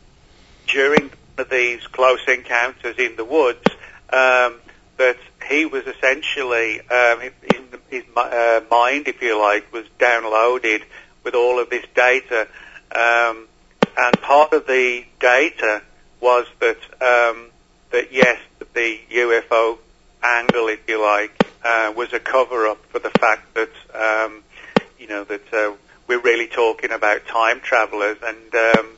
during 0.67 1.11
these 1.49 1.85
close 1.87 2.21
encounters 2.27 2.97
in 2.97 3.15
the 3.15 3.25
woods, 3.25 3.65
um, 4.11 4.59
that 4.97 5.17
he 5.47 5.65
was 5.65 5.85
essentially 5.85 6.81
um, 6.81 7.19
his, 7.19 7.61
his 7.89 8.03
uh, 8.15 8.61
mind, 8.69 9.07
if 9.07 9.21
you 9.21 9.39
like, 9.39 9.71
was 9.71 9.85
downloaded 9.99 10.83
with 11.23 11.35
all 11.35 11.59
of 11.59 11.69
this 11.69 11.85
data, 11.95 12.47
um, 12.95 13.47
and 13.97 14.21
part 14.21 14.53
of 14.53 14.65
the 14.67 15.05
data 15.19 15.81
was 16.19 16.45
that 16.59 16.77
um, 17.01 17.49
that 17.91 18.11
yes, 18.11 18.39
the 18.73 18.99
UFO 19.11 19.77
angle, 20.23 20.67
if 20.67 20.87
you 20.87 21.01
like, 21.01 21.31
uh, 21.63 21.93
was 21.95 22.13
a 22.13 22.19
cover-up 22.19 22.83
for 22.87 22.99
the 22.99 23.09
fact 23.09 23.53
that 23.55 23.71
um, 23.93 24.43
you 24.99 25.07
know 25.07 25.23
that 25.23 25.53
uh, 25.53 25.73
we're 26.07 26.21
really 26.21 26.47
talking 26.47 26.91
about 26.91 27.25
time 27.27 27.59
travelers, 27.59 28.17
and 28.23 28.55
um, 28.55 28.89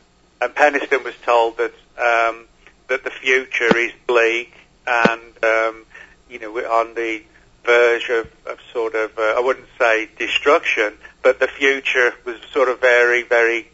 and 0.41 0.55
Penniston 0.55 1.03
was 1.03 1.15
told 1.24 1.57
that 1.57 1.74
um, 1.97 2.45
that 2.88 3.03
the 3.03 3.11
future 3.11 3.76
is 3.78 3.91
bleak 4.07 4.53
and 4.88 5.43
um, 5.43 5.86
you 6.30 6.39
know 6.39 6.51
we're 6.51 6.70
on 6.70 6.95
the 6.95 7.22
verge 7.63 8.09
of, 8.09 8.28
of 8.45 8.59
sort 8.74 8.95
of 8.95 9.17
uh, 9.17 9.36
I 9.38 9.39
wouldn't 9.39 9.67
say 9.78 10.09
destruction, 10.17 10.93
but 11.22 11.39
the 11.39 11.47
future 11.47 12.13
was 12.26 12.38
sort 12.51 12.70
of 12.70 12.82
very 12.82 13.24
very 13.24 13.67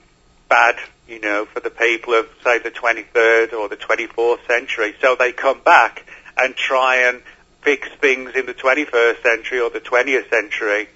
bad, 0.49 0.75
you 1.07 1.19
know, 1.19 1.45
for 1.45 1.59
the 1.59 1.69
people 1.69 2.13
of 2.13 2.27
say 2.43 2.59
the 2.59 2.71
23rd 2.71 3.53
or 3.53 3.69
the 3.69 3.77
24th 3.77 4.45
century. 4.47 4.95
So 5.01 5.15
they 5.15 5.31
come 5.31 5.61
back 5.61 6.05
and 6.37 6.55
try 6.55 7.07
and 7.07 7.21
fix 7.65 7.89
things 7.99 8.31
in 8.35 8.45
the 8.45 8.53
21st 8.53 9.23
century 9.23 9.59
or 9.59 9.71
the 9.71 9.81
20th 9.81 10.29
century 10.29 10.87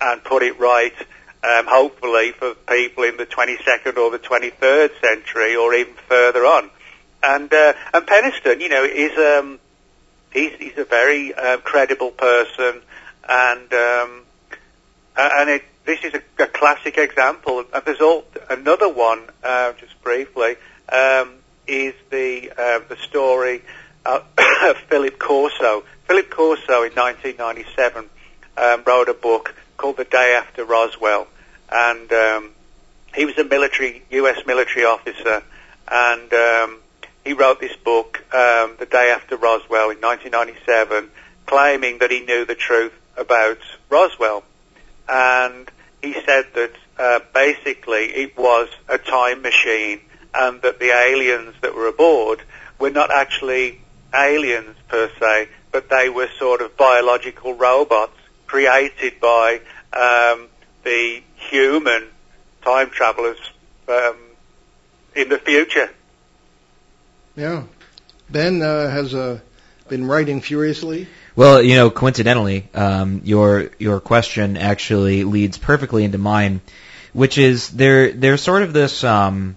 and 0.00 0.22
put 0.22 0.42
it 0.42 0.60
right. 0.60 0.94
Um, 1.42 1.66
hopefully 1.66 2.32
for 2.32 2.54
people 2.54 3.04
in 3.04 3.16
the 3.16 3.24
22nd 3.24 3.96
or 3.96 4.10
the 4.10 4.18
23rd 4.18 5.00
century 5.00 5.56
or 5.56 5.72
even 5.74 5.94
further 6.08 6.44
on. 6.44 6.70
And 7.22 7.52
uh, 7.52 7.72
and 7.94 8.06
Penniston, 8.06 8.60
you 8.60 8.68
know, 8.68 8.84
is 8.84 9.16
um, 9.18 9.58
he's 10.32 10.52
he's 10.58 10.76
a 10.78 10.84
very 10.84 11.34
uh, 11.34 11.58
credible 11.58 12.10
person, 12.10 12.82
and 13.28 13.72
um, 13.72 14.22
and 15.16 15.50
it, 15.50 15.64
this 15.84 16.04
is 16.04 16.14
a, 16.14 16.22
a 16.42 16.46
classic 16.46 16.96
example. 16.96 17.64
And 17.72 17.84
there's 17.84 18.00
all, 18.00 18.24
another 18.48 18.88
one, 18.88 19.22
uh, 19.42 19.72
just 19.74 20.00
briefly, 20.02 20.56
um, 20.92 21.34
is 21.66 21.94
the 22.10 22.52
uh, 22.56 22.80
the 22.88 22.96
story 23.02 23.62
of 24.06 24.24
Philip 24.88 25.18
Corso. 25.18 25.84
Philip 26.08 26.30
Corso 26.30 26.84
in 26.84 26.94
1997 26.94 28.08
um, 28.56 28.82
wrote 28.86 29.10
a 29.10 29.14
book 29.14 29.54
called 29.76 29.98
The 29.98 30.04
Day 30.04 30.38
After 30.40 30.64
Roswell, 30.64 31.28
and 31.70 32.10
um, 32.10 32.50
he 33.14 33.26
was 33.26 33.36
a 33.36 33.44
military 33.44 34.02
U.S. 34.08 34.46
military 34.46 34.86
officer, 34.86 35.42
and 35.86 36.32
um, 36.32 36.78
he 37.24 37.34
wrote 37.34 37.60
this 37.60 37.76
book 37.76 38.24
um, 38.32 38.76
the 38.78 38.88
day 38.90 39.12
after 39.14 39.36
Roswell 39.36 39.90
in 39.90 40.00
1997, 40.00 41.10
claiming 41.44 41.98
that 41.98 42.10
he 42.10 42.20
knew 42.20 42.46
the 42.46 42.54
truth 42.54 42.94
about 43.18 43.58
Roswell, 43.90 44.44
and 45.10 45.70
he 46.00 46.14
said 46.14 46.46
that 46.54 46.72
uh, 46.96 47.20
basically 47.34 48.04
it 48.14 48.34
was 48.38 48.70
a 48.88 48.96
time 48.96 49.42
machine, 49.42 50.00
and 50.32 50.62
that 50.62 50.78
the 50.78 50.90
aliens 50.90 51.54
that 51.60 51.74
were 51.74 51.86
aboard 51.86 52.40
were 52.78 52.88
not 52.88 53.10
actually 53.10 53.82
aliens 54.14 54.74
per 54.88 55.10
se, 55.20 55.48
but 55.72 55.88
they 55.88 56.08
were 56.08 56.28
sort 56.38 56.60
of 56.60 56.76
biological 56.76 57.54
robots 57.54 58.16
created 58.46 59.20
by 59.20 59.60
um, 59.92 60.48
the 60.84 61.22
human 61.36 62.08
time 62.62 62.90
travelers 62.90 63.38
um, 63.88 64.16
in 65.14 65.28
the 65.28 65.38
future. 65.38 65.90
Yeah. 67.36 67.64
Ben 68.30 68.62
uh, 68.62 68.90
has 68.90 69.14
uh, 69.14 69.40
been 69.88 70.06
writing 70.06 70.40
furiously. 70.40 71.06
Well, 71.36 71.62
you 71.62 71.76
know, 71.76 71.90
coincidentally, 71.90 72.68
um, 72.74 73.20
your 73.24 73.70
your 73.78 74.00
question 74.00 74.56
actually 74.56 75.22
leads 75.24 75.56
perfectly 75.56 76.04
into 76.04 76.18
mine, 76.18 76.60
which 77.12 77.38
is 77.38 77.70
there 77.70 78.12
there's 78.12 78.42
sort 78.42 78.62
of 78.62 78.72
this 78.72 79.04
um, 79.04 79.56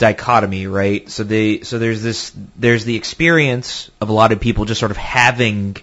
dichotomy, 0.00 0.66
right? 0.66 1.08
So 1.08 1.22
they 1.22 1.60
so 1.60 1.78
there's 1.78 2.02
this 2.02 2.32
there's 2.56 2.84
the 2.84 2.96
experience 2.96 3.90
of 4.00 4.08
a 4.08 4.12
lot 4.12 4.32
of 4.32 4.40
people 4.40 4.64
just 4.64 4.80
sort 4.80 4.90
of 4.90 4.96
having, 4.96 5.76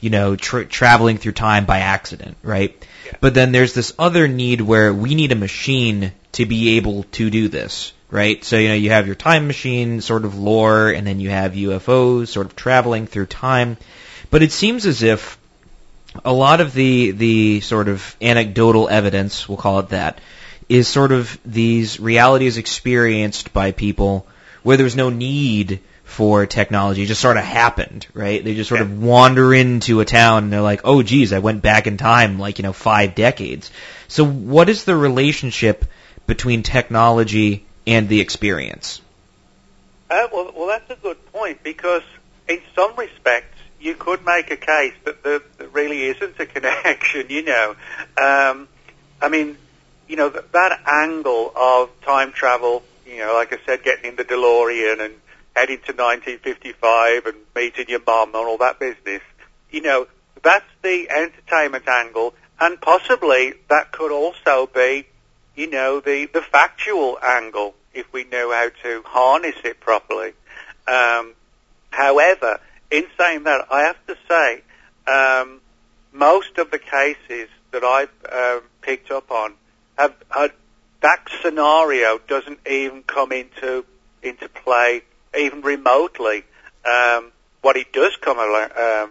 you 0.00 0.08
know, 0.08 0.36
tra- 0.36 0.64
traveling 0.64 1.18
through 1.18 1.32
time 1.32 1.66
by 1.66 1.80
accident, 1.80 2.38
right? 2.42 2.82
But 3.20 3.34
then 3.34 3.52
there's 3.52 3.74
this 3.74 3.92
other 3.98 4.28
need 4.28 4.62
where 4.62 4.94
we 4.94 5.14
need 5.14 5.32
a 5.32 5.36
machine 5.36 6.12
to 6.32 6.46
be 6.46 6.76
able 6.76 7.02
to 7.12 7.28
do 7.28 7.48
this, 7.48 7.92
right? 8.10 8.42
So 8.42 8.56
you 8.56 8.68
know, 8.68 8.74
you 8.74 8.90
have 8.90 9.06
your 9.06 9.16
time 9.16 9.48
machine 9.48 10.00
sort 10.00 10.24
of 10.24 10.38
lore, 10.38 10.88
and 10.90 11.06
then 11.06 11.20
you 11.20 11.30
have 11.30 11.52
UFOs 11.52 12.28
sort 12.28 12.46
of 12.46 12.56
traveling 12.56 13.06
through 13.06 13.26
time. 13.26 13.76
But 14.30 14.42
it 14.42 14.52
seems 14.52 14.86
as 14.86 15.02
if 15.02 15.38
a 16.24 16.32
lot 16.32 16.60
of 16.60 16.72
the 16.72 17.10
the 17.10 17.60
sort 17.60 17.88
of 17.88 18.16
anecdotal 18.22 18.88
evidence, 18.88 19.48
we'll 19.48 19.58
call 19.58 19.80
it 19.80 19.88
that, 19.88 20.20
is 20.68 20.88
sort 20.88 21.12
of 21.12 21.38
these 21.44 22.00
realities 22.00 22.56
experienced 22.56 23.52
by 23.52 23.72
people 23.72 24.26
where 24.62 24.76
there's 24.76 24.96
no 24.96 25.10
need 25.10 25.80
for 26.04 26.46
technology 26.46 27.04
just 27.04 27.20
sort 27.20 27.36
of 27.36 27.44
happened, 27.44 28.06
right? 28.14 28.42
They 28.42 28.54
just 28.54 28.68
sort 28.68 28.80
of 28.80 29.02
wander 29.02 29.52
into 29.52 30.00
a 30.00 30.04
town 30.04 30.44
and 30.44 30.52
they're 30.52 30.60
like, 30.60 30.80
oh 30.84 31.02
geez, 31.02 31.32
I 31.32 31.40
went 31.40 31.62
back 31.62 31.86
in 31.86 31.96
time 31.96 32.38
like, 32.38 32.58
you 32.58 32.62
know, 32.62 32.72
five 32.72 33.14
decades. 33.14 33.70
So 34.08 34.24
what 34.24 34.68
is 34.68 34.84
the 34.84 34.96
relationship 34.96 35.84
between 36.26 36.62
technology 36.62 37.64
and 37.86 38.08
the 38.08 38.20
experience? 38.20 39.00
Uh, 40.10 40.28
well, 40.32 40.52
well, 40.56 40.68
that's 40.68 40.90
a 40.90 41.02
good 41.02 41.24
point 41.32 41.62
because 41.62 42.02
in 42.48 42.60
some 42.74 42.94
respects 42.96 43.58
you 43.80 43.94
could 43.94 44.24
make 44.24 44.50
a 44.50 44.56
case 44.56 44.94
that 45.04 45.22
there, 45.22 45.40
there 45.58 45.68
really 45.68 46.04
isn't 46.04 46.38
a 46.38 46.46
connection. 46.46 47.26
You 47.30 47.42
know, 47.42 47.76
um, 48.16 48.68
I 49.20 49.28
mean, 49.28 49.56
you 50.08 50.16
know 50.16 50.28
that, 50.28 50.52
that 50.52 50.82
angle 50.86 51.52
of 51.56 51.90
time 52.02 52.32
travel. 52.32 52.82
You 53.06 53.18
know, 53.18 53.34
like 53.34 53.52
I 53.52 53.58
said, 53.64 53.82
getting 53.84 54.10
in 54.10 54.16
the 54.16 54.24
DeLorean 54.24 55.04
and 55.04 55.14
heading 55.54 55.78
to 55.86 55.92
1955 55.92 57.26
and 57.26 57.36
meeting 57.54 57.86
your 57.88 58.00
mum 58.06 58.28
and 58.28 58.36
all 58.36 58.58
that 58.58 58.78
business. 58.78 59.22
You 59.70 59.80
know, 59.80 60.06
that's 60.42 60.66
the 60.82 61.08
entertainment 61.10 61.88
angle, 61.88 62.34
and 62.60 62.80
possibly 62.80 63.54
that 63.68 63.92
could 63.92 64.12
also 64.12 64.68
be, 64.72 65.06
you 65.54 65.68
know, 65.70 66.00
the 66.00 66.26
the 66.32 66.42
factual 66.42 67.18
angle 67.22 67.74
if 67.94 68.12
we 68.12 68.24
know 68.24 68.52
how 68.52 68.68
to 68.82 69.02
harness 69.06 69.56
it 69.64 69.80
properly. 69.80 70.32
Um, 70.86 71.34
however, 71.90 72.60
in 72.90 73.06
saying 73.18 73.44
that, 73.44 73.66
I 73.70 73.82
have 73.82 74.06
to 74.06 74.16
say, 74.28 74.62
um, 75.10 75.60
most 76.12 76.58
of 76.58 76.70
the 76.70 76.78
cases 76.78 77.48
that 77.72 77.82
I've 77.82 78.10
uh, 78.30 78.60
picked 78.82 79.10
up 79.10 79.30
on 79.30 79.54
have, 79.96 80.14
have 80.30 80.52
that 81.00 81.28
scenario 81.42 82.18
doesn't 82.26 82.60
even 82.68 83.02
come 83.02 83.32
into 83.32 83.84
into 84.22 84.48
play 84.48 85.02
even 85.38 85.60
remotely. 85.60 86.44
Um, 86.84 87.32
what 87.60 87.76
it 87.76 87.92
does 87.92 88.16
come 88.20 88.38
um, 88.38 89.10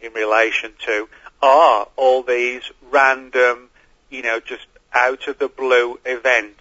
in 0.00 0.12
relation 0.12 0.72
to 0.86 1.08
are 1.42 1.88
all 1.96 2.22
these 2.22 2.62
random, 2.90 3.68
you 4.10 4.22
know, 4.22 4.40
just 4.40 4.66
out 4.92 5.26
of 5.28 5.38
the 5.38 5.48
blue 5.48 5.98
events 6.04 6.60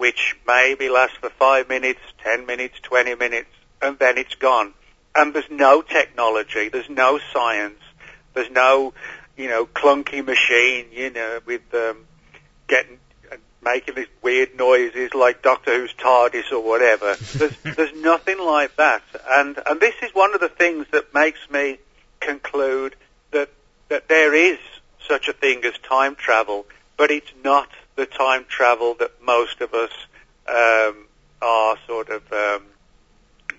which 0.00 0.34
maybe 0.46 0.88
last 0.88 1.14
for 1.18 1.28
five 1.28 1.68
minutes, 1.68 2.00
ten 2.24 2.46
minutes, 2.46 2.80
twenty 2.80 3.14
minutes, 3.14 3.50
and 3.82 3.98
then 3.98 4.16
it's 4.16 4.34
gone. 4.36 4.72
And 5.14 5.34
there's 5.34 5.50
no 5.50 5.82
technology, 5.82 6.70
there's 6.70 6.88
no 6.88 7.20
science, 7.34 7.80
there's 8.32 8.50
no, 8.50 8.94
you 9.36 9.48
know, 9.50 9.66
clunky 9.66 10.24
machine, 10.24 10.86
you 10.90 11.10
know, 11.10 11.40
with 11.44 11.60
um, 11.74 12.06
getting 12.66 12.98
making 13.62 13.94
these 13.94 14.06
weird 14.22 14.56
noises 14.56 15.12
like 15.14 15.42
Doctor 15.42 15.76
Who's 15.76 15.92
TARDIS 15.94 16.52
or 16.52 16.60
whatever. 16.60 17.14
There's 17.34 17.56
there's 17.76 17.94
nothing 17.94 18.38
like 18.38 18.76
that, 18.76 19.02
and 19.28 19.58
and 19.66 19.80
this 19.80 19.94
is 20.02 20.14
one 20.14 20.34
of 20.34 20.40
the 20.40 20.48
things 20.48 20.86
that 20.92 21.12
makes 21.14 21.38
me 21.50 21.78
conclude 22.20 22.96
that 23.32 23.50
that 23.88 24.08
there 24.08 24.34
is 24.34 24.58
such 25.06 25.28
a 25.28 25.32
thing 25.32 25.64
as 25.64 25.76
time 25.78 26.14
travel, 26.14 26.66
but 26.96 27.10
it's 27.10 27.32
not 27.44 27.68
the 27.96 28.06
time 28.06 28.44
travel 28.48 28.94
that 28.94 29.22
most 29.22 29.60
of 29.60 29.74
us 29.74 29.92
um, 30.48 31.06
are 31.42 31.76
sort 31.86 32.08
of 32.08 32.22
um, 32.32 32.62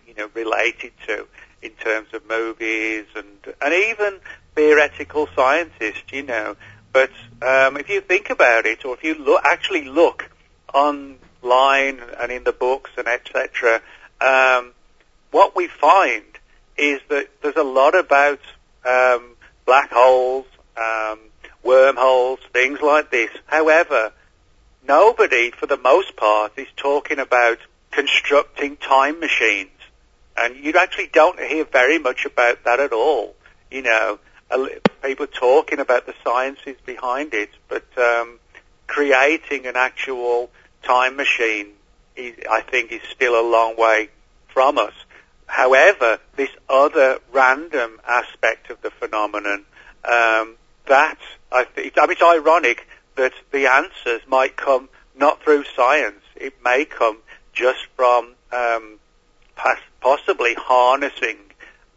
you 0.08 0.16
know 0.16 0.30
related 0.34 0.92
to 1.08 1.28
in 1.62 1.72
terms 1.72 2.08
of 2.14 2.28
movies 2.28 3.06
and 3.16 3.56
and 3.62 3.74
even 3.74 4.20
theoretical 4.56 5.28
scientists, 5.36 6.12
you 6.12 6.24
know. 6.24 6.56
But 6.94 7.10
um, 7.42 7.78
if 7.78 7.90
you 7.90 8.02
think 8.02 8.30
about 8.30 8.66
it, 8.66 8.86
or 8.86 8.94
if 8.96 9.04
you 9.04 9.16
look, 9.16 9.42
actually 9.44 9.86
look 9.86 10.30
online 10.74 12.00
and 12.20 12.32
in 12.32 12.44
the 12.44 12.52
books 12.52 12.92
and 12.98 13.08
etc., 13.08 13.82
um, 14.20 14.74
what 15.32 15.56
we 15.56 15.68
find 15.68 16.24
is 16.78 17.00
that 17.10 17.30
there's 17.42 17.56
a 17.56 17.64
lot 17.64 17.98
about 17.98 18.40
um, 18.86 19.36
black 19.66 19.92
holes, 19.92 20.46
um, 20.78 21.20
wormholes, 21.64 22.40
things 22.54 22.82
like 22.82 23.12
this. 23.12 23.30
However, 23.46 24.12
nobody, 24.88 25.52
for 25.52 25.68
the 25.68 25.78
most 25.78 26.16
part, 26.16 26.54
is 26.58 26.68
talking 26.76 27.20
about 27.20 27.60
constructing 27.92 28.78
time 28.78 29.20
machines. 29.20 29.70
And 30.38 30.56
you 30.56 30.74
actually 30.78 31.10
don't 31.12 31.40
hear 31.40 31.66
very 31.66 32.00
much 32.00 32.26
about 32.26 32.64
that 32.64 32.80
at 32.80 32.94
all. 32.94 33.36
You 33.70 33.84
know, 33.84 34.20
people 35.02 35.28
talking 35.28 35.80
about 35.80 36.06
the 36.06 36.14
sciences 36.24 36.76
behind 36.86 37.34
it, 37.34 37.50
but 37.68 37.86
um, 37.98 38.40
creating 38.88 39.66
an 39.66 39.76
actual 39.76 40.50
time 40.84 41.16
machine, 41.16 41.68
is, 42.16 42.36
I 42.50 42.62
think, 42.62 42.92
is 42.92 43.02
still 43.10 43.40
a 43.40 43.46
long 43.48 43.76
way 43.78 44.10
from 44.48 44.78
us. 44.78 44.94
However, 45.48 46.20
this 46.36 46.50
other 46.70 47.20
random 47.32 48.00
aspect 48.08 48.70
of 48.70 48.82
the 48.82 48.92
phenomenon, 48.92 49.66
um, 50.06 50.56
that 50.88 51.20
I 51.52 51.66
think, 51.66 51.94
I 51.98 52.02
mean, 52.02 52.12
it's 52.12 52.22
ironic 52.22 52.88
that 53.16 53.34
the 53.52 53.68
answers 53.68 54.22
might 54.28 54.56
come 54.56 54.90
not 55.16 55.44
through 55.44 55.66
science. 55.76 56.22
It 56.36 56.54
may 56.64 56.86
come 56.86 57.18
just 57.54 57.86
from 57.96 58.34
um, 58.52 59.00
possibly 60.00 60.54
harnessing 60.56 61.38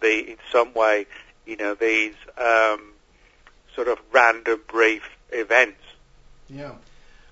the, 0.01 0.33
in 0.33 0.37
some 0.53 0.75
way, 0.75 1.07
you 1.47 1.57
know, 1.57 1.75
these 1.75 2.15
um, 2.39 2.93
sort 3.75 3.89
of 3.89 3.99
random 4.13 4.61
brief 4.69 5.03
events. 5.31 5.81
Yeah. 6.49 6.73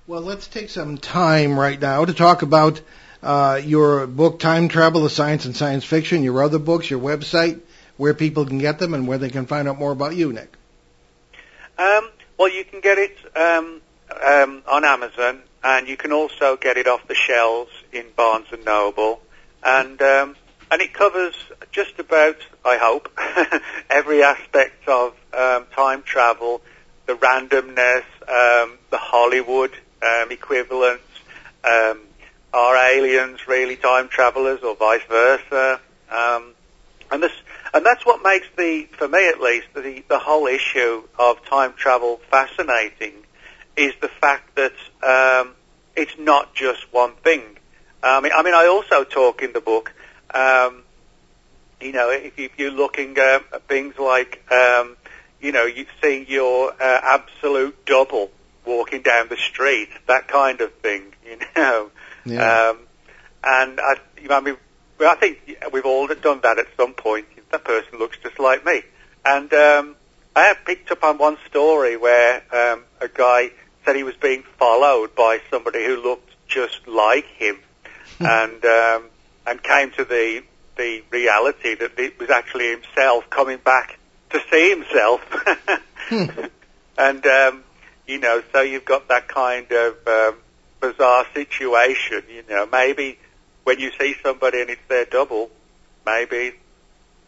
Well, 0.07 0.23
let's 0.23 0.49
take 0.49 0.71
some 0.71 0.99
time 0.99 1.59
right 1.59 1.81
now 1.81 2.05
to 2.05 2.13
talk 2.13 2.43
about 2.43 2.81
uh, 3.23 3.61
your 3.65 4.07
book, 4.07 4.41
Time 4.41 4.69
Travel, 4.69 5.03
the 5.03 5.11
Science 5.11 5.45
and 5.45 5.57
Science 5.57 5.85
Fiction, 5.85 6.23
your 6.23 6.43
other 6.43 6.59
books, 6.59 6.91
your 6.91 7.01
website, 7.01 7.61
where 7.97 8.15
people 8.15 8.45
can 8.45 8.59
get 8.59 8.79
them, 8.79 8.95
and 8.95 9.07
where 9.07 9.19
they 9.19 9.31
can 9.31 9.47
find 9.47 9.69
out 9.69 9.79
more 9.79 9.93
about 9.93 10.17
you, 10.17 10.33
Nick. 10.33 10.53
Um, 11.79 12.11
well, 12.37 12.51
you 12.51 12.65
can 12.65 12.81
get 12.81 12.99
it 12.99 13.17
um, 13.37 13.81
um, 14.25 14.63
on 14.67 14.85
Amazon, 14.85 15.43
and 15.63 15.87
you 15.87 15.97
can 15.97 16.13
also 16.13 16.57
get 16.57 16.77
it 16.77 16.89
off 16.89 17.07
the 17.07 17.15
shelves 17.15 17.71
in 17.93 18.07
Barnes 18.17 18.49
and 18.51 18.65
Noble, 18.65 19.23
and 19.63 20.03
um, 20.03 20.37
and 20.71 20.83
it 20.83 20.93
covers 20.93 21.35
just 21.71 21.99
about, 21.99 22.37
I 22.65 22.77
hope, 22.79 23.11
every 23.91 24.23
aspect 24.23 24.89
of 24.89 25.15
um, 25.33 25.67
time 25.75 26.03
travel, 26.03 26.63
the 27.07 27.15
randomness, 27.15 28.05
um, 28.29 28.79
the 28.91 28.99
Hollywood 28.99 29.73
um, 30.03 30.31
equivalents. 30.31 31.05
Um, 31.65 32.01
are 32.55 32.77
aliens 32.77 33.49
really 33.49 33.77
time 33.77 34.09
travelers, 34.09 34.61
or 34.61 34.77
vice 34.77 35.03
versa? 35.09 35.81
Um, 36.11 36.53
and 37.11 37.23
this 37.23 37.33
and 37.75 37.87
that's 37.87 38.05
what 38.05 38.23
makes 38.23 38.47
the, 38.57 38.87
for 38.99 39.09
me 39.09 39.29
at 39.29 39.41
least, 39.41 39.69
the, 39.75 40.03
the 40.09 40.19
whole 40.19 40.47
issue 40.47 41.05
of 41.19 41.45
time 41.47 41.73
travel 41.73 42.21
fascinating 42.31 43.15
is 43.77 43.95
the 44.03 44.09
fact 44.09 44.57
that 44.57 44.73
um, 45.03 45.55
it's 45.97 46.19
not 46.19 46.55
just 46.55 46.93
one 46.93 47.15
thing. 47.17 47.43
I 48.03 48.21
mean, 48.21 48.33
I 48.35 48.43
mean, 48.43 48.55
I 48.55 48.67
also 48.67 49.05
talk 49.05 49.43
in 49.43 49.53
the 49.53 49.61
book, 49.61 49.93
um, 50.35 50.82
you 51.83 51.93
know, 51.93 52.11
if, 52.11 52.39
if 52.39 52.59
you're 52.59 52.71
looking 52.71 53.19
uh, 53.19 53.41
at 53.53 53.69
things 53.69 53.99
like, 53.99 54.43
um, 54.51 54.97
you 55.41 55.53
know, 55.53 55.65
you've 55.65 55.91
seen 56.03 56.27
your 56.29 56.73
uh, 56.73 57.01
absolute 57.03 57.85
double 57.85 58.31
walking 58.65 59.03
down 59.03 59.29
the 59.29 59.37
street, 59.37 59.89
that 60.07 60.29
kind 60.29 60.61
of 60.61 60.73
thing, 60.75 61.03
you 61.27 61.39
know. 61.57 61.91
Yeah. 62.25 62.71
Um, 62.71 62.79
and 63.45 63.81
I, 63.81 63.97
you 64.21 64.29
know, 64.29 64.37
I 64.37 64.41
mean, 64.41 64.57
I 65.01 65.17
think 65.17 65.59
we've 65.73 65.85
all 65.85 66.07
done 66.07 66.41
that 66.43 66.59
at 66.59 66.67
some 66.77 66.95
point 66.95 67.27
that 67.53 67.65
person 67.65 67.99
looks 67.99 68.19
just 68.23 68.41
like 68.41 68.65
me. 68.65 68.83
And 69.25 69.53
um, 69.55 69.97
I 70.35 70.45
have 70.45 70.65
picked 70.65 70.91
up 70.91 71.05
on 71.05 71.19
one 71.19 71.37
story 71.49 71.97
where 71.97 72.43
um, 72.53 72.85
a 73.01 73.09
guy 73.09 73.51
said 73.85 73.95
he 73.95 74.03
was 74.03 74.17
being 74.17 74.43
followed 74.59 75.15
by 75.15 75.41
somebody 75.51 75.85
who 75.85 75.97
looked 76.03 76.31
just 76.49 76.87
like 76.89 77.27
him, 77.27 77.59
hmm. 78.19 78.27
and 78.27 78.65
um, 78.65 79.05
and 79.47 79.63
came 79.63 79.91
to 79.93 80.05
the 80.05 80.43
the 80.77 81.03
reality 81.11 81.75
that 81.75 81.99
it 81.99 82.19
was 82.19 82.31
actually 82.31 82.71
himself 82.71 83.29
coming 83.31 83.59
back 83.59 83.99
to 84.31 84.41
see 84.51 84.71
himself. 84.71 85.21
Hmm. 86.09 86.27
and 86.99 87.27
um, 87.27 87.65
you 88.07 88.19
know, 88.19 88.43
so 88.53 88.61
you've 88.61 88.85
got 88.85 89.09
that 89.09 89.29
kind 89.29 89.71
of 89.71 90.07
um, 90.07 90.37
bizarre 90.81 91.27
situation. 91.35 92.23
You 92.29 92.43
know, 92.49 92.67
maybe 92.67 93.19
when 93.65 93.79
you 93.79 93.91
see 93.99 94.15
somebody 94.23 94.61
and 94.61 94.71
it's 94.71 94.81
their 94.89 95.05
double, 95.05 95.51
maybe 96.05 96.53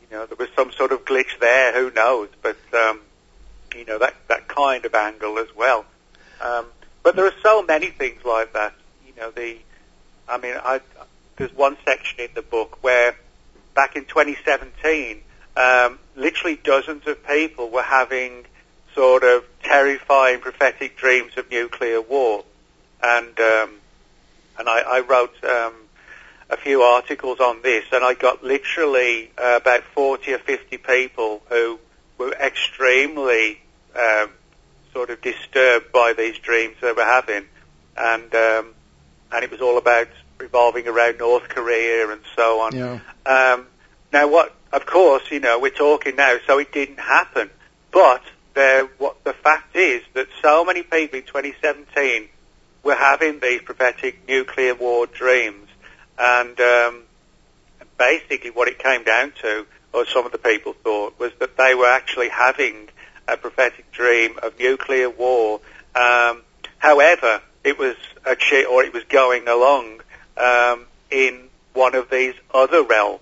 you 0.03 0.17
know, 0.17 0.27
there 0.27 0.37
was 0.37 0.49
some 0.57 0.73
sort 0.73 0.93
of 0.93 1.05
glitch 1.05 1.39
there. 1.41 1.73
Who 1.73 1.91
knows? 1.91 2.29
But 2.43 2.57
um, 2.75 3.01
you 3.75 3.85
know, 3.85 3.99
that 3.99 4.15
that 4.29 4.49
kind 4.49 4.85
of 4.85 4.95
angle 4.95 5.39
as 5.39 5.49
well. 5.55 5.85
Um, 6.41 6.67
but 7.03 7.17
there 7.17 7.27
are 7.27 7.35
so 7.43 7.63
many 7.63 7.89
things 7.89 8.25
like 8.25 8.53
that. 8.55 8.75
You 9.07 9.13
know, 9.17 9.31
the 9.31 9.59
I 10.29 10.39
mean, 10.39 10.55
I, 10.57 10.81
there's 11.37 11.53
one 11.55 11.77
section 11.85 12.21
in 12.21 12.31
the 12.35 12.43
book 12.43 12.83
where 12.83 13.17
back 13.75 13.97
in 13.97 14.05
2017, 14.05 15.23
um, 15.57 15.99
literally 16.17 16.57
dozens 16.63 17.07
of 17.07 17.27
people 17.27 17.71
were 17.71 17.83
having 17.83 18.45
sort 18.95 19.25
of 19.25 19.45
terrifying 19.63 20.41
prophetic 20.41 20.97
dreams 20.97 21.33
of 21.37 21.51
nuclear 21.51 22.01
war, 22.01 22.45
and 23.03 23.39
um, 23.41 23.71
and 24.59 24.69
I, 24.69 24.81
I 24.81 25.01
wrote 25.01 25.35
um, 25.45 25.75
a 26.51 26.57
few 26.57 26.83
articles 26.83 27.41
on 27.41 27.63
this, 27.63 27.85
and 27.93 28.05
I 28.05 28.15
got 28.15 28.45
literally 28.45 29.31
uh, 29.37 29.59
about 29.61 29.83
40 29.83 30.35
or 30.35 30.39
50 30.39 30.79
people 30.79 31.43
who 31.49 31.81
were 32.19 32.33
extremely 32.33 33.61
um, 33.97 34.31
sort 34.93 35.11
of 35.11 35.21
disturbed 35.21 35.91
by 35.93 36.15
these 36.17 36.39
dreams 36.39 36.77
they 36.81 36.93
were 36.93 37.05
having, 37.05 37.47
and 37.97 38.35
um, 38.35 38.75
and 39.33 39.45
it 39.45 39.51
was 39.51 39.61
all 39.61 39.79
about 39.79 40.09
revolving 40.45 40.87
around 40.87 41.19
North 41.19 41.49
Korea 41.49 42.11
and 42.11 42.21
so 42.37 42.61
on. 42.61 42.77
Yeah. 42.77 43.01
Um, 43.27 43.67
now, 44.13 44.29
what? 44.29 44.55
Of 44.73 44.87
course, 44.87 45.23
you 45.31 45.41
know 45.41 45.59
we're 45.59 45.71
talking 45.71 46.17
now, 46.17 46.37
so 46.47 46.59
it 46.59 46.73
didn't 46.73 46.99
happen. 46.99 47.49
But 47.93 48.23
there, 48.55 48.87
what 48.99 49.23
the 49.25 49.33
fact 49.33 49.77
is 49.77 50.03
that 50.15 50.27
so 50.43 50.65
many 50.65 50.83
people 50.83 51.19
in 51.19 51.25
2017 51.25 52.29
were 52.83 52.95
having 52.95 53.41
these 53.41 53.63
prophetic 53.63 54.29
nuclear 54.29 54.75
war 54.75 55.07
dreams, 55.07 55.69
and 56.19 56.61
um, 56.61 57.03
basically 57.97 58.51
what 58.51 58.69
it 58.69 58.79
came 58.79 59.05
down 59.05 59.33
to, 59.43 59.67
or 59.93 60.07
some 60.07 60.27
of 60.27 60.33
the 60.33 60.39
people 60.39 60.73
thought, 60.73 61.19
was 61.19 61.33
that 61.39 61.57
they 61.57 61.75
were 61.75 61.89
actually 61.89 62.29
having 62.29 62.89
a 63.27 63.37
prophetic 63.37 63.91
dream 63.93 64.39
of 64.43 64.59
nuclear 64.59 65.09
war. 65.09 65.61
Um, 65.95 66.43
however, 66.79 67.41
it 67.63 67.79
was 67.79 67.97
a 68.27 68.37
or 68.67 68.85
it 68.85 68.93
was 68.93 69.05
going 69.05 69.49
along 69.49 70.01
um, 70.37 70.87
in 71.11 71.49
one 71.73 71.95
of 71.95 72.11
these 72.11 72.35
other 72.53 72.83
realms, 72.83 73.21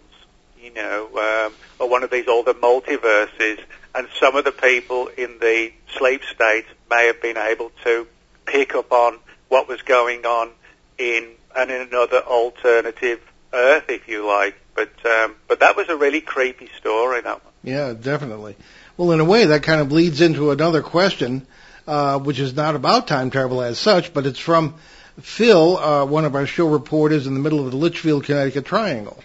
you 0.60 0.72
know, 0.72 1.06
um, 1.46 1.54
or 1.78 1.88
one 1.88 2.02
of 2.02 2.10
these 2.10 2.28
other 2.28 2.54
multiverses, 2.54 3.60
and 3.94 4.08
some 4.18 4.36
of 4.36 4.44
the 4.44 4.52
people 4.52 5.08
in 5.08 5.38
the 5.38 5.72
sleep 5.96 6.22
state 6.24 6.64
may 6.90 7.06
have 7.06 7.20
been 7.20 7.36
able 7.36 7.70
to 7.84 8.06
pick 8.46 8.74
up 8.74 8.92
on 8.92 9.18
what 9.48 9.68
was 9.68 9.82
going 9.82 10.24
on 10.24 10.50
in 10.98 11.30
and 11.54 11.70
in 11.70 11.82
another 11.82 12.20
alternative 12.20 13.20
Earth, 13.52 13.84
if 13.88 14.08
you 14.08 14.26
like. 14.26 14.56
But 14.74 14.92
um, 15.04 15.36
but 15.48 15.60
that 15.60 15.76
was 15.76 15.88
a 15.88 15.96
really 15.96 16.22
creepy 16.22 16.70
story. 16.78 17.20
That 17.20 17.44
one. 17.44 17.52
Yeah, 17.62 17.92
definitely. 17.92 18.56
Well, 18.96 19.12
in 19.12 19.20
a 19.20 19.24
way, 19.24 19.46
that 19.46 19.62
kind 19.62 19.80
of 19.80 19.92
leads 19.92 20.20
into 20.20 20.50
another 20.50 20.82
question, 20.82 21.46
uh, 21.86 22.18
which 22.18 22.38
is 22.38 22.54
not 22.54 22.74
about 22.74 23.06
time 23.06 23.30
travel 23.30 23.60
as 23.60 23.78
such, 23.78 24.14
but 24.14 24.26
it's 24.26 24.38
from 24.38 24.76
Phil, 25.20 25.76
uh, 25.76 26.04
one 26.06 26.24
of 26.24 26.34
our 26.34 26.46
show 26.46 26.68
reporters 26.68 27.26
in 27.26 27.34
the 27.34 27.40
middle 27.40 27.64
of 27.64 27.70
the 27.70 27.76
Litchfield, 27.76 28.24
Connecticut 28.24 28.64
Triangle. 28.64 29.22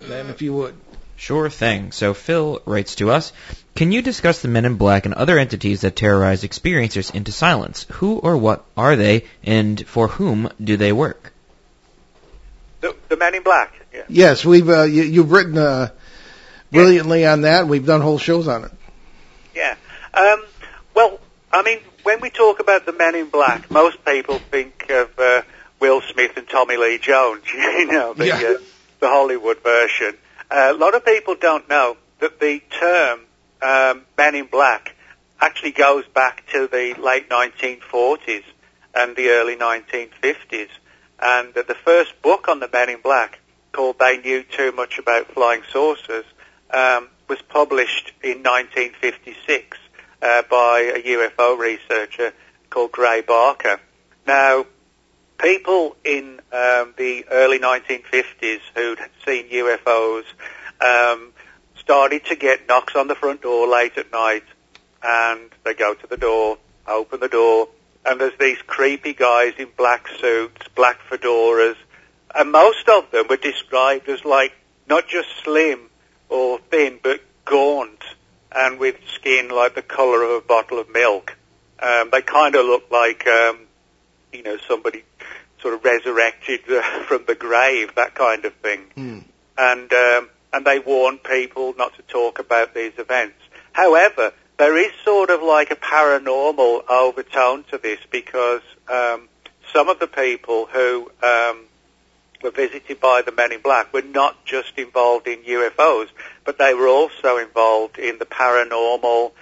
Then, 0.00 0.28
if 0.28 0.42
you 0.42 0.54
would. 0.54 0.74
Sure 1.16 1.48
thing. 1.48 1.92
So 1.92 2.14
Phil 2.14 2.60
writes 2.66 2.96
to 2.96 3.10
us, 3.10 3.32
can 3.74 3.92
you 3.92 4.02
discuss 4.02 4.42
the 4.42 4.48
men 4.48 4.64
in 4.64 4.76
black 4.76 5.04
and 5.04 5.14
other 5.14 5.38
entities 5.38 5.82
that 5.82 5.96
terrorize 5.96 6.42
experiencers 6.42 7.14
into 7.14 7.32
silence? 7.32 7.86
Who 7.92 8.18
or 8.18 8.36
what 8.36 8.64
are 8.76 8.96
they, 8.96 9.24
and 9.42 9.86
for 9.86 10.08
whom 10.08 10.50
do 10.62 10.76
they 10.76 10.92
work? 10.92 11.32
The, 12.80 12.94
the 13.08 13.16
Men 13.16 13.34
in 13.34 13.42
Black. 13.42 13.72
Yeah. 13.92 14.02
Yes, 14.08 14.44
we've 14.44 14.68
uh, 14.68 14.82
you, 14.82 15.04
you've 15.04 15.32
written 15.32 15.56
uh, 15.56 15.90
brilliantly 16.70 17.24
on 17.26 17.42
that. 17.42 17.66
We've 17.66 17.86
done 17.86 18.00
whole 18.00 18.18
shows 18.18 18.46
on 18.46 18.64
it. 18.64 18.72
Yeah. 19.54 19.76
Um, 20.12 20.44
well, 20.94 21.18
I 21.50 21.62
mean, 21.62 21.78
when 22.04 22.20
we 22.20 22.30
talk 22.30 22.60
about 22.60 22.86
the 22.86 22.92
Men 22.92 23.14
in 23.14 23.28
Black, 23.28 23.70
most 23.72 24.04
people 24.04 24.38
think 24.38 24.86
of 24.90 25.10
uh, 25.18 25.42
Will 25.80 26.00
Smith 26.02 26.36
and 26.36 26.48
Tommy 26.48 26.76
Lee 26.76 26.98
Jones. 26.98 27.42
You 27.52 27.86
know, 27.86 28.14
the 28.14 28.26
Yeah. 28.26 28.54
uh, 28.56 28.58
the 29.00 29.08
Hollywood 29.08 29.62
version. 29.62 30.16
Uh, 30.50 30.68
a 30.70 30.74
lot 30.74 30.94
of 30.94 31.04
people 31.04 31.34
don't 31.34 31.68
know 31.68 31.96
that 32.20 32.40
the 32.40 32.60
term 32.80 33.20
um, 33.60 34.02
Men 34.16 34.34
in 34.34 34.46
Black 34.46 34.94
actually 35.40 35.72
goes 35.72 36.04
back 36.14 36.44
to 36.52 36.66
the 36.68 36.94
late 36.98 37.28
1940s 37.28 38.44
and 38.94 39.16
the 39.16 39.28
early 39.30 39.56
1950s. 39.56 40.68
And 41.20 41.52
that 41.54 41.66
the 41.68 41.74
first 41.74 42.20
book 42.22 42.48
on 42.48 42.60
the 42.60 42.68
Men 42.72 42.88
in 42.90 43.00
Black, 43.02 43.40
called 43.72 43.98
"They 43.98 44.18
Knew 44.18 44.42
Too 44.44 44.72
Much 44.72 44.98
About 44.98 45.26
Flying 45.32 45.62
Saucers," 45.72 46.24
um, 46.70 47.08
was 47.28 47.40
published 47.42 48.12
in 48.22 48.42
1956 48.42 49.78
uh, 50.24 50.42
by 50.50 50.92
a 50.96 51.02
UFO 51.02 51.58
researcher 51.58 52.32
called 52.70 52.92
Gray 52.92 53.20
Barker. 53.20 53.78
Now, 54.26 54.64
people 55.38 55.96
in 56.02 56.40
um, 56.50 56.94
the 56.96 57.26
early 57.30 57.58
1950s 57.58 58.60
who'd 58.74 58.98
seen 59.26 59.50
UFOs 59.50 60.24
um, 60.80 61.32
started 61.76 62.24
to 62.26 62.36
get 62.36 62.66
knocks 62.66 62.96
on 62.96 63.06
the 63.06 63.14
front 63.14 63.42
door 63.42 63.68
late 63.68 63.98
at 63.98 64.10
night, 64.12 64.44
and 65.02 65.50
they 65.62 65.74
go 65.74 65.92
to 65.92 66.06
the 66.06 66.16
door, 66.16 66.56
open 66.86 67.20
the 67.20 67.28
door, 67.28 67.68
and 68.06 68.18
there's 68.18 68.38
these 68.40 68.58
creepy 68.66 69.12
guys 69.12 69.52
in 69.58 69.68
black 69.76 70.08
suits, 70.08 70.62
black 70.74 70.98
fedoras, 71.10 71.76
and 72.34 72.50
most 72.50 72.88
of 72.88 73.10
them 73.10 73.26
were 73.28 73.36
described 73.36 74.08
as 74.08 74.24
like 74.24 74.54
not 74.88 75.06
just 75.06 75.28
slim 75.42 75.90
or 76.30 76.58
thin, 76.70 76.98
but 77.02 77.20
gaunt 77.44 78.03
and 78.54 78.78
with 78.78 78.96
skin 79.14 79.48
like 79.48 79.74
the 79.74 79.82
colour 79.82 80.22
of 80.22 80.30
a 80.30 80.40
bottle 80.46 80.78
of 80.78 80.88
milk. 80.90 81.36
Um, 81.80 82.10
they 82.10 82.22
kind 82.22 82.54
of 82.54 82.64
look 82.64 82.90
like, 82.90 83.26
um, 83.26 83.60
you 84.32 84.42
know, 84.42 84.56
somebody 84.68 85.02
sort 85.60 85.74
of 85.74 85.84
resurrected 85.84 86.60
uh, 86.70 86.82
from 87.04 87.24
the 87.26 87.34
grave, 87.34 87.94
that 87.96 88.14
kind 88.14 88.44
of 88.44 88.54
thing. 88.54 88.80
Hmm. 88.94 89.18
And 89.56 89.92
um, 89.92 90.30
and 90.52 90.64
they 90.64 90.78
warn 90.78 91.18
people 91.18 91.74
not 91.76 91.94
to 91.96 92.02
talk 92.02 92.38
about 92.38 92.74
these 92.74 92.92
events. 92.98 93.38
However, 93.72 94.32
there 94.56 94.76
is 94.76 94.92
sort 95.04 95.30
of 95.30 95.42
like 95.42 95.70
a 95.70 95.76
paranormal 95.76 96.88
overtone 96.88 97.64
to 97.64 97.78
this 97.78 97.98
because 98.10 98.62
um, 98.88 99.28
some 99.72 99.88
of 99.88 99.98
the 99.98 100.06
people 100.06 100.66
who 100.66 101.10
um, 101.22 101.64
were 102.44 102.50
visited 102.50 103.00
by 103.00 103.22
the 103.22 103.32
Men 103.32 103.52
in 103.52 103.60
Black 103.60 103.92
were 103.92 104.02
not 104.02 104.44
just 104.44 104.78
involved 104.78 105.26
in 105.26 105.42
UFOs, 105.42 106.08
but 106.44 106.58
they 106.58 106.74
were 106.74 106.86
also 106.86 107.38
involved 107.38 107.98
in 107.98 108.18
the 108.18 108.26
paranormal, 108.26 109.32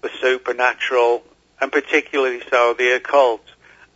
the 0.00 0.10
supernatural, 0.20 1.24
and 1.60 1.70
particularly 1.70 2.40
so 2.48 2.74
the 2.78 2.92
occult. 2.92 3.44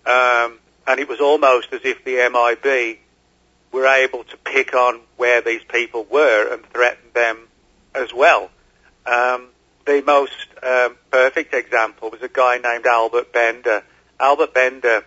Um, 0.05 0.59
and 0.87 1.01
it 1.01 1.09
was 1.09 1.21
almost 1.21 1.73
as 1.73 1.81
if 1.85 2.05
the 2.05 2.17
MIB 2.17 2.99
were 3.73 3.87
able 3.87 4.25
to 4.25 4.37
pick 4.37 4.75
on 4.75 5.01
where 5.17 5.41
these 5.41 5.63
people 5.65 6.05
were 6.05 6.53
and 6.53 6.65
threaten 6.67 7.11
them 7.15 7.49
as 7.95 8.13
well. 8.13 8.51
Um, 9.07 9.49
the 9.87 10.03
most 10.05 10.47
um, 10.63 10.97
perfect 11.11 11.55
example 11.55 12.11
was 12.11 12.23
a 12.23 12.29
guy 12.29 12.59
named 12.59 12.87
Albert 12.87 13.33
Bender. 13.33 13.85
Albert 14.19 14.53
Bender 14.53 15.05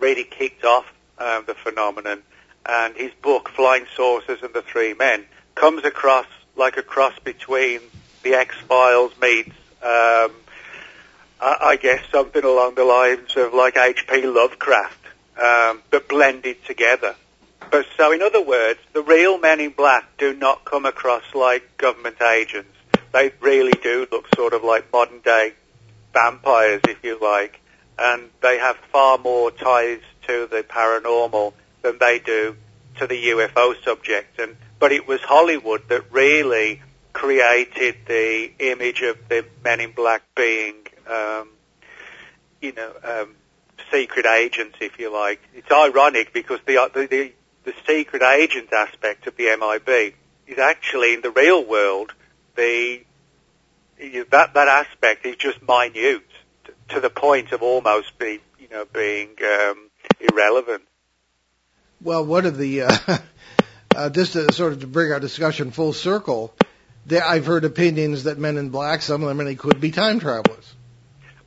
really 0.00 0.24
kicked 0.24 0.64
off 0.64 0.86
um, 1.18 1.44
the 1.46 1.54
phenomenon, 1.54 2.22
and 2.66 2.96
his 2.96 3.12
book 3.22 3.48
Flying 3.50 3.86
Saucers 3.96 4.42
and 4.42 4.52
the 4.54 4.62
Three 4.62 4.94
Men 4.94 5.24
comes 5.54 5.84
across 5.84 6.26
like 6.56 6.76
a 6.76 6.82
cross 6.82 7.18
between 7.24 7.80
the 8.22 8.34
X 8.34 8.54
Files 8.68 9.12
meets, 9.20 9.50
um, 9.82 10.32
I, 11.40 11.56
I 11.60 11.78
guess, 11.80 12.02
something 12.10 12.44
along 12.44 12.74
the 12.74 12.84
lines 12.84 13.36
of 13.36 13.54
like 13.54 13.76
H.P. 13.76 14.26
Lovecraft, 14.26 15.06
um, 15.40 15.82
but 15.90 16.08
blended 16.08 16.64
together. 16.64 17.14
But 17.70 17.86
so, 17.96 18.12
in 18.12 18.20
other 18.20 18.42
words, 18.42 18.80
the 18.92 19.02
real 19.02 19.38
Men 19.38 19.60
in 19.60 19.70
Black 19.70 20.16
do 20.18 20.34
not 20.34 20.64
come 20.64 20.86
across 20.86 21.22
like 21.34 21.76
government 21.76 22.20
agents. 22.20 22.70
They 23.12 23.32
really 23.40 23.72
do 23.82 24.06
look 24.10 24.26
sort 24.34 24.54
of 24.54 24.64
like 24.64 24.92
modern 24.92 25.20
day 25.20 25.54
vampires, 26.12 26.80
if 26.88 27.02
you 27.04 27.18
like, 27.20 27.60
and 27.98 28.30
they 28.42 28.58
have 28.58 28.76
far 28.92 29.18
more 29.18 29.50
ties 29.50 30.00
to 30.26 30.46
the 30.50 30.62
paranormal 30.62 31.52
than 31.82 31.98
they 31.98 32.18
do 32.18 32.56
to 32.96 33.06
the 33.06 33.28
UFO 33.30 33.82
subject. 33.84 34.38
And 34.38 34.56
but 34.78 34.92
it 34.92 35.06
was 35.06 35.20
Hollywood 35.20 35.88
that 35.88 36.10
really 36.10 36.82
created 37.12 37.96
the 38.06 38.50
image 38.58 39.02
of 39.02 39.16
the 39.28 39.44
Men 39.62 39.80
in 39.80 39.92
Black 39.92 40.22
being, 40.34 40.86
um, 41.06 41.48
you 42.60 42.72
know, 42.72 42.92
um, 43.04 43.34
secret 43.90 44.26
agents, 44.26 44.78
if 44.80 44.98
you 44.98 45.12
like. 45.12 45.40
It's 45.54 45.70
ironic 45.70 46.32
because 46.32 46.60
the, 46.66 46.90
the 46.94 47.06
the 47.06 47.32
the 47.64 47.74
secret 47.86 48.22
agent 48.22 48.72
aspect 48.72 49.26
of 49.26 49.36
the 49.36 49.54
MIB 49.56 50.14
is 50.46 50.58
actually 50.58 51.14
in 51.14 51.20
the 51.20 51.30
real 51.30 51.64
world 51.64 52.12
the 52.56 53.02
that 54.30 54.54
that 54.54 54.68
aspect 54.68 55.26
is 55.26 55.36
just 55.36 55.60
minute 55.62 56.22
to, 56.64 56.72
to 56.94 57.00
the 57.00 57.10
point 57.10 57.52
of 57.52 57.62
almost 57.62 58.18
being 58.18 58.40
you 58.58 58.68
know 58.68 58.84
being 58.92 59.30
um, 59.44 59.90
irrelevant. 60.20 60.82
Well, 62.02 62.24
one 62.24 62.46
of 62.46 62.56
the 62.56 62.82
uh, 62.82 62.96
uh, 63.94 64.10
just 64.10 64.32
to 64.32 64.50
sort 64.52 64.72
of 64.72 64.80
to 64.80 64.86
bring 64.86 65.12
our 65.12 65.20
discussion 65.20 65.70
full 65.70 65.92
circle, 65.92 66.54
there, 67.04 67.22
I've 67.22 67.44
heard 67.44 67.64
opinions 67.64 68.24
that 68.24 68.38
Men 68.38 68.56
in 68.56 68.70
Black, 68.70 69.02
some 69.02 69.22
of 69.22 69.28
them, 69.28 69.38
really 69.38 69.56
could 69.56 69.80
be 69.80 69.90
time 69.90 70.18
travelers. 70.18 70.74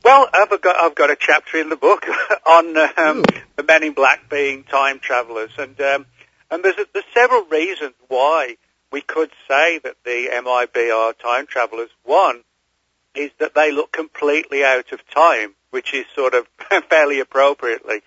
Well, 0.04 0.28
I've 0.32 0.60
got 0.60 0.76
I've 0.76 0.94
got 0.94 1.10
a 1.10 1.16
chapter 1.16 1.58
in 1.58 1.70
the 1.70 1.76
book 1.76 2.06
on 2.46 2.76
um, 2.76 3.24
the 3.56 3.64
Men 3.66 3.82
in 3.82 3.92
Black 3.94 4.28
being 4.30 4.62
time 4.62 5.00
travelers, 5.00 5.50
and 5.58 5.80
um, 5.80 6.06
and 6.50 6.62
there's 6.62 6.78
a, 6.78 6.86
there's 6.92 7.04
several 7.12 7.44
reasons 7.46 7.94
why 8.06 8.56
we 8.92 9.00
could 9.00 9.30
say 9.48 9.80
that 9.80 9.96
the 10.04 10.28
MIB 10.30 10.92
are 10.92 11.14
time 11.14 11.46
travelers. 11.48 11.90
One 12.04 12.42
is 13.16 13.32
that 13.40 13.54
they 13.54 13.72
look 13.72 13.90
completely 13.90 14.62
out 14.62 14.92
of 14.92 15.00
time, 15.08 15.54
which 15.70 15.94
is 15.94 16.04
sort 16.14 16.34
of 16.34 16.46
fairly 16.90 17.18
appropriately, 17.18 18.02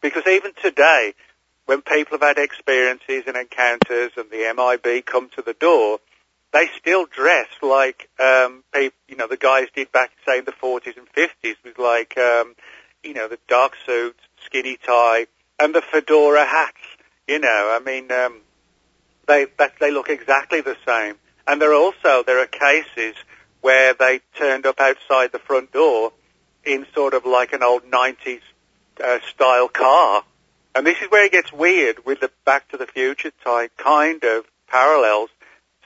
because 0.00 0.26
even 0.26 0.52
today 0.62 1.14
when 1.66 1.82
people 1.82 2.18
have 2.18 2.36
had 2.36 2.38
experiences 2.38 3.24
and 3.26 3.36
encounters 3.36 4.12
and 4.16 4.30
the 4.30 4.52
MIB 4.54 5.04
come 5.06 5.28
to 5.36 5.42
the 5.42 5.54
door, 5.54 6.00
they 6.52 6.68
still 6.78 7.06
dress 7.06 7.48
like 7.62 8.08
um, 8.18 8.64
people, 8.74 8.98
you 9.08 9.16
know, 9.16 9.28
the 9.28 9.36
guys 9.36 9.68
did 9.74 9.92
back, 9.92 10.10
say, 10.26 10.38
in 10.38 10.44
the 10.44 10.52
40s 10.52 10.96
and 10.96 11.08
50s 11.12 11.56
with 11.64 11.78
like, 11.78 12.18
um, 12.18 12.54
you 13.04 13.14
know, 13.14 13.28
the 13.28 13.38
dark 13.48 13.74
suits, 13.86 14.18
skinny 14.44 14.76
tie, 14.84 15.26
and 15.58 15.74
the 15.74 15.82
fedora 15.82 16.44
hats. 16.44 16.80
You 17.28 17.38
know, 17.38 17.78
I 17.78 17.84
mean, 17.84 18.10
um, 18.10 18.40
they 19.28 19.46
that, 19.58 19.74
they 19.78 19.92
look 19.92 20.08
exactly 20.08 20.60
the 20.60 20.76
same. 20.86 21.14
And 21.46 21.60
there 21.62 21.70
are 21.70 21.80
also 21.80 22.24
there 22.26 22.40
are 22.40 22.46
cases 22.46 23.14
where 23.60 23.94
they 23.94 24.20
turned 24.36 24.66
up 24.66 24.80
outside 24.80 25.32
the 25.32 25.38
front 25.38 25.72
door 25.72 26.12
in 26.64 26.86
sort 26.94 27.14
of 27.14 27.24
like 27.24 27.52
an 27.52 27.62
old 27.62 27.84
90s 27.84 28.40
uh, 29.02 29.18
style 29.28 29.68
car. 29.68 30.24
And 30.74 30.86
this 30.86 31.00
is 31.00 31.10
where 31.10 31.24
it 31.24 31.32
gets 31.32 31.52
weird 31.52 32.06
with 32.06 32.20
the 32.20 32.30
Back 32.44 32.68
to 32.70 32.76
the 32.76 32.86
Future 32.86 33.32
type 33.44 33.72
kind 33.76 34.22
of 34.22 34.44
parallels. 34.68 35.30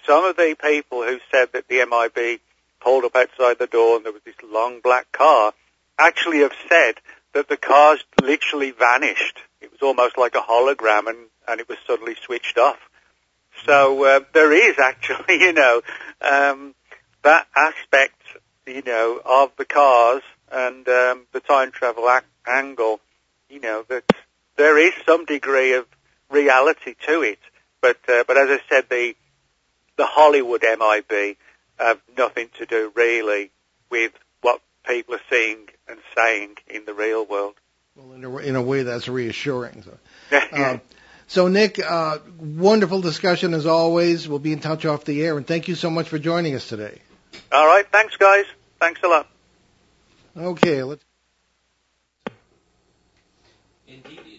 Some 0.07 0.24
of 0.24 0.37
the 0.37 0.57
people 0.61 1.03
who 1.03 1.18
said 1.30 1.53
that 1.53 1.68
the 1.68 1.85
MIB 1.87 2.41
pulled 2.80 3.05
up 3.05 3.16
outside 3.16 3.59
the 3.59 3.66
door 3.66 3.97
and 3.97 4.05
there 4.05 4.12
was 4.12 4.22
this 4.24 4.35
long 4.45 4.80
black 4.80 5.11
car 5.11 5.55
actually 5.99 6.41
have 6.41 6.53
said 6.68 6.95
that 7.32 7.49
the 7.49 7.57
cars 7.57 8.05
literally 8.20 8.72
vanished. 8.72 9.39
It 9.61 9.72
was 9.72 9.80
almost 9.80 10.18
like 10.18 10.35
a 10.35 10.41
hologram 10.41 11.09
and, 11.09 11.18
and 11.49 11.61
it 11.61 11.68
was 11.68 11.78
suddenly 11.87 12.14
switched 12.22 12.59
off. 12.59 12.78
So 13.64 14.05
uh, 14.05 14.20
there 14.35 14.53
is 14.53 14.78
actually, 14.78 15.41
you 15.41 15.53
know, 15.55 15.80
um, 16.20 16.74
that 17.22 17.47
aspect, 17.57 18.20
you 18.66 18.82
know, 18.82 19.20
of 19.24 19.53
the 19.57 19.64
cars 19.64 20.22
and 20.53 20.87
um, 20.89 21.26
the 21.32 21.41
time 21.41 21.72
travel 21.72 22.09
ac- 22.11 22.26
angle, 22.47 23.01
you 23.49 23.61
know, 23.61 23.85
that 23.89 24.05
there 24.57 24.78
is 24.78 24.92
some 25.07 25.24
degree 25.24 25.74
of 25.74 25.86
reality 26.30 26.94
to 27.07 27.22
it. 27.22 27.38
But 27.80 27.98
uh, 28.09 28.24
but 28.26 28.36
as 28.38 28.48
I 28.50 28.61
said, 28.68 28.88
the 28.88 29.14
the 29.96 30.07
Hollywood 30.07 30.62
MIB 30.62 31.36
have 31.78 32.00
nothing 32.16 32.48
to 32.59 32.66
do 32.66 32.92
really 32.94 33.50
with 33.90 34.12
what 34.40 34.61
people 34.86 35.14
are 35.14 35.20
seeing 35.30 35.68
and 35.88 35.98
saying 36.16 36.57
in 36.68 36.84
the 36.84 36.94
real 36.94 37.24
world. 37.24 37.55
Well, 37.96 38.12
in 38.12 38.24
a, 38.24 38.36
in 38.38 38.57
a 38.57 38.62
way, 38.62 38.82
that's 38.82 39.09
reassuring. 39.09 39.84
So, 39.84 40.40
um, 40.52 40.80
so 41.28 41.48
Nick, 41.48 41.78
uh, 41.78 42.18
wonderful 42.38 43.00
discussion 43.00 43.55
as 43.55 43.66
always. 43.66 44.28
We'll 44.28 44.40
be 44.40 44.52
in 44.52 44.61
touch 44.61 44.84
off 44.84 45.05
the 45.05 45.22
air, 45.22 45.36
and 45.36 45.46
thank 45.46 45.68
you 45.68 45.74
so 45.74 45.90
much 45.90 46.09
for 46.09 46.18
joining 46.18 46.55
us 46.55 46.68
today. 46.68 47.00
All 47.52 47.66
right, 47.66 47.86
thanks, 47.90 48.16
guys. 48.16 48.46
Thanks 48.80 49.00
a 49.02 49.09
lot. 49.09 49.28
Okay, 50.36 50.82
let's. 50.82 51.05
Indeed. 53.86 54.34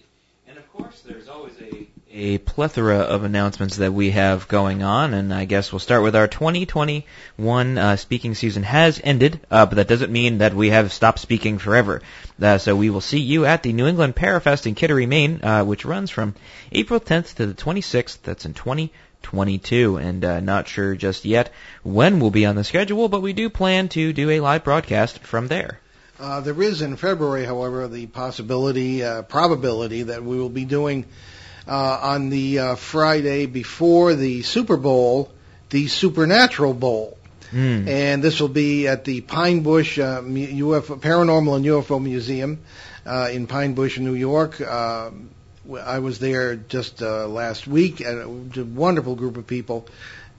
Course, 0.96 1.14
there's 1.14 1.28
always 1.28 1.54
a, 1.60 1.88
a 2.10 2.38
plethora 2.38 3.00
of 3.00 3.26
announcements 3.26 3.78
that 3.78 3.94
we 3.94 4.12
have 4.12 4.48
going 4.48 4.82
on, 4.82 5.14
and 5.14 5.34
I 5.34 5.44
guess 5.44 5.74
we'll 5.74 5.80
start 5.80 6.04
with 6.04 6.16
our 6.16 6.30
2021 6.30 7.78
uh, 7.78 7.98
speaking 7.98 8.34
season 8.34 8.64
has 8.64 9.02
ended, 9.04 9.42
uh, 9.52 9.66
but 9.66 9.76
that 9.76 9.90
doesn't 9.90 10.12
mean 10.12 10.38
that 10.38 10.54
we 10.54 10.70
have 10.70 10.94
stopped 10.94 11.20
speaking 11.20 11.58
forever. 11.58 12.02
Uh, 12.42 12.60
so 12.60 12.78
we 12.78 12.90
will 12.90 13.02
see 13.02 13.20
you 13.20 13.44
at 13.46 13.62
the 13.62 13.74
New 13.74 13.88
England 13.88 14.16
Parafest 14.16 14.68
in 14.68 14.76
Kittery, 14.76 15.06
Maine, 15.06 15.44
uh, 15.44 15.66
which 15.66 15.84
runs 15.84 16.12
from 16.12 16.34
April 16.72 17.02
10th 17.02 17.36
to 17.36 17.48
the 17.48 17.54
26th. 17.54 18.20
That's 18.24 18.46
in 18.46 18.54
2022, 18.54 19.98
and 19.98 20.24
uh, 20.24 20.40
not 20.40 20.70
sure 20.70 20.96
just 20.96 21.26
yet 21.26 21.52
when 21.84 22.22
we'll 22.22 22.32
be 22.32 22.46
on 22.46 22.56
the 22.56 22.64
schedule, 22.64 23.10
but 23.10 23.22
we 23.22 23.34
do 23.34 23.50
plan 23.50 23.90
to 23.90 24.14
do 24.14 24.30
a 24.30 24.40
live 24.40 24.64
broadcast 24.64 25.20
from 25.20 25.50
there. 25.50 25.82
Uh, 26.18 26.40
there 26.42 26.62
is 26.62 26.82
in 26.82 26.96
February, 26.96 27.44
however, 27.44 27.88
the 27.88 28.06
possibility, 28.06 29.04
uh, 29.04 29.22
probability 29.24 30.04
that 30.04 30.24
we 30.24 30.38
will 30.38 30.50
be 30.50 30.64
doing 30.64 31.06
uh, 31.68 32.00
on 32.02 32.30
the 32.30 32.60
uh, 32.60 32.76
Friday 32.76 33.48
before 33.48 34.16
the 34.16 34.42
Super 34.44 34.78
Bowl, 34.78 35.30
the 35.72 35.88
Supernatural 35.88 36.74
Bowl. 36.74 37.18
Mm. 37.52 37.88
And 37.88 38.24
this 38.24 38.40
will 38.40 38.48
be 38.48 38.88
at 38.88 39.04
the 39.04 39.22
Pine 39.22 39.62
Bush 39.62 40.00
uh, 40.00 40.22
UFO, 40.22 41.00
Paranormal 41.00 41.58
and 41.58 41.66
UFO 41.66 42.02
Museum 42.02 42.60
uh, 43.06 43.30
in 43.32 43.48
Pine 43.48 43.74
Bush, 43.74 44.00
New 44.00 44.16
York. 44.16 44.62
Uh, 44.62 45.12
I 45.84 46.00
was 46.00 46.20
there 46.20 46.56
just 46.56 47.02
uh, 47.02 47.28
last 47.28 47.68
week, 47.68 48.00
and 48.00 48.50
was 48.50 48.58
a 48.58 48.66
wonderful 48.66 49.16
group 49.16 49.38
of 49.38 49.48
people. 49.48 49.88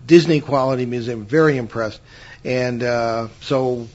Disney 0.06 0.40
quality 0.40 0.86
museum, 0.86 1.26
very 1.26 1.56
impressed. 1.56 2.00
And 2.44 2.82
uh, 2.82 3.28
so 3.40 3.88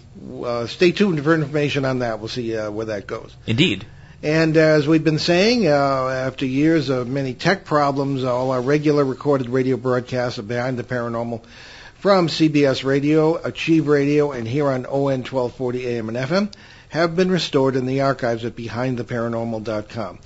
uh, 0.43 0.67
stay 0.67 0.91
tuned 0.91 1.24
for 1.24 1.34
information 1.34 1.86
on 1.86 1.99
that. 1.99 2.19
We'll 2.19 2.30
see 2.30 2.55
uh, 2.55 2.72
where 2.72 2.88
that 2.88 3.07
goes. 3.07 3.36
Indeed. 3.47 3.86
And 4.24 4.55
as 4.55 4.88
we've 4.88 5.03
been 5.03 5.17
saying, 5.17 5.67
uh, 5.67 5.72
after 5.72 6.45
years 6.45 6.89
of 6.89 7.07
many 7.07 7.34
tech 7.34 7.65
problems, 7.65 8.24
all 8.24 8.51
our 8.51 8.61
regular 8.61 9.03
recorded 9.03 9.49
radio 9.49 9.78
broadcasts 9.78 10.38
of 10.38 10.47
Behind 10.47 10.78
the 10.78 10.84
Paranormal 10.84 11.41
from 11.95 12.28
CBS 12.28 12.84
Radio, 12.84 13.36
Achieve 13.36 13.88
Radio, 13.88 14.32
and 14.32 14.47
here 14.47 14.67
on 14.67 14.84
WOON 14.84 15.24
1240 15.24 15.88
AM 15.88 16.09
and 16.09 16.17
FM 16.17 16.53
have 16.89 17.15
been 17.15 17.32
restored 17.32 17.76
in 17.76 17.86
the 17.86 18.01
archives 18.01 18.45
at 18.45 18.55
BehindTheParanormal.com. 18.55 20.19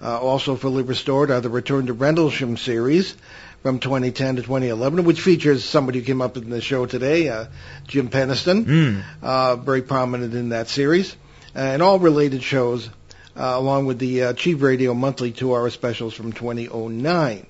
Uh, 0.00 0.18
also 0.18 0.56
fully 0.56 0.82
restored 0.82 1.30
are 1.30 1.40
the 1.40 1.48
Return 1.48 1.86
to 1.86 1.92
Rendlesham 1.92 2.56
series 2.56 3.14
from 3.62 3.78
2010 3.78 4.36
to 4.36 4.42
2011, 4.42 5.04
which 5.04 5.20
features 5.20 5.64
somebody 5.64 6.00
who 6.00 6.04
came 6.04 6.20
up 6.20 6.36
in 6.36 6.50
the 6.50 6.60
show 6.60 6.84
today, 6.86 7.28
uh, 7.28 7.46
Jim 7.86 8.08
Penniston, 8.08 8.64
Mm. 8.64 9.02
uh, 9.22 9.56
very 9.56 9.82
prominent 9.82 10.34
in 10.34 10.48
that 10.50 10.68
series, 10.68 11.14
and 11.54 11.80
all 11.82 11.98
related 12.00 12.42
shows, 12.42 12.88
uh, 13.36 13.42
along 13.56 13.86
with 13.86 13.98
the 14.00 14.24
uh, 14.24 14.30
Achieve 14.30 14.62
Radio 14.62 14.94
monthly 14.94 15.30
two-hour 15.30 15.70
specials 15.70 16.12
from 16.12 16.32
2009. 16.32 17.46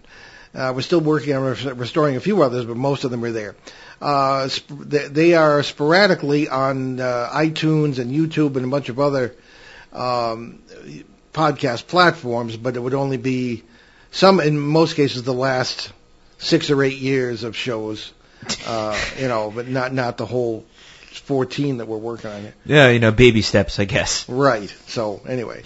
Uh, 0.54 0.72
we're 0.74 0.82
still 0.82 1.00
working 1.00 1.34
on 1.34 1.42
res- 1.44 1.64
restoring 1.64 2.16
a 2.16 2.20
few 2.20 2.42
others, 2.42 2.66
but 2.66 2.76
most 2.76 3.04
of 3.04 3.10
them 3.10 3.24
are 3.24 3.32
there. 3.32 3.54
Uh, 4.02 4.48
sp- 4.52 4.68
they, 4.84 5.08
they 5.08 5.34
are 5.34 5.62
sporadically 5.62 6.46
on 6.46 7.00
uh, 7.00 7.30
iTunes 7.32 7.98
and 7.98 8.12
YouTube 8.12 8.56
and 8.56 8.66
a 8.66 8.68
bunch 8.68 8.90
of 8.90 9.00
other 9.00 9.34
um, 9.94 10.58
podcast 11.32 11.86
platforms, 11.86 12.54
but 12.58 12.76
it 12.76 12.80
would 12.80 12.92
only 12.92 13.16
be 13.16 13.62
some, 14.10 14.40
in 14.40 14.58
most 14.60 14.94
cases, 14.94 15.22
the 15.22 15.32
last 15.32 15.90
six 16.42 16.70
or 16.70 16.82
eight 16.82 16.98
years 16.98 17.44
of 17.44 17.56
shows, 17.56 18.12
uh, 18.66 18.98
you 19.18 19.28
know, 19.28 19.50
but 19.50 19.68
not 19.68 19.92
not 19.92 20.18
the 20.18 20.26
whole 20.26 20.64
14 21.12 21.78
that 21.78 21.86
we're 21.86 21.98
working 21.98 22.30
on 22.30 22.40
here. 22.42 22.54
Yeah, 22.66 22.88
you 22.88 22.98
know, 22.98 23.12
baby 23.12 23.42
steps, 23.42 23.78
I 23.78 23.84
guess. 23.84 24.28
Right. 24.28 24.74
So 24.86 25.22
anyway, 25.26 25.62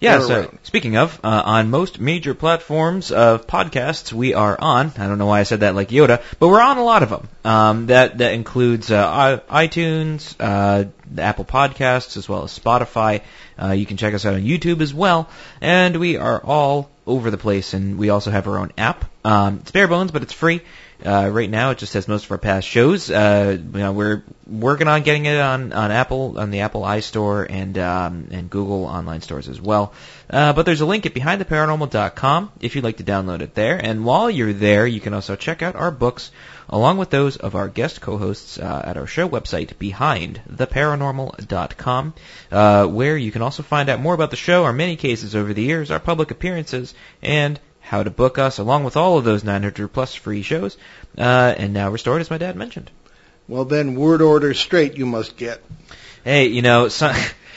Yeah, 0.00 0.20
so 0.20 0.40
around. 0.40 0.58
speaking 0.62 0.96
of, 0.96 1.20
uh, 1.22 1.42
on 1.44 1.68
most 1.68 2.00
major 2.00 2.34
platforms 2.34 3.12
of 3.12 3.46
podcasts, 3.46 4.14
we 4.14 4.32
are 4.32 4.58
on. 4.58 4.92
I 4.96 5.06
don't 5.06 5.18
know 5.18 5.26
why 5.26 5.40
I 5.40 5.42
said 5.42 5.60
that 5.60 5.74
like 5.74 5.90
Yoda, 5.90 6.22
but 6.38 6.48
we're 6.48 6.62
on 6.62 6.78
a 6.78 6.84
lot 6.84 7.02
of 7.02 7.10
them. 7.10 7.28
Um, 7.44 7.86
that 7.86 8.16
that 8.18 8.32
includes 8.32 8.90
uh, 8.90 9.40
iTunes, 9.50 10.34
uh, 10.40 10.88
the 11.12 11.22
Apple 11.22 11.44
Podcasts, 11.44 12.16
as 12.16 12.26
well 12.26 12.44
as 12.44 12.58
Spotify. 12.58 13.20
Uh, 13.60 13.72
you 13.72 13.84
can 13.84 13.98
check 13.98 14.14
us 14.14 14.24
out 14.24 14.32
on 14.32 14.40
YouTube 14.40 14.80
as 14.80 14.94
well, 14.94 15.28
and 15.60 15.94
we 15.96 16.16
are 16.16 16.42
all 16.42 16.90
over 17.06 17.30
the 17.30 17.38
place. 17.38 17.74
And 17.74 17.98
we 17.98 18.08
also 18.08 18.30
have 18.30 18.48
our 18.48 18.58
own 18.58 18.72
app. 18.78 19.04
Um, 19.22 19.58
it's 19.60 19.70
bare 19.70 19.86
bones, 19.86 20.12
but 20.12 20.22
it's 20.22 20.32
free. 20.32 20.62
Uh, 21.04 21.30
right 21.32 21.48
now, 21.48 21.70
it 21.70 21.78
just 21.78 21.94
has 21.94 22.06
most 22.06 22.26
of 22.26 22.30
our 22.30 22.38
past 22.38 22.66
shows. 22.66 23.10
Uh, 23.10 23.58
you 23.58 23.78
know, 23.78 23.92
we're 23.92 24.22
working 24.46 24.88
on 24.88 25.02
getting 25.02 25.26
it 25.26 25.38
on, 25.38 25.72
on 25.72 25.90
Apple, 25.90 26.38
on 26.38 26.50
the 26.50 26.60
Apple 26.60 26.82
iStore 26.82 27.46
and 27.48 27.78
um, 27.78 28.28
and 28.30 28.50
Google 28.50 28.84
online 28.84 29.22
stores 29.22 29.48
as 29.48 29.60
well. 29.60 29.92
Uh, 30.28 30.52
but 30.52 30.66
there's 30.66 30.80
a 30.80 30.86
link 30.86 31.06
at 31.06 31.14
behindtheparanormal.com 31.14 32.52
if 32.60 32.74
you'd 32.74 32.82
like 32.84 32.96
to 32.98 33.04
download 33.04 33.40
it 33.40 33.54
there. 33.54 33.82
And 33.82 34.04
while 34.04 34.30
you're 34.30 34.52
there, 34.52 34.86
you 34.86 35.00
can 35.00 35.14
also 35.14 35.36
check 35.36 35.62
out 35.62 35.74
our 35.74 35.90
books 35.90 36.30
along 36.68 36.98
with 36.98 37.08
those 37.10 37.36
of 37.36 37.56
our 37.56 37.68
guest 37.68 38.00
co-hosts 38.00 38.58
uh, 38.58 38.82
at 38.84 38.96
our 38.96 39.06
show 39.06 39.28
website, 39.28 39.74
behindtheparanormal.com, 39.74 42.14
uh, 42.52 42.86
where 42.86 43.16
you 43.16 43.32
can 43.32 43.42
also 43.42 43.64
find 43.64 43.88
out 43.88 44.00
more 44.00 44.14
about 44.14 44.30
the 44.30 44.36
show, 44.36 44.64
our 44.64 44.72
many 44.72 44.94
cases 44.96 45.34
over 45.34 45.52
the 45.52 45.62
years, 45.62 45.90
our 45.90 45.98
public 45.98 46.30
appearances, 46.30 46.94
and 47.22 47.58
how 47.90 48.04
to 48.04 48.10
book 48.10 48.38
us, 48.38 48.58
along 48.58 48.84
with 48.84 48.96
all 48.96 49.18
of 49.18 49.24
those 49.24 49.42
900 49.42 49.88
plus 49.88 50.14
free 50.14 50.42
shows. 50.42 50.78
Uh, 51.18 51.52
and 51.58 51.72
now 51.72 51.90
restored, 51.90 52.20
as 52.20 52.30
my 52.30 52.38
dad 52.38 52.54
mentioned. 52.54 52.88
well 53.48 53.64
then, 53.64 53.96
word 53.96 54.22
order 54.22 54.54
straight 54.54 54.96
you 54.96 55.06
must 55.06 55.36
get. 55.36 55.60
Hey, 56.22 56.46
you 56.46 56.62
know, 56.62 56.86
so, 56.86 57.12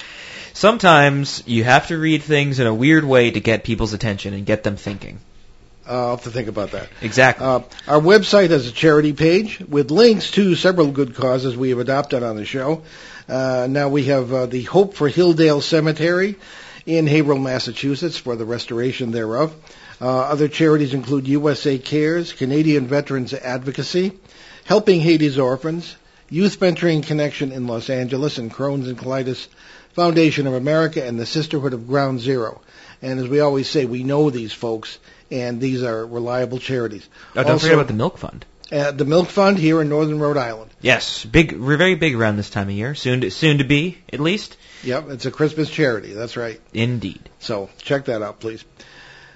sometimes 0.53 1.43
you 1.45 1.63
have 1.63 1.89
to 1.89 1.99
read 1.99 2.23
things 2.23 2.59
in 2.59 2.65
a 2.65 2.73
weird 2.73 3.03
way 3.03 3.29
to 3.29 3.39
get 3.39 3.63
people's 3.63 3.93
attention 3.93 4.33
and 4.33 4.43
get 4.43 4.63
them 4.63 4.75
thinking. 4.75 5.19
Uh, 5.87 5.91
I'll 5.91 6.09
have 6.15 6.23
to 6.23 6.31
think 6.31 6.47
about 6.47 6.71
that. 6.71 6.89
Exactly. 7.03 7.45
Uh, 7.45 7.59
our 7.87 7.99
website 7.99 8.49
has 8.49 8.65
a 8.65 8.71
charity 8.71 9.13
page 9.13 9.59
with 9.59 9.91
links 9.91 10.31
to 10.31 10.55
several 10.55 10.89
good 10.89 11.13
causes 11.13 11.55
we 11.55 11.69
have 11.69 11.79
adopted 11.79 12.23
on 12.23 12.37
the 12.37 12.45
show. 12.45 12.81
Uh, 13.29 13.67
now 13.69 13.87
we 13.87 14.05
have 14.05 14.33
uh, 14.33 14.47
the 14.47 14.63
Hope 14.63 14.95
for 14.95 15.07
Hilldale 15.07 15.61
Cemetery 15.61 16.37
in 16.87 17.05
Haverhill, 17.05 17.37
Massachusetts 17.37 18.17
for 18.17 18.35
the 18.35 18.45
restoration 18.45 19.11
thereof. 19.11 19.53
Uh, 20.03 20.23
other 20.23 20.49
charities 20.49 20.93
include 20.93 21.29
USA 21.29 21.77
Cares, 21.77 22.33
Canadian 22.33 22.87
Veterans 22.87 23.33
Advocacy, 23.33 24.11
Helping 24.65 24.99
Haiti's 24.99 25.39
Orphans, 25.39 25.95
Youth 26.29 26.59
Mentoring 26.59 27.03
Connection 27.03 27.53
in 27.53 27.67
Los 27.67 27.89
Angeles, 27.89 28.37
and 28.37 28.51
Crohn's 28.53 28.89
and 28.89 28.97
Colitis 28.97 29.47
Foundation 29.93 30.45
of 30.45 30.55
America, 30.55 31.05
and 31.05 31.17
the 31.17 31.25
Sisterhood 31.25 31.71
of 31.71 31.87
Ground 31.87 32.19
Zero. 32.19 32.59
And 33.01 33.17
as 33.17 33.29
we 33.29 33.39
always 33.39 33.69
say, 33.69 33.85
we 33.85 34.03
know 34.03 34.29
these 34.29 34.51
folks, 34.51 34.99
and 35.31 35.61
these 35.61 35.83
are 35.83 36.05
reliable 36.05 36.59
charities. 36.59 37.07
Oh, 37.33 37.43
don't 37.43 37.51
Also- 37.53 37.67
forget 37.67 37.75
about 37.75 37.87
the 37.87 37.93
Milk 37.93 38.17
Fund. 38.17 38.45
Uh, 38.73 38.91
the 38.91 39.05
Milk 39.05 39.29
Fund 39.29 39.57
here 39.57 39.81
in 39.81 39.87
Northern 39.87 40.19
Rhode 40.19 40.35
Island. 40.37 40.71
Yes, 40.81 41.23
big. 41.23 41.53
We're 41.57 41.77
very 41.77 41.95
big 41.95 42.13
around 42.15 42.35
this 42.35 42.49
time 42.49 42.67
of 42.67 42.73
year. 42.75 42.93
Soon, 42.93 43.21
to, 43.21 43.31
soon 43.31 43.59
to 43.59 43.63
be, 43.63 43.99
at 44.11 44.19
least. 44.19 44.57
Yep, 44.83 45.11
it's 45.11 45.25
a 45.25 45.31
Christmas 45.31 45.69
charity. 45.69 46.11
That's 46.13 46.35
right. 46.35 46.59
Indeed. 46.73 47.29
So 47.39 47.69
check 47.77 48.05
that 48.05 48.21
out, 48.21 48.41
please. 48.41 48.65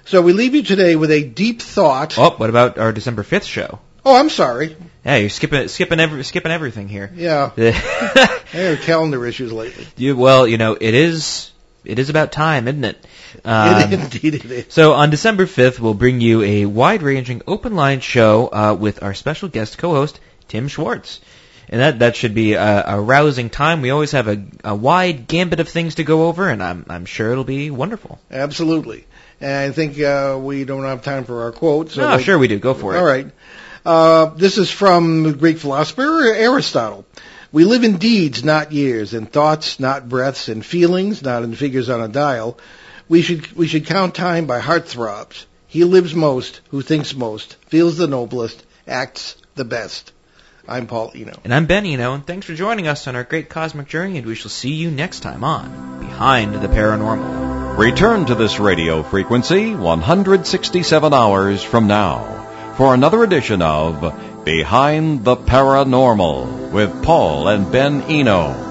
So 0.08 0.22
we 0.22 0.32
leave 0.32 0.54
you 0.54 0.62
today 0.62 0.96
with 0.96 1.10
a 1.10 1.22
deep 1.22 1.60
thought. 1.60 2.18
Oh, 2.18 2.30
what 2.30 2.48
about 2.48 2.78
our 2.78 2.92
December 2.92 3.22
fifth 3.22 3.44
show? 3.44 3.78
Oh, 4.06 4.16
I'm 4.16 4.30
sorry. 4.30 4.74
Yeah, 5.04 5.16
you're 5.16 5.28
skipping, 5.28 5.68
skipping, 5.68 6.00
every, 6.00 6.24
skipping 6.24 6.50
everything 6.50 6.88
here. 6.88 7.12
Yeah, 7.14 7.50
there 7.56 8.72
are 8.72 8.76
calendar 8.76 9.26
issues 9.26 9.52
lately. 9.52 9.86
you, 9.98 10.16
well, 10.16 10.46
you 10.46 10.56
know, 10.56 10.78
it 10.80 10.94
is, 10.94 11.50
it 11.84 11.98
is 11.98 12.08
about 12.08 12.32
time, 12.32 12.68
isn't 12.68 12.84
it? 12.84 13.06
Um, 13.44 13.92
Indeed, 13.92 14.36
it 14.36 14.44
is. 14.46 14.64
So 14.72 14.94
on 14.94 15.10
December 15.10 15.44
5th, 15.44 15.78
we'll 15.78 15.92
bring 15.92 16.22
you 16.22 16.40
a 16.40 16.64
wide-ranging 16.64 17.42
open 17.46 17.76
line 17.76 18.00
show 18.00 18.48
uh, 18.50 18.74
with 18.80 19.02
our 19.02 19.12
special 19.12 19.50
guest 19.50 19.76
co-host 19.76 20.20
Tim 20.48 20.68
Schwartz. 20.68 21.20
And 21.68 21.82
that 21.82 21.98
that 21.98 22.16
should 22.16 22.34
be 22.34 22.54
a, 22.54 22.84
a 22.86 22.98
rousing 22.98 23.50
time. 23.50 23.82
We 23.82 23.90
always 23.90 24.12
have 24.12 24.26
a, 24.26 24.42
a 24.64 24.74
wide 24.74 25.28
gambit 25.28 25.60
of 25.60 25.68
things 25.68 25.96
to 25.96 26.02
go 26.02 26.28
over, 26.28 26.48
and 26.48 26.62
I'm 26.62 26.86
I'm 26.88 27.04
sure 27.04 27.30
it'll 27.30 27.44
be 27.44 27.70
wonderful. 27.70 28.18
Absolutely. 28.30 29.04
And 29.40 29.70
I 29.70 29.74
think 29.74 30.00
uh, 30.00 30.38
we 30.40 30.64
don't 30.64 30.84
have 30.84 31.02
time 31.02 31.24
for 31.24 31.42
our 31.42 31.52
quote. 31.52 31.90
So 31.90 32.02
oh, 32.02 32.08
we'll- 32.10 32.18
sure 32.18 32.38
we 32.38 32.48
do. 32.48 32.58
Go 32.58 32.74
for 32.74 32.94
it. 32.94 32.98
All 32.98 33.04
right. 33.04 33.30
Uh, 33.86 34.26
this 34.34 34.58
is 34.58 34.70
from 34.70 35.22
the 35.22 35.32
Greek 35.32 35.58
philosopher 35.58 36.02
Aristotle. 36.34 37.06
We 37.50 37.64
live 37.64 37.84
in 37.84 37.96
deeds, 37.96 38.44
not 38.44 38.72
years, 38.72 39.14
in 39.14 39.24
thoughts, 39.24 39.80
not 39.80 40.08
breaths, 40.08 40.50
in 40.50 40.60
feelings, 40.60 41.22
not 41.22 41.44
in 41.44 41.54
figures 41.54 41.88
on 41.88 42.02
a 42.02 42.08
dial. 42.08 42.58
We 43.08 43.22
should 43.22 43.50
we 43.52 43.66
should 43.68 43.86
count 43.86 44.14
time 44.14 44.46
by 44.46 44.58
heart 44.58 44.86
throbs. 44.86 45.46
He 45.66 45.84
lives 45.84 46.14
most, 46.14 46.60
who 46.70 46.82
thinks 46.82 47.14
most, 47.14 47.56
feels 47.68 47.96
the 47.96 48.06
noblest, 48.06 48.62
acts 48.86 49.36
the 49.54 49.64
best. 49.64 50.12
I'm 50.68 50.86
Paul 50.86 51.12
Eno. 51.14 51.32
And 51.44 51.54
I'm 51.54 51.64
Ben 51.64 51.86
Eno, 51.86 52.12
and 52.12 52.26
thanks 52.26 52.46
for 52.46 52.54
joining 52.54 52.86
us 52.86 53.06
on 53.06 53.16
our 53.16 53.24
great 53.24 53.48
cosmic 53.48 53.88
journey, 53.88 54.18
and 54.18 54.26
we 54.26 54.34
shall 54.34 54.50
see 54.50 54.74
you 54.74 54.90
next 54.90 55.20
time 55.20 55.42
on 55.42 56.00
Behind 56.00 56.54
the 56.54 56.68
Paranormal. 56.68 57.78
Return 57.78 58.26
to 58.26 58.34
this 58.34 58.58
radio 58.58 59.02
frequency 59.02 59.74
167 59.74 61.14
hours 61.14 61.62
from 61.62 61.86
now 61.86 62.74
for 62.76 62.92
another 62.92 63.24
edition 63.24 63.62
of 63.62 64.44
Behind 64.44 65.24
the 65.24 65.36
Paranormal 65.36 66.70
with 66.70 67.02
Paul 67.02 67.48
and 67.48 67.72
Ben 67.72 68.02
Eno. 68.02 68.67